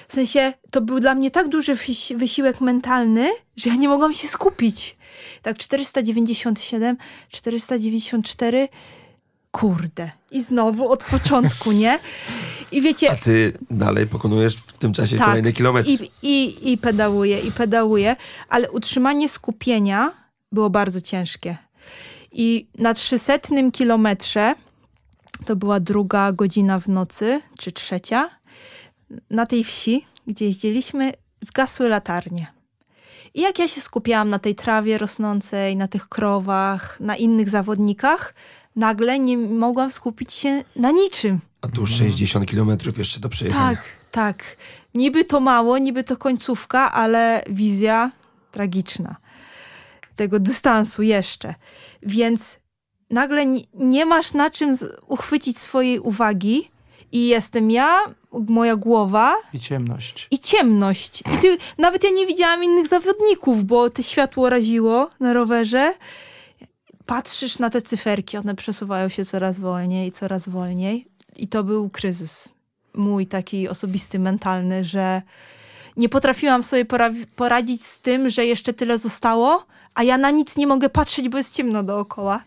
W 0.07 0.13
sensie 0.13 0.53
to 0.71 0.81
był 0.81 0.99
dla 0.99 1.15
mnie 1.15 1.31
tak 1.31 1.47
duży 1.47 1.77
wysiłek 2.15 2.61
mentalny, 2.61 3.29
że 3.55 3.69
ja 3.69 3.75
nie 3.75 3.89
mogłam 3.89 4.13
się 4.13 4.27
skupić. 4.27 4.95
Tak 5.41 5.57
497, 5.57 6.97
494, 7.29 8.67
kurde. 9.51 10.11
I 10.31 10.43
znowu 10.43 10.91
od 10.91 11.03
początku, 11.03 11.71
nie? 11.71 11.99
I 12.71 12.81
wiecie... 12.81 13.11
A 13.11 13.15
ty 13.15 13.53
dalej 13.71 14.07
pokonujesz 14.07 14.55
w 14.55 14.73
tym 14.73 14.93
czasie 14.93 15.17
tak, 15.17 15.27
kolejny 15.27 15.53
kilometr. 15.53 15.89
I, 15.89 16.11
i, 16.21 16.71
I 16.71 16.77
pedałuję, 16.77 17.39
i 17.39 17.51
pedałuję, 17.51 18.15
ale 18.49 18.71
utrzymanie 18.71 19.29
skupienia 19.29 20.11
było 20.51 20.69
bardzo 20.69 21.01
ciężkie. 21.01 21.57
I 22.31 22.67
na 22.77 22.93
300 22.93 23.39
kilometrze 23.73 24.55
to 25.45 25.55
była 25.55 25.79
druga 25.79 26.31
godzina 26.31 26.79
w 26.79 26.87
nocy, 26.87 27.41
czy 27.59 27.71
trzecia. 27.71 28.29
Na 29.29 29.45
tej 29.45 29.63
wsi, 29.63 30.05
gdzie 30.27 30.45
jeździliśmy, 30.45 31.13
zgasły 31.41 31.89
latarnie. 31.89 32.47
I 33.33 33.41
jak 33.41 33.59
ja 33.59 33.67
się 33.67 33.81
skupiałam 33.81 34.29
na 34.29 34.39
tej 34.39 34.55
trawie 34.55 34.97
rosnącej, 34.97 35.75
na 35.75 35.87
tych 35.87 36.09
krowach, 36.09 36.99
na 36.99 37.15
innych 37.15 37.49
zawodnikach, 37.49 38.33
nagle 38.75 39.19
nie 39.19 39.37
mogłam 39.37 39.91
skupić 39.91 40.33
się 40.33 40.63
na 40.75 40.91
niczym. 40.91 41.39
A 41.61 41.67
tu 41.67 41.85
60 41.85 42.45
kilometrów 42.45 42.97
jeszcze 42.97 43.19
do 43.19 43.29
przejechania. 43.29 43.75
Tak, 43.75 43.83
tak. 44.11 44.43
Niby 44.93 45.25
to 45.25 45.39
mało, 45.39 45.77
niby 45.77 46.03
to 46.03 46.17
końcówka, 46.17 46.91
ale 46.91 47.43
wizja 47.49 48.11
tragiczna 48.51 49.15
tego 50.19 50.39
dystansu 50.39 51.01
jeszcze. 51.01 51.55
Więc 52.03 52.59
nagle 53.09 53.45
nie 53.73 54.05
masz 54.05 54.33
na 54.33 54.49
czym 54.49 54.77
uchwycić 55.07 55.57
swojej 55.57 55.99
uwagi 55.99 56.71
i 57.11 57.27
jestem 57.27 57.71
ja, 57.71 57.97
moja 58.31 58.75
głowa. 58.75 59.35
I 59.53 59.59
ciemność. 59.59 60.27
I 60.31 60.39
ciemność. 60.39 61.21
I 61.21 61.37
ty, 61.41 61.57
nawet 61.77 62.03
ja 62.03 62.09
nie 62.09 62.27
widziałam 62.27 62.63
innych 62.63 62.87
zawodników, 62.87 63.65
bo 63.65 63.89
te 63.89 64.03
światło 64.03 64.49
raziło 64.49 65.09
na 65.19 65.33
rowerze. 65.33 65.93
Patrzysz 67.05 67.59
na 67.59 67.69
te 67.69 67.81
cyferki, 67.81 68.37
one 68.37 68.55
przesuwają 68.55 69.09
się 69.09 69.25
coraz 69.25 69.59
wolniej, 69.59 70.11
coraz 70.11 70.49
wolniej. 70.49 71.07
I 71.37 71.47
to 71.47 71.63
był 71.63 71.89
kryzys. 71.89 72.49
Mój 72.93 73.27
taki 73.27 73.69
osobisty, 73.69 74.19
mentalny, 74.19 74.85
że 74.85 75.21
nie 75.97 76.09
potrafiłam 76.09 76.63
sobie 76.63 76.85
poradzić 77.35 77.85
z 77.85 78.01
tym, 78.01 78.29
że 78.29 78.45
jeszcze 78.45 78.73
tyle 78.73 78.97
zostało, 78.97 79.65
a 79.95 80.03
ja 80.03 80.17
na 80.17 80.31
nic 80.31 80.57
nie 80.57 80.67
mogę 80.67 80.89
patrzeć, 80.89 81.29
bo 81.29 81.37
jest 81.37 81.55
ciemno 81.55 81.83
dookoła. 81.83 82.41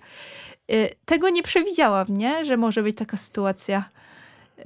Y, 0.72 0.94
tego 1.04 1.28
nie 1.28 1.42
przewidziałam, 1.42 2.06
nie? 2.08 2.44
Że 2.44 2.56
może 2.56 2.82
być 2.82 2.96
taka 2.96 3.16
sytuacja. 3.16 3.88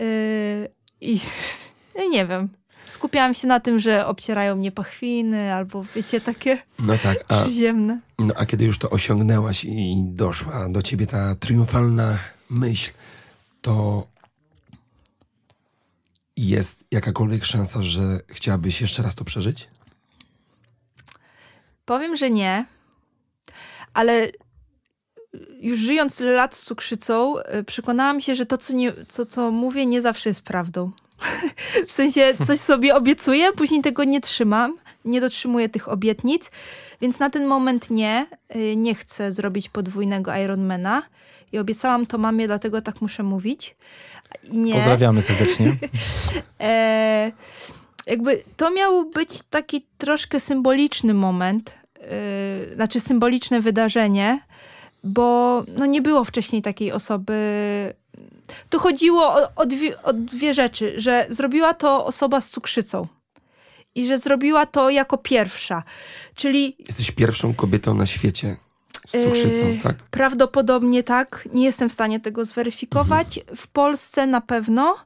Y, 0.01 0.69
I 1.01 1.21
nie 2.11 2.27
wiem. 2.27 2.49
Skupiałam 2.89 3.35
się 3.35 3.49
na 3.49 3.61
tym, 3.61 3.79
że 3.79 4.07
obcierają 4.07 4.57
mnie 4.57 4.73
pachwiny 4.73 5.55
albo 5.55 5.85
wiecie, 5.95 6.21
takie 6.21 6.59
No 6.79 6.99
tak, 7.03 7.25
a, 7.29 7.43
przyziemne. 7.43 8.01
no, 8.19 8.35
a 8.37 8.47
kiedy 8.47 8.65
już 8.65 8.79
to 8.79 8.91
osiągnęłaś 8.91 9.65
i 9.65 10.03
doszła 10.07 10.69
do 10.69 10.83
ciebie 10.83 11.07
ta 11.07 11.35
triumfalna 11.35 12.19
myśl, 12.51 12.93
to 13.63 14.07
jest 16.37 16.85
jakakolwiek 16.91 17.45
szansa, 17.45 17.83
że 17.83 18.21
chciałabyś 18.29 18.81
jeszcze 18.81 19.03
raz 19.03 19.15
to 19.15 19.25
przeżyć? 19.25 19.69
Powiem, 21.85 22.17
że 22.17 22.31
nie, 22.31 22.67
ale 23.95 24.29
już 25.61 25.79
żyjąc 25.79 26.17
tyle 26.17 26.33
lat 26.33 26.55
z 26.55 26.63
cukrzycą, 26.63 27.39
y, 27.39 27.65
przekonałam 27.65 28.21
się, 28.21 28.35
że 28.35 28.47
to, 28.47 28.59
co, 28.59 28.73
nie, 28.73 28.93
co, 29.09 29.27
co 29.27 29.51
mówię, 29.51 29.87
nie 29.87 30.03
zawsze 30.03 30.31
jest 30.31 30.43
prawdą. 30.43 30.91
w 31.89 31.93
sensie 31.93 32.35
coś 32.47 32.61
sobie 32.61 32.95
obiecuję, 32.95 33.53
później 33.53 33.83
tego 33.83 34.05
nie 34.05 34.21
trzymam, 34.21 34.77
nie 35.05 35.21
dotrzymuję 35.21 35.69
tych 35.69 35.89
obietnic, 35.89 36.51
więc 37.01 37.19
na 37.19 37.31
ten 37.31 37.47
moment 37.47 37.91
nie, 37.91 38.27
y, 38.57 38.77
nie 38.77 38.95
chcę 38.95 39.33
zrobić 39.33 39.69
podwójnego 39.69 40.37
Ironmana 40.37 41.03
i 41.53 41.59
obiecałam 41.59 42.07
to 42.07 42.19
mamie, 42.19 42.47
dlatego 42.47 42.83
tak 42.83 43.01
muszę 43.01 43.23
mówić. 43.23 43.77
Nie. 44.53 44.75
Pozdrawiamy 44.75 45.23
serdecznie. 45.23 45.77
E, 46.61 47.33
jakby 48.07 48.43
to 48.57 48.71
miał 48.71 49.11
być 49.11 49.43
taki 49.51 49.87
troszkę 49.99 50.41
symboliczny 50.41 51.15
moment, 51.15 51.75
e, 52.01 52.75
znaczy 52.75 53.01
symboliczne 53.01 53.61
wydarzenie, 53.61 54.41
bo 55.07 55.65
no 55.79 55.87
nie 55.87 56.03
było 56.03 56.25
wcześniej 56.25 56.63
takiej 56.63 56.93
osoby. 56.93 57.35
Tu 58.71 58.79
chodziło 58.79 59.35
o, 59.35 59.49
o, 59.57 59.67
dwie, 59.67 60.03
o 60.03 60.13
dwie 60.13 60.55
rzeczy, 60.55 60.95
że 61.01 61.27
zrobiła 61.31 61.75
to 61.75 62.07
osoba 62.07 62.41
z 62.41 62.51
cukrzycą 62.51 63.07
i 63.95 64.07
że 64.07 64.19
zrobiła 64.19 64.67
to 64.67 64.91
jako 64.91 65.19
pierwsza, 65.19 65.83
czyli 66.35 66.77
Jesteś 66.79 67.11
pierwszą 67.11 67.55
kobietą 67.55 67.95
na 67.95 68.07
świecie 68.07 68.57
z 69.07 69.13
cukrzycą, 69.25 69.69
Yy, 69.69 69.79
tak? 69.83 69.97
Prawdopodobnie 69.97 71.03
tak. 71.03 71.49
Nie 71.53 71.65
jestem 71.65 71.89
w 71.89 71.93
stanie 71.93 72.21
tego 72.21 72.45
zweryfikować. 72.45 73.41
W 73.57 73.67
Polsce 73.67 74.27
na 74.27 74.41
pewno, 74.41 74.97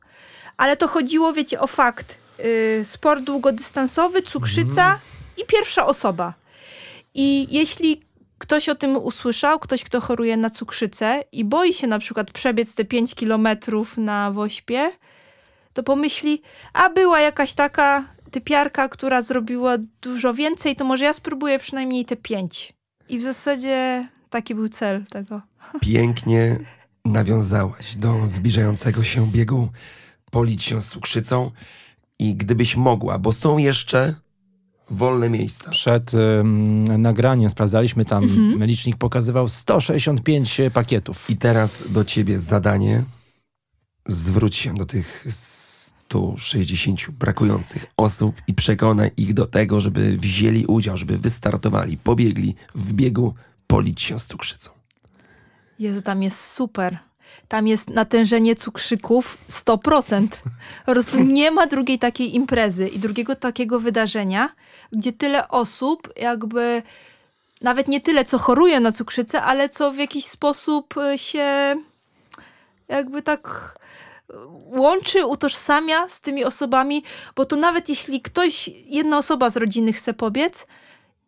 ale 0.57 0.77
to 0.77 0.89
chodziło, 0.89 1.33
wiecie, 1.33 1.61
o 1.61 1.67
fakt. 1.67 2.19
Yy, 2.39 2.85
sport 2.85 3.25
długodystansowy, 3.25 4.23
cukrzyca 4.23 4.99
i 5.37 5.47
pierwsza 5.47 5.87
osoba. 5.87 6.35
I 7.15 7.47
jeśli 7.51 8.03
ktoś 8.41 8.69
o 8.69 8.75
tym 8.75 8.97
usłyszał, 8.97 9.59
ktoś, 9.59 9.85
kto 9.85 10.01
choruje 10.01 10.37
na 10.37 10.51
cukrzycę 10.51 11.25
i 11.33 11.45
boi 11.45 11.75
się 11.75 11.87
na 11.87 11.99
przykład 11.99 12.31
przebiec 12.31 12.75
te 12.75 12.85
5 12.85 13.15
kilometrów 13.15 13.97
na 13.97 14.31
wośpie, 14.31 14.91
to 15.73 15.83
pomyśli, 15.83 16.43
a 16.73 16.91
była 16.91 17.21
jakaś 17.21 17.53
taka 17.53 18.05
typiarka, 18.31 18.89
która 18.89 19.23
zrobiła 19.23 19.77
dużo 20.03 20.35
więcej, 20.35 20.77
to 20.77 20.85
może 20.85 21.05
ja 21.05 21.13
spróbuję 21.13 21.59
przynajmniej 21.59 22.05
te 22.05 22.17
5. 22.17 22.73
I 23.09 23.19
w 23.19 23.23
zasadzie 23.23 24.09
taki 24.31 24.55
był 24.55 24.69
cel 24.69 25.05
tego. 25.07 25.41
Pięknie 25.81 26.59
nawiązałaś 27.05 27.97
do 27.97 28.27
zbliżającego 28.27 29.03
się 29.03 29.27
biegu 29.27 29.69
polić 30.31 30.65
się 30.65 30.81
z 30.81 30.89
cukrzycą 30.89 31.51
i 32.19 32.35
gdybyś 32.35 32.77
mogła, 32.77 33.19
bo 33.19 33.33
są 33.33 33.59
jeszcze 33.59 34.15
wolne 34.91 35.31
miejsca. 35.31 35.71
Przed 35.71 36.15
ym, 36.15 36.85
nagraniem 37.03 37.51
sprawdzaliśmy 37.51 38.05
tam, 38.05 38.25
Mhm. 38.25 38.65
licznik 38.65 38.97
pokazywał 38.97 39.49
165 39.49 40.61
pakietów. 40.73 41.31
I 41.31 41.37
teraz 41.37 41.93
do 41.93 42.05
ciebie 42.05 42.39
zadanie. 42.39 43.05
Zwróć 44.09 44.57
się 44.57 44.75
do 44.75 44.87
tych 44.87 45.25
160 45.29 47.11
brakujących 47.11 47.87
osób 47.97 48.37
i 48.47 48.55
przekonaj 48.55 49.11
ich 49.17 49.35
do 49.35 49.47
tego, 49.47 49.81
żeby 49.81 50.19
wzięli 50.19 50.67
udział, 50.67 50.97
żeby 50.97 51.19
wystartowali, 51.19 51.97
pobiegli 51.97 52.55
w 52.75 52.93
biegu 52.93 53.35
polić 53.67 54.03
się 54.03 54.19
z 54.19 54.27
cukrzycą. 54.27 54.71
Jezu, 55.79 56.03
tam 56.03 56.23
jest 56.23 56.41
super. 56.41 56.99
Tam 57.49 57.67
jest 57.69 57.91
natężenie 57.91 58.57
cukrzyków 58.57 59.39
100%. 59.51 60.29
Po 60.87 60.93
prostu 60.93 61.21
nie 61.25 61.51
ma 61.51 61.67
drugiej 61.67 61.99
takiej 61.99 62.35
imprezy 62.37 62.89
i 62.89 62.99
drugiego 62.99 63.37
takiego 63.37 63.81
wydarzenia, 63.81 64.49
gdzie 64.93 65.13
tyle 65.13 65.49
osób 65.49 66.09
jakby 66.17 66.83
nawet 67.63 67.89
nie 67.89 68.01
tyle, 68.01 68.25
co 68.25 68.39
choruje 68.39 68.81
na 68.81 68.93
cukrzycę, 68.93 69.43
ale 69.43 69.69
co 69.69 69.93
w 69.93 69.97
jakiś 69.97 70.27
sposób 70.27 70.95
y, 70.97 71.19
się 71.19 71.77
jakby 72.89 73.23
tak 73.23 73.75
y, 74.31 74.35
łączy, 74.67 75.27
utożsamia 75.27 76.09
z 76.09 76.21
tymi 76.21 76.45
osobami, 76.45 77.05
bo 77.37 77.45
to 77.45 77.57
nawet 77.57 77.89
jeśli 77.89 78.21
ktoś, 78.21 78.69
jedna 78.69 79.19
osoba 79.19 79.51
z 79.51 79.57
rodziny 79.57 79.93
chce 79.93 80.15
pobiec, 80.15 80.67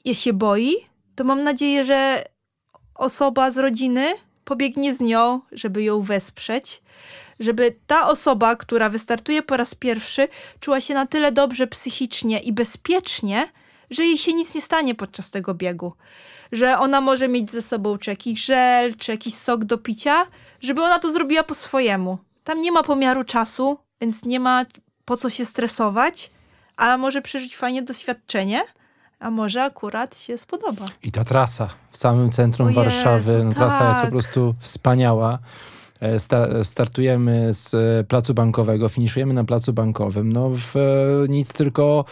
je 0.05 0.15
się 0.15 0.33
boi, 0.33 0.77
to 1.15 1.25
mam 1.25 1.43
nadzieję, 1.43 1.85
że 1.85 2.25
osoba 2.95 3.51
z 3.51 3.59
rodziny 3.59 4.15
pobiegnie 4.45 4.95
z 4.95 5.01
nią, 5.01 5.41
żeby 5.53 5.83
ją 5.83 6.01
wesprzeć, 6.01 6.83
żeby 7.41 7.77
ta 7.87 8.09
osoba, 8.09 8.57
która 8.57 8.89
wystartuje 8.89 9.43
po 9.43 9.57
raz 9.57 9.75
pierwszy, 9.75 10.29
czuła 10.61 10.81
się 10.81 10.95
na 10.95 11.07
tyle 11.07 11.33
dobrze 11.33 11.67
psychicznie 11.67 12.39
i 12.39 12.53
bezpiecznie, 12.53 13.49
że 13.91 14.05
jej 14.05 14.19
się 14.19 14.33
nic 14.33 14.55
nie 14.55 14.63
stanie 14.63 14.95
podczas 14.95 15.31
tego 15.31 15.55
biegu. 15.55 15.93
Że 16.53 16.79
ona 16.79 17.01
może 17.01 17.29
mieć 17.29 17.51
ze 17.51 17.63
sobą 17.63 17.99
czy 17.99 18.11
jakiś 18.11 18.45
żel, 18.45 18.97
czy 18.97 19.13
jakiś 19.13 19.35
sok 19.35 19.65
do 19.65 19.79
picia, 19.79 20.27
żeby 20.61 20.83
ona 20.83 20.99
to 20.99 21.13
zrobiła 21.13 21.43
po 21.43 21.55
swojemu. 21.55 22.19
Tam 22.45 22.61
nie 22.61 22.73
ma 22.73 22.83
pomiaru 22.83 23.25
czasu, 23.25 23.79
więc 24.01 24.25
nie 24.25 24.41
ma 24.41 24.65
po 25.05 25.17
co 25.17 25.31
się 25.31 25.45
stresować, 25.45 26.31
a 26.77 26.97
może 26.97 27.23
przeżyć 27.23 27.57
fajnie 27.57 27.83
doświadczenie, 27.83 28.63
a 29.23 29.31
może 29.31 29.63
akurat 29.63 30.17
się 30.17 30.39
spodoba. 30.39 30.87
I 31.03 31.13
ta 31.13 31.25
trasa 31.25 31.69
w 31.91 31.97
samym 31.97 32.31
centrum 32.31 32.69
Jezu, 32.69 32.81
Warszawy, 32.81 33.45
no, 33.45 33.53
trasa 33.53 33.89
jest 33.89 34.01
po 34.01 34.03
tak. 34.03 34.11
prostu 34.11 34.55
wspaniała. 34.59 35.39
E, 36.01 36.19
Sta 36.19 36.65
startujemy 36.65 37.53
z 37.53 37.75
e, 37.75 38.05
placu 38.05 38.35
bankowego, 38.35 38.89
finiszujemy 38.89 39.35
na 39.35 39.45
placu 39.45 39.73
bankowym. 39.73 40.33
No 40.33 40.51
w, 40.55 40.77
e, 40.77 40.81
nic 41.29 41.53
tylko 41.53 42.05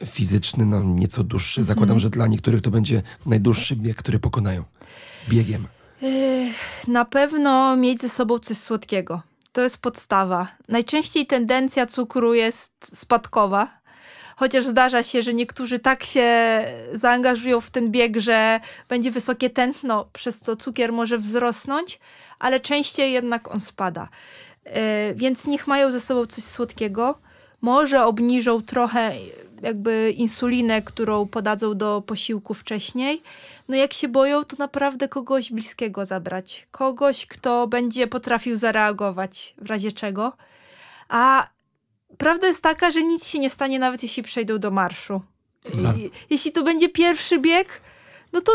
fizyczny, 0.06 0.66
no 0.66 0.82
nieco 0.82 1.24
dłuższy. 1.24 1.64
Zakładam, 1.64 1.98
że 1.98 2.10
dla 2.10 2.26
niektórych 2.26 2.62
to 2.62 2.70
będzie 2.70 3.02
najdłuższy 3.26 3.76
bieg, 3.76 3.96
który 3.96 4.18
pokonają. 4.18 4.64
Biegiem. 5.28 5.66
Na 6.88 7.04
pewno 7.04 7.76
mieć 7.76 8.00
ze 8.00 8.08
sobą 8.08 8.38
coś 8.38 8.56
słodkiego. 8.56 9.22
To 9.52 9.60
jest 9.60 9.78
podstawa. 9.78 10.48
Najczęściej 10.68 11.26
tendencja 11.26 11.86
cukru 11.86 12.34
jest 12.34 12.98
spadkowa. 12.98 13.79
Chociaż 14.40 14.64
zdarza 14.64 15.02
się, 15.02 15.22
że 15.22 15.34
niektórzy 15.34 15.78
tak 15.78 16.04
się 16.04 16.28
zaangażują 16.92 17.60
w 17.60 17.70
ten 17.70 17.90
bieg, 17.90 18.16
że 18.16 18.60
będzie 18.88 19.10
wysokie 19.10 19.50
tętno, 19.50 20.08
przez 20.12 20.40
co 20.40 20.56
cukier 20.56 20.92
może 20.92 21.18
wzrosnąć, 21.18 22.00
ale 22.38 22.60
częściej 22.60 23.12
jednak 23.12 23.54
on 23.54 23.60
spada. 23.60 24.08
E, 24.64 25.14
Więc 25.14 25.46
niech 25.46 25.66
mają 25.66 25.90
ze 25.90 26.00
sobą 26.00 26.26
coś 26.26 26.44
słodkiego. 26.44 27.18
Może 27.60 28.04
obniżą 28.04 28.62
trochę 28.62 29.12
jakby 29.62 30.10
insulinę, 30.16 30.82
którą 30.82 31.26
podadzą 31.26 31.74
do 31.74 32.02
posiłku 32.06 32.54
wcześniej. 32.54 33.22
No 33.68 33.76
jak 33.76 33.92
się 33.92 34.08
boją, 34.08 34.44
to 34.44 34.56
naprawdę 34.58 35.08
kogoś 35.08 35.52
bliskiego 35.52 36.06
zabrać. 36.06 36.68
Kogoś, 36.70 37.26
kto 37.26 37.66
będzie 37.66 38.06
potrafił 38.06 38.56
zareagować 38.56 39.54
w 39.58 39.66
razie 39.70 39.92
czego. 39.92 40.32
A 41.08 41.48
prawda 42.18 42.46
jest 42.46 42.62
taka, 42.62 42.90
że 42.90 43.02
nic 43.02 43.26
się 43.26 43.38
nie 43.38 43.50
stanie, 43.50 43.78
nawet 43.78 44.02
jeśli 44.02 44.22
przejdą 44.22 44.58
do 44.58 44.70
marszu. 44.70 45.22
I- 45.96 46.10
Jeśli 46.30 46.52
to 46.52 46.62
będzie 46.62 46.88
pierwszy 46.88 47.38
bieg, 47.38 47.80
no 48.32 48.40
to 48.40 48.52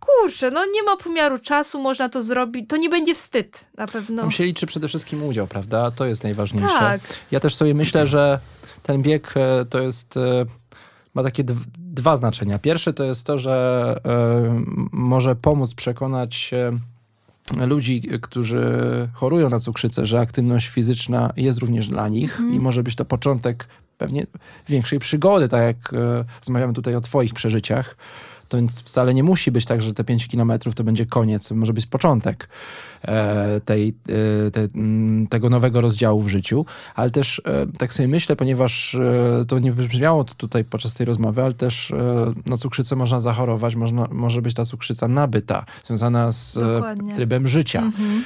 kurczę, 0.00 0.50
no 0.50 0.64
nie 0.66 0.82
ma 0.82 0.96
pomiaru 0.96 1.38
czasu, 1.38 1.80
można 1.80 2.08
to 2.08 2.22
zrobić. 2.22 2.68
To 2.68 2.76
nie 2.76 2.88
będzie 2.88 3.14
wstyd 3.14 3.66
na 3.76 3.86
pewno. 3.86 4.22
Tam 4.22 4.30
się 4.30 4.44
liczy 4.44 4.66
przede 4.66 4.88
wszystkim 4.88 5.22
udział, 5.22 5.46
prawda? 5.46 5.90
To 5.90 6.04
jest 6.06 6.22
najważniejsze. 6.24 6.78
Tak. 6.78 7.00
Ja 7.30 7.40
też 7.40 7.54
sobie 7.54 7.74
myślę, 7.74 8.06
że 8.06 8.38
ten 8.82 9.02
bieg 9.02 9.34
e, 9.36 9.64
to 9.64 9.80
jest, 9.80 10.16
e, 10.16 10.44
ma 11.14 11.22
takie 11.22 11.44
dw- 11.44 11.64
dwa 11.78 12.16
znaczenia. 12.16 12.58
Pierwsze 12.58 12.92
to 12.92 13.04
jest 13.04 13.24
to, 13.24 13.38
że 13.38 13.94
y, 13.96 14.10
może 14.92 15.36
pomóc 15.36 15.74
przekonać 15.74 16.50
ludzi, 17.66 18.02
którzy 18.22 18.62
chorują 19.14 19.48
na 19.48 19.58
cukrzycę, 19.58 20.06
że 20.06 20.20
aktywność 20.20 20.68
fizyczna 20.68 21.32
jest 21.36 21.58
również 21.58 21.88
dla 21.88 22.08
nich 22.08 22.40
mm. 22.40 22.54
i 22.54 22.60
może 22.60 22.82
być 22.82 22.94
to 22.94 23.04
początek 23.04 23.68
pewnie 23.98 24.26
większej 24.68 24.98
przygody, 24.98 25.48
tak 25.48 25.62
jak 25.62 25.94
e, 25.94 26.24
rozmawiamy 26.40 26.72
tutaj 26.72 26.94
o 26.94 27.00
twoich 27.00 27.34
przeżyciach 27.34 27.96
to 28.52 28.58
wcale 28.84 29.14
nie 29.14 29.22
musi 29.22 29.50
być 29.52 29.64
tak, 29.64 29.82
że 29.82 29.94
te 29.94 30.04
5 30.04 30.28
kilometrów 30.28 30.74
to 30.74 30.84
będzie 30.84 31.06
koniec, 31.06 31.50
może 31.50 31.72
być 31.72 31.86
początek 31.86 32.48
e, 33.04 33.60
tej, 33.64 33.88
e, 33.88 34.50
te, 34.50 34.68
tego 35.28 35.48
nowego 35.48 35.80
rozdziału 35.80 36.20
w 36.20 36.28
życiu, 36.28 36.66
ale 36.94 37.10
też 37.10 37.42
e, 37.44 37.66
tak 37.78 37.92
sobie 37.92 38.08
myślę, 38.08 38.36
ponieważ 38.36 38.96
to 39.48 39.58
nie 39.58 39.72
wybrzmiało 39.72 40.24
tutaj 40.24 40.64
podczas 40.64 40.94
tej 40.94 41.06
rozmowy, 41.06 41.42
ale 41.42 41.52
też 41.52 41.92
na 42.46 42.56
cukrzycę 42.56 42.96
można 42.96 43.20
zachorować, 43.20 43.74
można, 43.74 44.08
może 44.10 44.42
być 44.42 44.54
ta 44.54 44.64
cukrzyca 44.64 45.08
nabyta, 45.08 45.64
związana 45.82 46.32
z 46.32 46.54
Dokładnie. 46.54 47.14
trybem 47.14 47.48
życia. 47.48 47.82
Mhm. 47.82 48.22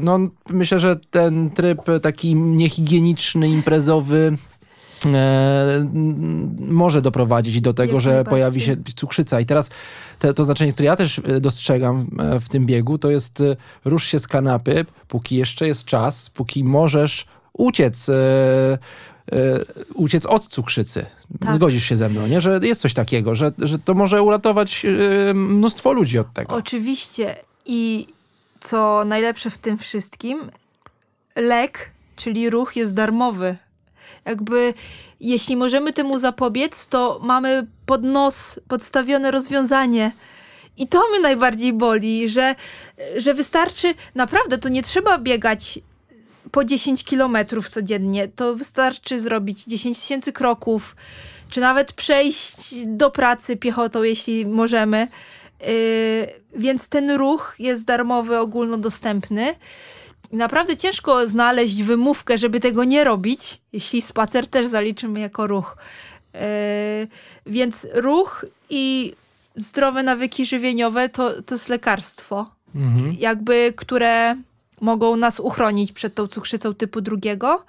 No, 0.00 0.18
myślę, 0.50 0.78
że 0.78 0.96
ten 0.96 1.50
tryb 1.50 1.80
taki 2.02 2.34
niehigieniczny, 2.34 3.48
imprezowy, 3.48 4.36
może 6.60 7.02
doprowadzić 7.02 7.60
do 7.60 7.74
tego, 7.74 7.92
Jak 7.92 8.02
że 8.02 8.24
pojawi 8.24 8.60
się 8.60 8.76
cukrzyca. 8.96 9.40
I 9.40 9.46
teraz 9.46 9.70
te, 10.18 10.34
to 10.34 10.44
znaczenie, 10.44 10.72
które 10.72 10.86
ja 10.86 10.96
też 10.96 11.18
e, 11.18 11.40
dostrzegam 11.40 12.06
e, 12.18 12.40
w 12.40 12.48
tym 12.48 12.66
biegu, 12.66 12.98
to 12.98 13.10
jest 13.10 13.42
rusz 13.84 14.06
się 14.06 14.18
z 14.18 14.28
kanapy, 14.28 14.86
póki 15.08 15.36
jeszcze 15.36 15.66
jest 15.66 15.84
czas, 15.84 16.30
póki 16.30 16.64
możesz 16.64 17.26
uciec 17.52 18.10
uciec 19.94 20.26
od 20.26 20.46
cukrzycy. 20.46 21.06
Tak. 21.40 21.54
Zgodzisz 21.54 21.84
się 21.84 21.96
ze 21.96 22.08
mną, 22.08 22.26
nie? 22.26 22.40
że 22.40 22.60
jest 22.62 22.80
coś 22.80 22.94
takiego, 22.94 23.34
że, 23.34 23.52
że 23.58 23.78
to 23.78 23.94
może 23.94 24.22
uratować 24.22 24.86
mnóstwo 25.34 25.92
ludzi 25.92 26.18
od 26.18 26.32
tego. 26.32 26.54
Oczywiście. 26.54 27.36
I 27.66 28.06
co 28.60 29.04
najlepsze 29.04 29.50
w 29.50 29.58
tym 29.58 29.78
wszystkim, 29.78 30.40
lek, 31.36 31.90
czyli 32.16 32.50
ruch 32.50 32.76
jest 32.76 32.94
darmowy 32.94 33.56
jakby 34.24 34.74
jeśli 35.20 35.56
możemy 35.56 35.92
temu 35.92 36.18
zapobiec, 36.18 36.86
to 36.86 37.20
mamy 37.22 37.66
pod 37.86 38.02
nos 38.02 38.60
podstawione 38.68 39.30
rozwiązanie. 39.30 40.12
I 40.76 40.88
to 40.88 41.08
mnie 41.10 41.20
najbardziej 41.20 41.72
boli, 41.72 42.28
że, 42.28 42.54
że 43.16 43.34
wystarczy, 43.34 43.94
naprawdę 44.14 44.58
to 44.58 44.68
nie 44.68 44.82
trzeba 44.82 45.18
biegać 45.18 45.80
po 46.52 46.64
10 46.64 47.04
kilometrów 47.04 47.68
codziennie. 47.68 48.28
To 48.28 48.54
wystarczy 48.54 49.20
zrobić 49.20 49.64
10 49.64 50.00
tysięcy 50.00 50.32
kroków, 50.32 50.96
czy 51.48 51.60
nawet 51.60 51.92
przejść 51.92 52.86
do 52.86 53.10
pracy 53.10 53.56
piechotą, 53.56 54.02
jeśli 54.02 54.46
możemy. 54.46 55.08
Yy, 55.60 55.68
więc 56.56 56.88
ten 56.88 57.10
ruch 57.10 57.54
jest 57.58 57.84
darmowy, 57.84 58.38
ogólnodostępny. 58.38 59.54
Naprawdę 60.32 60.76
ciężko 60.76 61.28
znaleźć 61.28 61.82
wymówkę, 61.82 62.38
żeby 62.38 62.60
tego 62.60 62.84
nie 62.84 63.04
robić, 63.04 63.60
jeśli 63.72 64.02
spacer 64.02 64.48
też 64.48 64.66
zaliczymy 64.66 65.20
jako 65.20 65.46
ruch. 65.46 65.76
Yy, 66.34 66.40
więc 67.46 67.86
ruch 67.94 68.44
i 68.70 69.12
zdrowe 69.56 70.02
nawyki 70.02 70.46
żywieniowe 70.46 71.08
to, 71.08 71.42
to 71.42 71.54
jest 71.54 71.68
lekarstwo, 71.68 72.50
mhm. 72.74 73.16
jakby, 73.18 73.72
które 73.76 74.36
mogą 74.80 75.16
nas 75.16 75.40
uchronić 75.40 75.92
przed 75.92 76.14
tą 76.14 76.26
cukrzycą 76.26 76.74
typu 76.74 77.00
drugiego. 77.00 77.64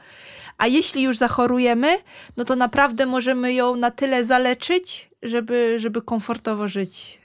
A 0.57 0.67
jeśli 0.67 1.03
już 1.03 1.17
zachorujemy, 1.17 1.97
no 2.37 2.45
to 2.45 2.55
naprawdę 2.55 3.05
możemy 3.05 3.53
ją 3.53 3.75
na 3.75 3.91
tyle 3.91 4.25
zaleczyć, 4.25 5.09
żeby, 5.23 5.75
żeby 5.79 6.01
komfortowo 6.01 6.67
żyć 6.67 7.22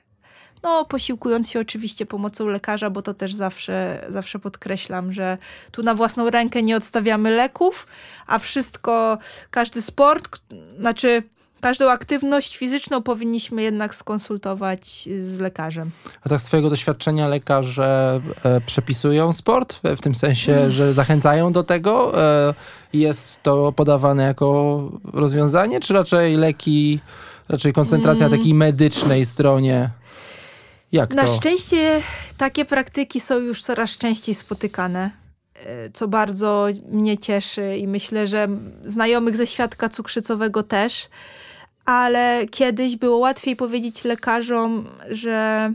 no, 0.62 0.84
posiłkując 0.84 1.50
się 1.50 1.60
oczywiście 1.60 2.06
pomocą 2.06 2.48
lekarza, 2.48 2.90
bo 2.90 3.02
to 3.02 3.14
też 3.14 3.34
zawsze, 3.34 4.06
zawsze 4.08 4.38
podkreślam, 4.38 5.12
że 5.12 5.38
tu 5.70 5.82
na 5.82 5.94
własną 5.94 6.30
rękę 6.30 6.62
nie 6.62 6.76
odstawiamy 6.76 7.30
leków, 7.30 7.86
a 8.26 8.38
wszystko, 8.38 9.18
każdy 9.50 9.82
sport, 9.82 10.40
znaczy 10.78 11.22
każdą 11.60 11.90
aktywność 11.90 12.56
fizyczną 12.56 13.02
powinniśmy 13.02 13.62
jednak 13.62 13.94
skonsultować 13.94 15.08
z 15.22 15.38
lekarzem. 15.40 15.90
A 16.24 16.28
tak 16.28 16.40
z 16.40 16.44
Twojego 16.44 16.70
doświadczenia 16.70 17.28
lekarze 17.28 18.20
e, 18.44 18.60
przepisują 18.60 19.32
sport? 19.32 19.74
W, 19.74 19.96
w 19.96 20.00
tym 20.00 20.14
sensie, 20.14 20.52
mm. 20.52 20.70
że 20.70 20.92
zachęcają 20.92 21.52
do 21.52 21.62
tego? 21.62 22.22
E, 22.22 22.54
jest 22.92 23.42
to 23.42 23.72
podawane 23.72 24.22
jako 24.22 24.78
rozwiązanie, 25.12 25.80
czy 25.80 25.94
raczej 25.94 26.36
leki, 26.36 27.00
raczej 27.48 27.72
koncentracja 27.72 28.26
mm. 28.26 28.32
na 28.32 28.38
takiej 28.38 28.54
medycznej 28.54 29.26
stronie? 29.26 29.90
Jak 30.92 31.14
Na 31.14 31.24
to? 31.24 31.36
szczęście 31.36 32.02
takie 32.36 32.64
praktyki 32.64 33.20
są 33.20 33.38
już 33.38 33.62
coraz 33.62 33.90
częściej 33.90 34.34
spotykane, 34.34 35.10
e, 35.54 35.90
co 35.90 36.08
bardzo 36.08 36.66
mnie 36.90 37.18
cieszy 37.18 37.76
i 37.76 37.88
myślę, 37.88 38.28
że 38.28 38.48
znajomych 38.84 39.36
ze 39.36 39.46
świadka 39.46 39.88
cukrzycowego 39.88 40.62
też, 40.62 41.08
ale 41.84 42.46
kiedyś 42.50 42.96
było 42.96 43.16
łatwiej 43.16 43.56
powiedzieć 43.56 44.04
lekarzom, 44.04 44.88
że 45.10 45.72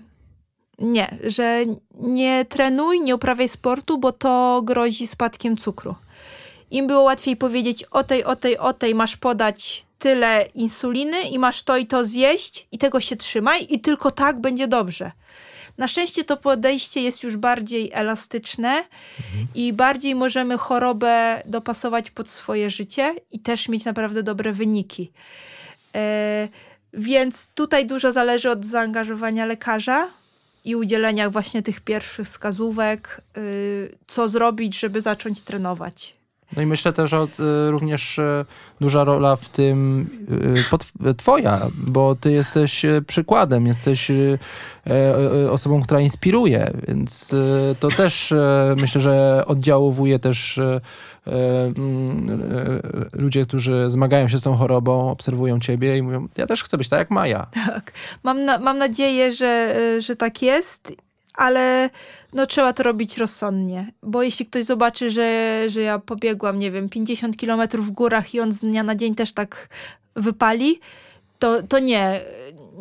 nie, 0.80 1.18
że 1.24 1.64
nie 1.99 2.45
trenuj, 2.45 3.01
nie 3.01 3.16
uprawiaj 3.16 3.49
sportu, 3.49 3.97
bo 3.97 4.11
to 4.11 4.61
grozi 4.66 5.07
spadkiem 5.07 5.57
cukru. 5.57 5.95
Im 6.72 6.88
było 6.88 7.01
łatwiej 7.01 7.38
powiedzieć 7.38 7.84
o 7.84 8.03
tej, 8.03 8.24
o 8.24 8.36
tej, 8.36 8.57
o 8.57 8.74
tej 8.74 8.95
masz 8.95 9.18
podać 9.18 9.86
tyle 10.04 10.45
insuliny 10.54 11.22
i 11.22 11.39
masz 11.39 11.64
to 11.64 11.78
i 11.78 11.86
to 11.88 12.06
zjeść 12.06 12.68
i 12.72 12.78
tego 12.78 13.01
się 13.01 13.16
trzymaj 13.16 13.68
i 13.70 13.80
tylko 13.80 14.12
tak 14.12 14.41
będzie 14.41 14.68
dobrze. 14.68 15.12
Na 15.78 15.88
szczęście 15.88 16.24
to 16.24 16.38
podejście 16.38 17.01
jest 17.01 17.24
już 17.24 17.38
bardziej 17.38 17.91
elastyczne 17.93 18.70
mhm. 18.70 19.47
i 19.56 19.74
bardziej 19.74 20.16
możemy 20.16 20.58
chorobę 20.58 21.41
dopasować 21.45 22.12
pod 22.12 22.30
swoje 22.30 22.70
życie 22.70 23.16
i 23.32 23.39
też 23.39 23.70
mieć 23.70 23.86
naprawdę 23.86 24.24
dobre 24.24 24.54
wyniki. 24.54 25.12
E, 25.95 26.47
więc 26.93 27.47
tutaj 27.56 27.86
dużo 27.86 28.12
zależy 28.12 28.49
od 28.49 28.66
zaangażowania 28.66 29.45
lekarza 29.45 30.10
i 30.66 30.76
udzielenia 30.76 31.30
właśnie 31.30 31.62
tych 31.62 31.82
pierwszych 31.82 32.28
wskazówek, 32.28 33.22
y, 33.38 33.97
co 34.08 34.30
zrobić, 34.30 34.80
żeby 34.80 35.01
zacząć 35.01 35.41
trenować. 35.41 36.22
No 36.56 36.62
i 36.62 36.66
myślę 36.66 36.94
też, 36.94 37.10
że 37.10 37.18
y, 37.18 37.72
również 37.72 38.20
y, 38.20 38.46
duża 38.82 39.04
rola 39.04 39.36
w 39.36 39.50
tym 39.50 40.10
y, 41.06 41.14
twoja, 41.14 41.68
bo 41.78 42.16
ty 42.16 42.32
jesteś 42.32 42.86
przykładem, 43.08 43.68
jesteś 43.68 44.12
osobą, 45.52 45.82
która 45.82 46.00
inspiruje, 46.00 46.72
więc 46.88 47.36
to 47.80 47.88
też 47.88 48.34
myślę, 48.78 49.02
że 49.02 49.44
oddziałuje 49.48 50.20
też 50.20 50.60
ludzie, 53.14 53.46
którzy 53.46 53.89
zmagają 53.89 54.28
się 54.28 54.38
z 54.38 54.41
tą 54.41 54.56
chorobą, 54.56 55.12
obserwują 55.12 55.60
ciebie 55.60 55.98
i 55.98 56.02
mówią, 56.02 56.28
ja 56.38 56.48
też 56.48 56.64
chcę 56.64 56.78
być 56.78 56.89
tak 56.89 57.00
jak 57.00 57.12
Maja. 57.12 57.48
Tak, 57.68 57.91
mam, 58.24 58.46
na, 58.46 58.58
mam 58.60 58.78
nadzieję, 58.78 59.32
że, 59.32 59.76
że 60.00 60.16
tak 60.16 60.41
jest 60.41 60.94
ale 61.34 61.89
no 62.34 62.45
trzeba 62.45 62.73
to 62.73 62.84
robić 62.84 63.17
rozsądnie, 63.17 63.91
bo 64.03 64.23
jeśli 64.23 64.45
ktoś 64.45 64.63
zobaczy, 64.63 65.09
że, 65.09 65.59
że 65.67 65.81
ja 65.81 65.99
pobiegłam, 65.99 66.59
nie 66.59 66.71
wiem, 66.71 66.89
50 66.89 67.38
kilometrów 67.38 67.88
w 67.88 67.91
górach 67.91 68.34
i 68.34 68.39
on 68.39 68.51
z 68.51 68.59
dnia 68.59 68.84
na 68.84 68.95
dzień 68.95 69.15
też 69.15 69.34
tak 69.34 69.69
wypali, 70.15 70.79
to, 71.39 71.63
to 71.63 71.79
nie. 71.79 72.21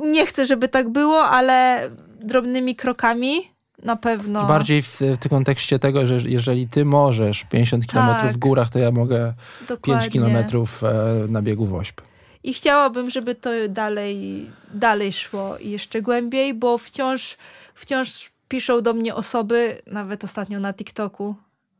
Nie 0.01 0.27
chcę, 0.27 0.47
żeby 0.47 0.69
tak 0.69 0.89
było, 0.89 1.25
ale 1.25 1.91
drobnymi 2.21 2.77
krokami 2.77 3.53
na 3.83 3.97
pewno. 3.97 4.47
Bardziej 4.47 4.83
w, 4.83 5.01
w 5.01 5.19
tym 5.19 5.31
kontekście 5.31 5.79
tego, 5.79 6.07
że 6.07 6.17
jeżeli 6.17 6.69
ty 6.69 6.85
możesz 6.85 7.45
50 7.45 7.87
kilometrów 7.87 8.23
tak, 8.23 8.33
w 8.33 8.37
górach, 8.37 8.71
to 8.71 8.79
ja 8.79 8.91
mogę 8.91 9.35
Dokładnie. 9.69 10.03
5 10.03 10.13
kilometrów 10.13 10.85
e, 10.85 11.05
na 11.29 11.43
biegu 11.43 11.67
wośp. 11.67 12.01
I 12.45 12.55
chciałabym, 12.55 13.11
żeby 13.11 13.35
to 13.35 13.51
dalej, 13.69 14.47
dalej 14.75 15.13
szło 15.13 15.59
i 15.59 15.71
jeszcze 15.71 16.03
głębiej, 16.03 16.55
bo 16.55 16.79
wciąż, 16.79 17.37
wciąż 17.75 18.32
piszą 18.53 18.83
do 18.83 18.95
mnie 18.95 19.15
osoby, 19.15 19.79
nawet 19.87 20.25
ostatnio 20.25 20.61
na 20.61 20.73
TikToku, 20.73 21.35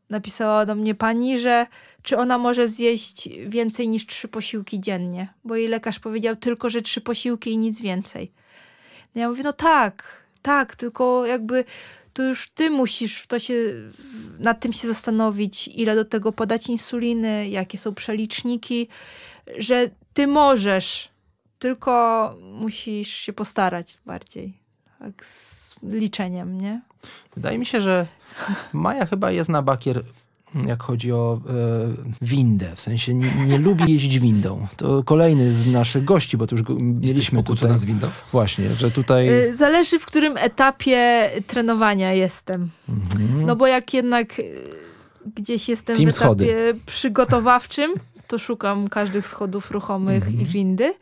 napisała 0.09 0.65
do 0.65 0.75
mnie 0.75 0.95
pani, 0.95 1.39
że 1.39 1.67
czy 2.01 2.17
ona 2.17 2.37
może 2.37 2.67
zjeść 2.67 3.29
więcej 3.47 3.89
niż 3.89 4.05
trzy 4.05 4.27
posiłki 4.27 4.79
dziennie, 4.79 5.33
bo 5.43 5.55
jej 5.55 5.67
lekarz 5.67 5.99
powiedział 5.99 6.35
tylko, 6.35 6.69
że 6.69 6.81
trzy 6.81 7.01
posiłki 7.01 7.51
i 7.51 7.57
nic 7.57 7.81
więcej. 7.81 8.31
No 9.15 9.21
ja 9.21 9.29
mówię, 9.29 9.43
no 9.43 9.53
tak, 9.53 10.23
tak, 10.41 10.75
tylko 10.75 11.25
jakby 11.25 11.65
to 12.13 12.23
już 12.23 12.49
ty 12.49 12.69
musisz 12.69 13.27
to 13.27 13.39
się, 13.39 13.53
nad 14.39 14.59
tym 14.59 14.73
się 14.73 14.87
zastanowić, 14.87 15.67
ile 15.67 15.95
do 15.95 16.05
tego 16.05 16.31
podać 16.31 16.67
insuliny, 16.67 17.49
jakie 17.49 17.77
są 17.77 17.93
przeliczniki, 17.93 18.87
że 19.57 19.89
ty 20.13 20.27
możesz, 20.27 21.09
tylko 21.59 22.35
musisz 22.41 23.13
się 23.13 23.33
postarać 23.33 23.97
bardziej. 24.05 24.62
Tak, 25.03 25.25
liczeniem, 25.83 26.61
nie? 26.61 26.81
Wydaje 27.35 27.57
mi 27.57 27.65
się, 27.65 27.81
że 27.81 28.07
Maja 28.73 29.05
chyba 29.05 29.31
jest 29.31 29.49
na 29.49 29.61
bakier 29.61 30.03
jak 30.67 30.83
chodzi 30.83 31.11
o 31.11 31.41
e, 31.49 32.25
windę. 32.25 32.75
W 32.75 32.81
sensie 32.81 33.13
nie, 33.13 33.45
nie 33.47 33.57
lubi 33.57 33.91
jeździć 33.93 34.19
windą. 34.19 34.67
To 34.77 35.03
kolejny 35.03 35.51
z 35.51 35.71
naszych 35.71 36.03
gości, 36.05 36.37
bo 36.37 36.47
to 36.47 36.55
już 36.55 36.63
go, 36.63 36.75
mieliśmy 36.79 37.43
tutaj. 37.43 37.69
nas 37.69 37.85
windą? 37.85 38.07
Właśnie, 38.31 38.69
że 38.69 38.91
tutaj... 38.91 39.29
Y, 39.29 39.55
Zależy 39.55 39.99
w 39.99 40.05
którym 40.05 40.37
etapie 40.37 41.29
trenowania 41.47 42.13
jestem. 42.13 42.69
Mhm. 42.89 43.45
No 43.45 43.55
bo 43.55 43.67
jak 43.67 43.93
jednak 43.93 44.39
y, 44.39 44.55
gdzieś 45.35 45.69
jestem 45.69 45.97
Team 45.97 46.11
w 46.11 46.15
etapie 46.15 46.25
schody. 46.25 46.75
przygotowawczym, 46.85 47.93
to 48.27 48.39
szukam 48.39 48.87
każdych 48.87 49.27
schodów 49.27 49.71
ruchomych 49.71 50.23
Mhm. 50.27 50.41
i 50.41 50.45
windy. 50.45 50.93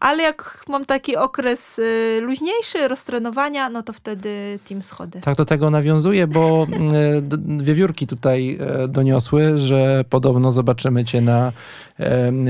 Ale 0.00 0.22
jak 0.22 0.64
mam 0.68 0.84
taki 0.84 1.16
okres 1.16 1.78
y, 1.78 2.18
luźniejszy, 2.22 2.88
roztrenowania, 2.88 3.70
no 3.70 3.82
to 3.82 3.92
wtedy 3.92 4.58
team 4.68 4.82
schody. 4.82 5.20
Tak 5.20 5.36
do 5.36 5.44
tego 5.44 5.70
nawiązuje, 5.70 6.26
bo 6.26 6.66
d- 7.22 7.64
wiewiórki 7.64 8.06
tutaj 8.06 8.58
e, 8.60 8.88
doniosły, 8.88 9.58
że 9.58 10.04
podobno 10.10 10.52
zobaczymy 10.52 11.04
cię 11.04 11.20
na 11.20 11.52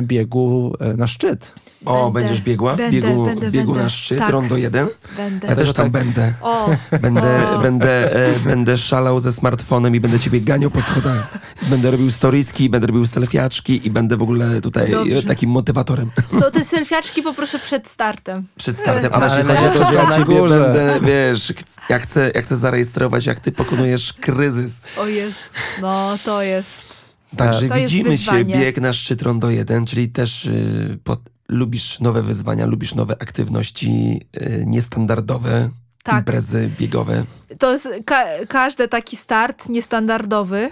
biegu 0.03 0.73
e, 0.81 0.97
na 0.97 1.07
szczyt. 1.07 1.53
O, 1.85 2.11
Będę, 2.11 2.21
będziesz 2.29 2.45
biegła? 2.45 2.77
będę, 2.77 2.93
biegu 3.09 3.25
będę, 3.25 3.51
biegu 3.51 3.67
będę. 3.73 3.83
na 3.85 3.91
szczyt, 3.91 4.19
Tak. 4.19 4.29
rondo 4.31 4.57
1? 4.57 4.87
Będę. 5.17 5.49
Ja 5.49 5.57
też 5.57 5.73
tam 5.73 5.91
tak. 5.91 5.93
będę. 6.05 6.35
O, 6.43 6.71
Będę, 7.03 7.49
O. 7.51 7.59
będę, 7.59 8.13
e, 8.27 8.39
będę 8.41 8.79
szalał 8.79 9.21
ze 9.21 9.33
smartfonem 9.33 9.95
i 9.97 10.01
będę 10.01 10.19
ciebie 10.21 10.41
ganiał 10.41 10.71
po 10.71 10.81
schodach. 10.83 11.39
Będę 11.71 11.91
robił 11.91 12.11
storiski, 12.11 12.69
będę 12.71 12.87
robił 12.87 13.07
selfiaczki 13.07 13.87
i 13.87 13.91
będę 13.91 14.17
w 14.17 14.23
ogóle 14.23 14.30
tutaj 14.63 14.91
Dobrze. 14.91 15.23
takim 15.23 15.51
motywatorem 15.51 16.11
to 16.41 16.51
te 16.51 16.65
selfiaczki 16.65 17.23
poproszę 17.23 17.59
przed 17.59 17.87
startem. 17.89 18.47
przed 18.57 18.79
startem. 18.79 19.13
A 19.13 19.17
Ale 19.17 19.25
jeśli 19.27 19.45
na 19.45 19.61
chodzi 19.61 19.79
o 19.79 19.83
to, 19.85 19.91
że 19.91 19.97
ja 19.97 20.03
na 20.09 20.13
ciebie 20.17 20.25
górze. 20.41 20.61
będę, 20.61 21.01
wiesz, 21.07 21.53
ja 21.89 21.99
chcę, 21.99 22.31
ja 22.35 22.43
chcę 22.43 22.57
zarejestrować, 22.57 23.27
jak 23.27 23.41
ty 23.41 23.53
pokonujesz 23.53 24.13
kryzys. 24.13 24.83
O 24.99 25.07
jest, 25.07 25.55
no 25.81 26.19
to 26.25 26.43
jest. 26.43 26.87
Także 27.37 27.69
To 27.69 27.77
jest 27.77 27.93
widzimy 27.93 28.19
się, 28.19 28.33
wyzwanie. 28.33 28.59
bieg 28.59 28.81
na 28.81 28.93
szczyt 28.93 29.23
rondo 29.23 29.51
1, 29.51 29.87
czyli 29.87 30.09
też 30.09 30.45
y, 30.47 30.99
pod, 31.05 31.21
lubisz 31.49 32.01
nowe 32.01 32.23
wyzwania, 32.23 32.67
lubisz 32.67 32.95
nowe 32.95 33.17
aktywności 33.23 34.21
y, 34.37 34.65
niestandardowe, 34.67 35.71
Tak. 36.05 36.19
imprezy 36.19 36.71
biegowe. 36.79 37.25
To 37.59 37.73
jest 37.73 37.89
ka 38.05 38.25
każdy 38.49 38.89
taki 38.89 39.17
start 39.17 39.69
niestandardowy. 39.69 40.71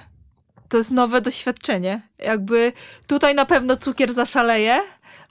To 0.69 0.79
jest 0.79 0.91
nowe 0.91 1.21
doświadczenie. 1.21 2.03
Jakby 2.19 2.73
tutaj 3.07 3.35
na 3.35 3.47
pewno 3.47 3.77
cukier 3.77 4.15
zaszaleje, 4.15 4.81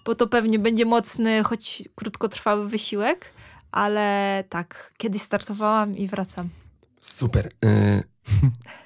bo 0.06 0.16
to 0.16 0.28
pewnie 0.28 0.60
będzie 0.60 0.86
mocny, 0.86 1.44
choć 1.44 1.84
krótkotrwały 1.96 2.70
wysiłek, 2.70 3.34
ale 3.72 4.44
tak, 4.50 4.94
kiedyś 4.98 5.22
startowałam 5.22 5.98
i 5.98 6.08
wracam. 6.08 6.50
Super. 7.02 7.52
Y, 7.66 8.04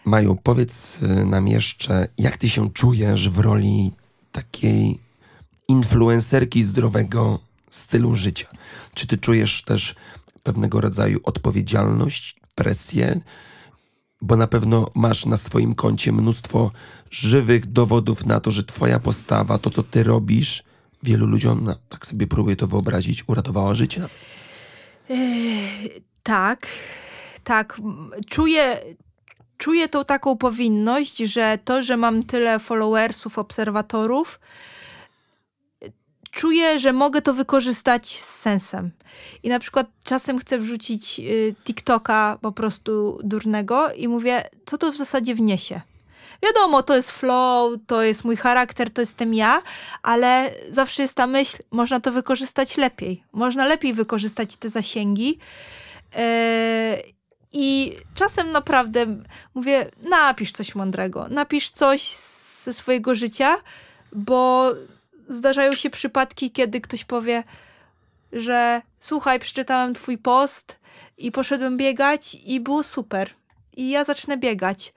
Maju, 0.06 0.38
powiedz 0.44 1.02
y, 1.02 1.26
nam 1.26 1.48
jeszcze, 1.48 2.08
jak 2.18 2.38
ty 2.38 2.50
się 2.50 2.70
czujesz 2.74 3.30
w 3.30 3.40
roli 3.40 3.92
takiej 4.32 5.00
influencerki 5.68 6.64
zdrowego 6.64 7.40
stylu 7.70 8.16
życia? 8.16 8.48
Czy 8.94 9.08
ty 9.08 9.18
czujesz 9.18 9.64
też 9.64 9.96
pewnego 10.44 10.82
rodzaju 10.82 11.20
odpowiedzialność, 11.24 12.40
presję? 12.56 13.22
Bo 14.22 14.36
na 14.36 14.48
pewno 14.48 14.88
masz 14.96 15.26
na 15.26 15.38
swoim 15.38 15.76
koncie 15.76 16.12
mnóstwo 16.12 16.72
żywych 17.12 17.66
dowodów 17.66 18.26
na 18.26 18.40
to, 18.40 18.52
że 18.52 18.64
twoja 18.64 19.00
postawa, 19.00 19.58
to 19.58 19.70
co 19.70 19.84
ty 19.84 20.04
robisz, 20.04 20.64
wielu 21.04 21.26
ludziom, 21.28 21.64
no, 21.64 21.76
tak 21.90 22.06
sobie 22.06 22.28
próbuję 22.28 22.56
to 22.56 22.68
wyobrazić, 22.68 23.24
uratowała 23.28 23.76
życie. 23.76 24.08
Tak, 26.24 26.68
tak. 27.44 27.80
m, 27.80 28.12
Czuję, 28.30 28.78
czuję 29.58 29.90
tą 29.90 30.06
taką 30.06 30.38
powinność, 30.38 31.18
że 31.18 31.58
to, 31.66 31.84
że 31.84 31.98
mam 31.98 32.24
tyle 32.24 32.60
followersów, 32.60 33.38
obserwatorów, 33.40 34.40
czuję, 36.32 36.80
że 36.80 36.94
mogę 36.94 37.22
to 37.22 37.34
wykorzystać 37.34 38.20
z 38.20 38.40
sensem. 38.40 38.92
I 39.44 39.50
na 39.50 39.60
przykład 39.60 39.88
czasem 40.04 40.40
chcę 40.40 40.58
wrzucić 40.58 41.20
y, 41.20 41.56
TikToka 41.64 42.38
po 42.42 42.52
prostu 42.52 43.20
durnego 43.24 43.94
i 43.94 44.08
mówię, 44.08 44.50
co 44.66 44.78
to 44.78 44.92
w 44.92 44.98
zasadzie 44.98 45.36
wniesie. 45.36 45.82
Wiadomo, 46.44 46.84
to 46.84 46.96
jest 46.96 47.12
flow, 47.12 47.74
to 47.88 48.04
jest 48.04 48.26
mój 48.26 48.36
charakter, 48.36 48.90
to 48.90 49.02
jestem 49.02 49.34
ja, 49.34 49.62
ale 50.04 50.52
zawsze 50.72 51.02
jest 51.02 51.16
ta 51.16 51.28
myśl, 51.28 51.58
można 51.72 52.00
to 52.00 52.12
wykorzystać 52.12 52.78
lepiej. 52.78 53.24
Można 53.32 53.66
lepiej 53.66 53.94
wykorzystać 53.94 54.56
te 54.58 54.70
zasięgi. 54.70 55.40
Yy, 56.16 56.22
I 57.54 57.96
czasem 58.16 58.52
naprawdę 58.52 59.06
mówię, 59.54 59.92
napisz 60.10 60.52
coś 60.52 60.76
mądrego, 60.76 61.28
napisz 61.30 61.70
coś 61.70 62.16
ze 62.64 62.74
swojego 62.74 63.16
życia, 63.16 63.58
bo 64.14 64.72
zdarzają 65.32 65.76
się 65.76 65.90
przypadki, 65.90 66.52
kiedy 66.52 66.82
ktoś 66.82 67.04
powie, 67.04 67.44
że 68.34 68.82
słuchaj, 69.00 69.40
przeczytałem 69.40 69.94
twój 69.94 70.18
post 70.18 70.80
i 71.18 71.32
poszedłem 71.32 71.78
biegać 71.78 72.38
i 72.46 72.60
było 72.60 72.84
super. 72.84 73.30
I 73.78 73.90
ja 73.90 74.04
zacznę 74.04 74.38
biegać. 74.38 74.94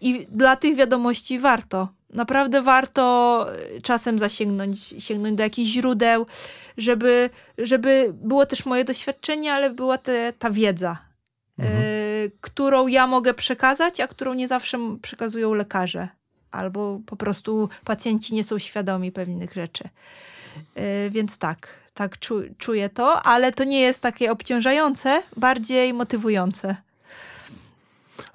I 0.00 0.26
dla 0.30 0.56
tych 0.56 0.76
wiadomości 0.76 1.38
warto. 1.38 1.88
Naprawdę 2.10 2.62
warto 2.62 3.46
y, 3.76 3.80
czasem 3.82 4.18
zasięgnąć 4.18 4.94
sięgnąć 4.98 5.36
do 5.36 5.42
jakichś 5.42 5.70
źródeł, 5.70 6.26
żeby, 6.76 7.30
żeby 7.58 8.10
było 8.12 8.46
też 8.46 8.66
moje 8.66 8.84
doświadczenie, 8.84 9.52
ale 9.52 9.70
była 9.70 9.98
te, 9.98 10.32
ta 10.32 10.50
wiedza, 10.50 10.98
y, 11.60 11.64
którą 12.40 12.86
ja 12.86 13.06
mogę 13.06 13.34
przekazać, 13.34 14.00
a 14.00 14.08
którą 14.08 14.34
nie 14.34 14.48
zawsze 14.48 14.78
przekazują 15.02 15.54
lekarze. 15.54 16.08
Albo 16.50 17.00
po 17.06 17.16
prostu 17.16 17.68
pacjenci 17.84 18.34
nie 18.34 18.44
są 18.44 18.58
świadomi 18.58 19.12
pewnych 19.12 19.52
rzeczy. 19.54 19.84
Y, 20.76 21.10
więc 21.10 21.38
tak, 21.38 21.68
tak 21.94 22.18
czu, 22.18 22.40
czuję 22.58 22.88
to, 22.88 23.22
ale 23.22 23.52
to 23.52 23.64
nie 23.64 23.80
jest 23.80 24.02
takie 24.02 24.32
obciążające, 24.32 25.22
bardziej 25.36 25.92
motywujące. 25.94 26.76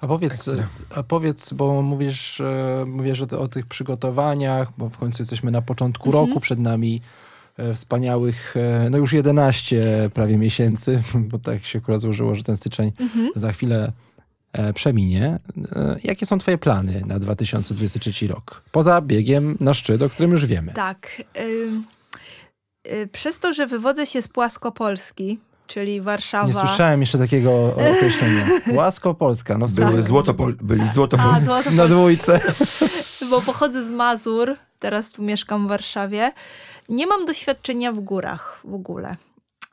A 0.00 0.06
powiedz, 0.06 0.50
a 0.96 1.02
powiedz, 1.02 1.52
bo 1.52 1.82
mówisz, 1.82 2.40
e, 2.40 2.84
mówisz 2.86 3.22
o, 3.22 3.40
o 3.40 3.48
tych 3.48 3.66
przygotowaniach, 3.66 4.68
bo 4.78 4.88
w 4.88 4.98
końcu 4.98 5.22
jesteśmy 5.22 5.50
na 5.50 5.62
początku 5.62 6.08
Mhm. 6.08 6.26
roku, 6.26 6.40
przed 6.40 6.58
nami 6.58 7.00
e, 7.56 7.74
wspaniałych, 7.74 8.54
e, 8.56 8.90
no 8.90 8.98
już 8.98 9.12
11 9.12 10.10
prawie 10.14 10.36
miesięcy, 10.38 11.02
bo 11.30 11.38
tak 11.38 11.64
się 11.64 11.78
akurat 11.78 12.00
złożyło, 12.00 12.34
że 12.34 12.42
ten 12.42 12.56
styczeń 12.56 12.92
Mhm. 13.00 13.28
za 13.36 13.52
chwilę 13.52 13.84
e, 13.86 13.92
przeminie. 14.74 15.38
E, 15.76 15.96
Jakie 16.04 16.26
są 16.26 16.38
twoje 16.38 16.58
plany 16.58 17.02
na 17.06 17.18
2023 17.18 18.26
rok? 18.26 18.62
Poza 18.72 19.00
biegiem 19.00 19.56
na 19.60 19.74
szczyt, 19.74 20.02
o 20.02 20.10
którym 20.10 20.30
już 20.30 20.46
wiemy. 20.46 20.72
Tak. 20.72 21.22
ym, 21.40 21.84
y, 22.92 23.08
przez 23.12 23.38
to, 23.38 23.52
że 23.52 23.66
wywodzę 23.66 24.06
się 24.06 24.22
z 24.22 24.28
Płaskopolski, 24.28 25.38
czyli 25.66 26.00
Warszawa. 26.00 26.46
Nie 26.46 26.52
słyszałem 26.68 27.00
jeszcze 27.00 27.18
takiego 27.18 27.66
określenia. 27.74 28.46
Łasko 28.78 29.14
Polska, 29.14 29.58
no 29.58 29.66
Były 29.66 29.86
słuchaj. 29.88 30.02
złotopol, 30.02 30.54
byli 30.62 30.90
złotopolscy. 30.90 31.36
A, 31.42 31.44
złoto, 31.44 31.70
Na 31.70 31.88
dwójce. 31.88 32.40
bo 33.30 33.40
pochodzę 33.42 33.84
z 33.86 33.90
Mazur, 33.90 34.56
teraz 34.78 35.12
tu 35.12 35.22
mieszkam 35.22 35.66
w 35.66 35.68
Warszawie. 35.68 36.32
Nie 36.88 37.06
mam 37.06 37.24
doświadczenia 37.24 37.92
w 37.92 38.00
górach 38.00 38.60
w 38.64 38.74
ogóle. 38.74 39.16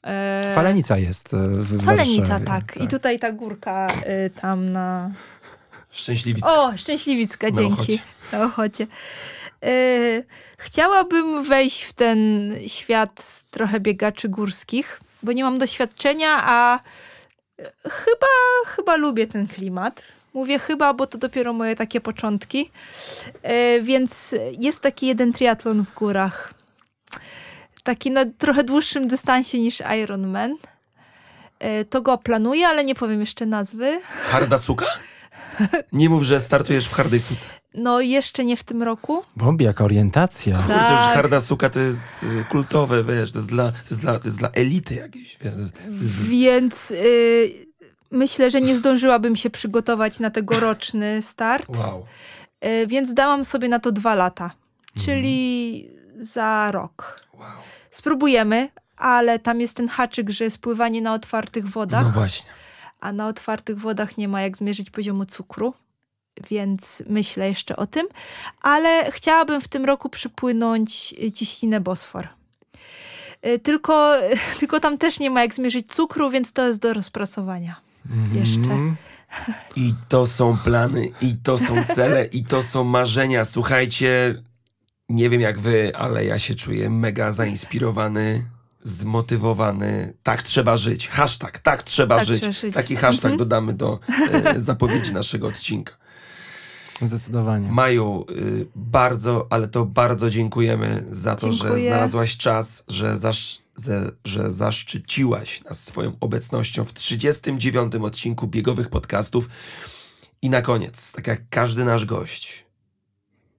E, 0.04 0.52
Falenica 0.56 0.97
jest 0.97 1.34
e, 1.34 1.38
w 1.47 1.86
Falenica, 1.86 2.28
Warszawie. 2.28 2.45
tak. 2.45 2.78
I 2.78 2.88
tutaj 2.88 3.20
ta 3.20 3.32
górka 3.32 3.88
y, 4.26 4.30
tam 4.41 4.70
na... 4.70 5.12
Szczęśliwicka. 5.91 6.54
O, 6.54 6.78
Szczęśliwicka, 6.78 7.47
Na 7.47 7.54
dzięki. 7.54 7.74
Ochocie. 7.74 8.00
Na 8.32 8.43
Ochocie. 8.43 8.88
Y, 9.66 10.24
chciałabym 10.58 11.43
wejść 11.43 11.84
w 11.84 11.93
ten 11.93 12.54
świat 12.68 13.45
trochę 13.52 13.80
biegaczy 13.80 14.30
górskich, 14.30 15.02
bo 15.24 15.32
nie 15.32 15.43
mam 15.43 15.58
doświadczenia, 15.60 16.30
a 16.43 16.80
chyba, 17.84 18.28
chyba 18.66 18.95
lubię 18.95 19.28
ten 19.28 19.47
klimat. 19.47 20.02
Mówię 20.34 20.60
chyba, 20.60 20.93
bo 20.93 21.08
to 21.08 21.18
dopiero 21.18 21.54
moje 21.54 21.76
takie 21.76 22.02
początki. 22.02 22.72
Y, 23.78 23.82
więc 23.82 24.36
jest 24.60 24.80
taki 24.80 25.08
jeden 25.08 25.34
triatlon 25.34 25.86
w 25.86 25.93
górach. 25.93 26.54
Taki 27.84 28.11
na 28.11 28.25
trochę 28.38 28.63
dłuższym 28.63 29.07
dystansie 29.07 29.59
niż 29.59 29.84
Ironman. 30.03 30.51
Y, 31.82 31.86
To 31.86 32.01
go 32.01 32.17
planuję, 32.17 32.67
ale 32.67 32.84
nie 32.84 32.95
powiem 32.95 33.19
jeszcze 33.19 33.45
nazwy. 33.45 34.01
Harda 34.32 34.57
suka? 34.57 34.86
Nie 35.91 36.09
mów, 36.09 36.23
że 36.23 36.39
startujesz 36.39 36.88
w 36.88 36.93
hardej 36.93 37.19
suce. 37.19 37.45
No 37.73 38.01
jeszcze 38.01 38.45
nie 38.45 38.57
w 38.57 38.63
tym 38.63 38.84
roku. 38.84 39.23
Bombi, 39.36 39.65
jaka 39.65 39.84
orientacja. 39.84 40.57
Tak. 40.57 40.65
Kurczę, 40.67 40.91
już 40.93 41.01
harda 41.15 41.39
suka 41.39 41.69
to 41.69 41.80
jest 41.80 42.23
y, 42.23 42.45
kultowe, 42.51 43.03
wiesz, 43.03 43.32
to 43.32 43.39
jest 43.39 43.49
dla, 43.49 43.71
to 43.71 43.77
jest 43.89 44.01
dla, 44.01 44.19
to 44.19 44.27
jest 44.27 44.38
dla 44.38 44.49
elity 44.49 44.95
jakiejś. 44.95 45.38
Wiesz, 45.41 45.53
jest, 45.55 45.73
Więc 46.23 46.91
y, 46.91 47.51
myślę, 48.11 48.51
że 48.51 48.61
nie 48.61 48.75
zdążyłabym 48.77 49.36
się 49.36 49.49
przygotować 49.49 50.19
na 50.19 50.30
tegoroczny 50.30 51.21
start, 51.21 51.69
wow. 51.77 52.05
y, 52.65 52.88
więc 52.88 53.13
dałam 53.13 53.45
sobie 53.45 53.67
na 53.69 53.80
to 53.80 53.91
dwa 53.91 54.15
lata, 54.15 54.51
czyli 55.05 55.89
za 56.20 56.72
rok. 56.72 57.26
wow. 57.34 57.47
Spróbujemy, 57.91 58.70
ale 58.97 59.39
tam 59.39 59.61
jest 59.61 59.76
ten 59.76 59.88
haczyk, 59.88 60.30
że 60.30 60.43
jest 60.43 60.57
pływanie 60.57 61.01
na 61.01 61.13
otwartych 61.13 61.70
wodach, 61.70 62.03
No 62.05 62.11
właśnie. 62.11 62.49
a 62.99 63.11
na 63.13 63.28
otwartych 63.28 63.80
wodach 63.80 64.17
nie 64.17 64.28
ma 64.28 64.41
jak 64.41 64.57
zmierzyć 64.57 64.89
poziomu 64.89 65.26
cukru. 65.26 65.74
więc 66.49 67.03
myślę 67.09 67.47
jeszcze 67.49 67.76
o 67.76 67.88
tym. 67.88 68.07
Ale 68.61 69.11
chciałabym 69.11 69.61
w 69.61 69.67
tym 69.67 69.86
roku 69.86 70.09
przypłynąć 70.09 71.15
ciśninę 71.34 71.82
Bosfor. 71.82 72.28
Y, 73.47 73.59
Tylko, 73.59 74.15
tylko 74.59 74.80
tam 74.80 74.97
też 74.97 75.20
nie 75.20 75.30
ma 75.30 75.41
jak 75.41 75.53
zmierzyć 75.55 75.93
cukru, 75.93 76.30
więc 76.30 76.53
to 76.53 76.67
jest 76.67 76.80
do 76.80 76.93
rozpracowania. 76.93 77.76
Jeszcze. 78.34 78.59
Mhm. 78.59 78.95
I 79.76 79.93
to 80.09 80.28
są 80.28 80.57
plany, 80.57 81.11
i 81.22 81.36
to 81.43 81.57
są 81.57 81.84
cele, 81.95 82.26
i 82.26 82.43
to 82.45 82.63
są 82.63 82.84
marzenia. 82.84 83.45
Słuchajcie, 83.45 84.41
nie 85.10 85.30
wiem 85.30 85.41
jak 85.41 85.60
wy, 85.60 85.95
ale 85.95 86.26
ja 86.26 86.39
się 86.39 86.55
czuję 86.55 86.89
mega 86.89 87.32
zainspirowany, 87.32 88.45
zmotywowany. 88.84 90.14
Tak 90.24 90.43
trzeba 90.43 90.78
żyć. 90.78 91.07
Hashtag, 91.07 91.60
tak 91.60 91.84
trzeba, 91.84 92.18
Tak 92.18 92.26
żyć. 92.28 92.41
trzeba 92.41 92.53
żyć. 92.53 92.74
Taki 92.74 92.95
hashtag 92.95 93.38
dodamy 93.38 93.74
do 93.74 93.99
e, 94.34 94.62
zapowiedzi 94.62 95.14
naszego 95.14 95.47
odcinka. 95.47 95.93
Zdecydowanie. 97.01 97.72
Maju, 97.72 98.26
y, 98.32 98.68
bardzo, 98.76 99.47
ale 99.49 99.68
to 99.68 99.86
bardzo 99.86 100.30
dziękujemy 100.30 101.05
za 101.12 101.36
to, 101.36 101.51
że 101.51 101.64
Dziękuję. 101.64 101.88
znalazłaś 101.89 102.38
czas, 102.38 102.84
że, 102.88 103.18
zasz, 103.18 103.62
ze, 103.76 104.12
że 104.26 104.51
zaszczyciłaś 104.53 105.64
nas 105.64 105.84
swoją 105.84 106.12
obecnością 106.20 106.86
w 106.86 106.93
39. 106.93 107.95
odcinku 107.95 108.47
biegowych 108.47 108.89
podcastów. 108.89 109.49
I 110.41 110.49
na 110.49 110.62
koniec, 110.62 111.12
tak 111.12 111.28
jak 111.28 111.41
każdy 111.49 111.84
nasz 111.86 112.05
gość, 112.05 112.66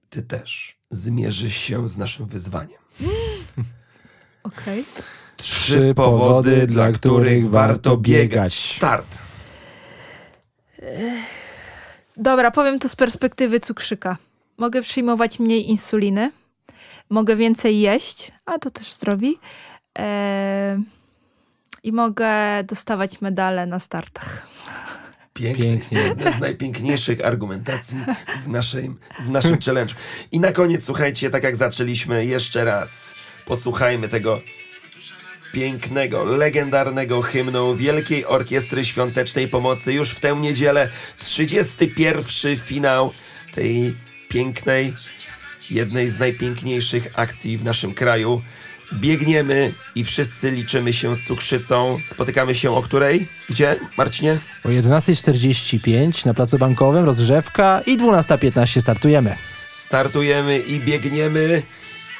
ty 0.09 0.21
też 0.23 0.80
zmierzysz 0.91 1.57
się 1.57 1.89
z 1.89 1.97
naszym 1.97 2.25
wyzwaniem. 2.25 2.79
Okej. 4.43 4.85
Trzy 5.37 5.93
powody, 5.95 6.67
dla 6.67 6.91
których 6.91 7.49
warto 7.49 7.97
biegać. 7.97 8.75
Start. 8.75 9.17
Dobra, 12.17 12.51
powiem 12.51 12.79
to 12.79 12.89
z 12.89 12.95
perspektywy 12.95 13.59
cukrzyka. 13.59 14.17
Mogę 14.57 14.81
przyjmować 14.81 15.39
mniej 15.39 15.69
insuliny, 15.69 16.31
mogę 17.09 17.35
więcej 17.35 17.79
jeść, 17.79 18.31
a 18.45 18.59
to 18.59 18.71
też 18.71 18.93
zdrowi. 18.93 19.39
Eee, 19.95 20.83
I 21.83 21.91
mogę 21.91 22.63
dostawać 22.63 23.21
medale 23.21 23.65
na 23.65 23.79
startach. 23.79 24.47
Pięknie. 25.33 25.65
Pięknie. 25.65 25.99
Jedna 25.99 26.31
z 26.31 26.39
najpiękniejszych 26.39 27.25
argumentacji 27.25 27.97
w 28.43 28.47
naszym, 28.47 28.99
w 29.19 29.29
naszym 29.29 29.57
challenge'u. 29.57 29.95
I 30.31 30.39
na 30.39 30.51
koniec, 30.51 30.85
słuchajcie, 30.85 31.29
tak 31.29 31.43
jak 31.43 31.55
zaczęliśmy, 31.55 32.25
jeszcze 32.25 32.65
raz 32.65 33.15
posłuchajmy 33.45 34.09
tego 34.09 34.41
pięknego, 35.53 36.25
legendarnego 36.25 37.21
hymnu 37.21 37.75
Wielkiej 37.75 38.25
Orkiestry 38.25 38.85
Świątecznej 38.85 39.47
Pomocy 39.47 39.93
już 39.93 40.11
w 40.11 40.19
tę 40.19 40.35
niedzielę. 40.35 40.89
31. 41.17 42.57
finał 42.57 43.13
tej 43.55 43.95
pięknej, 44.29 44.93
jednej 45.71 46.09
z 46.09 46.19
najpiękniejszych 46.19 47.19
akcji 47.19 47.57
w 47.57 47.63
naszym 47.63 47.93
kraju. 47.93 48.41
Biegniemy 48.93 49.73
i 49.95 50.03
wszyscy 50.03 50.51
liczymy 50.51 50.93
się 50.93 51.15
z 51.15 51.23
cukrzycą. 51.23 51.99
Spotykamy 52.05 52.55
się 52.55 52.71
o 52.71 52.81
której? 52.81 53.27
Gdzie, 53.49 53.79
Marcinie? 53.97 54.37
O 54.65 54.69
11.45 54.69 56.25
na 56.25 56.33
Placu 56.33 56.57
Bankowym 56.57 57.05
rozgrzewka 57.05 57.81
i 57.85 57.97
12.15 57.97 58.81
startujemy. 58.81 59.35
startujemy 59.71 60.59
i 60.59 60.79
biegniemy 60.79 61.63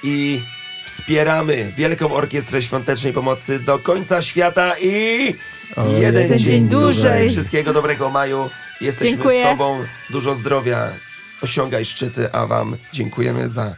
i 0.03 0.41
wspieramy 0.85 1.71
Wielką 1.77 2.13
Orkiestrę 2.13 2.61
Świątecznej 2.61 3.13
Pomocy 3.13 3.59
do 3.59 3.79
końca 3.79 4.21
świata 4.21 4.73
i 4.81 5.35
O, 5.75 5.87
jeden 5.87 6.01
jeden 6.23 6.39
dzień, 6.39 6.47
dzień 6.47 6.67
dłużej. 6.67 7.29
Wszystkiego 7.29 7.73
dobrego 7.73 8.09
Maju. 8.09 8.49
Jesteśmy 8.81 9.09
Dziękuję. 9.17 9.43
z 9.45 9.49
Tobą. 9.49 9.79
Dużo 10.09 10.35
zdrowia. 10.35 10.87
Osiągaj 11.41 11.85
szczyty, 11.85 12.31
a 12.33 12.45
Wam 12.47 12.77
dziękujemy 12.93 13.49
za 13.49 13.75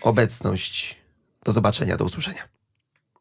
obecność. 0.00 0.97
Do 1.44 1.52
zobaczenia, 1.52 1.96
do 1.96 2.04
usłyszenia. 2.04 2.57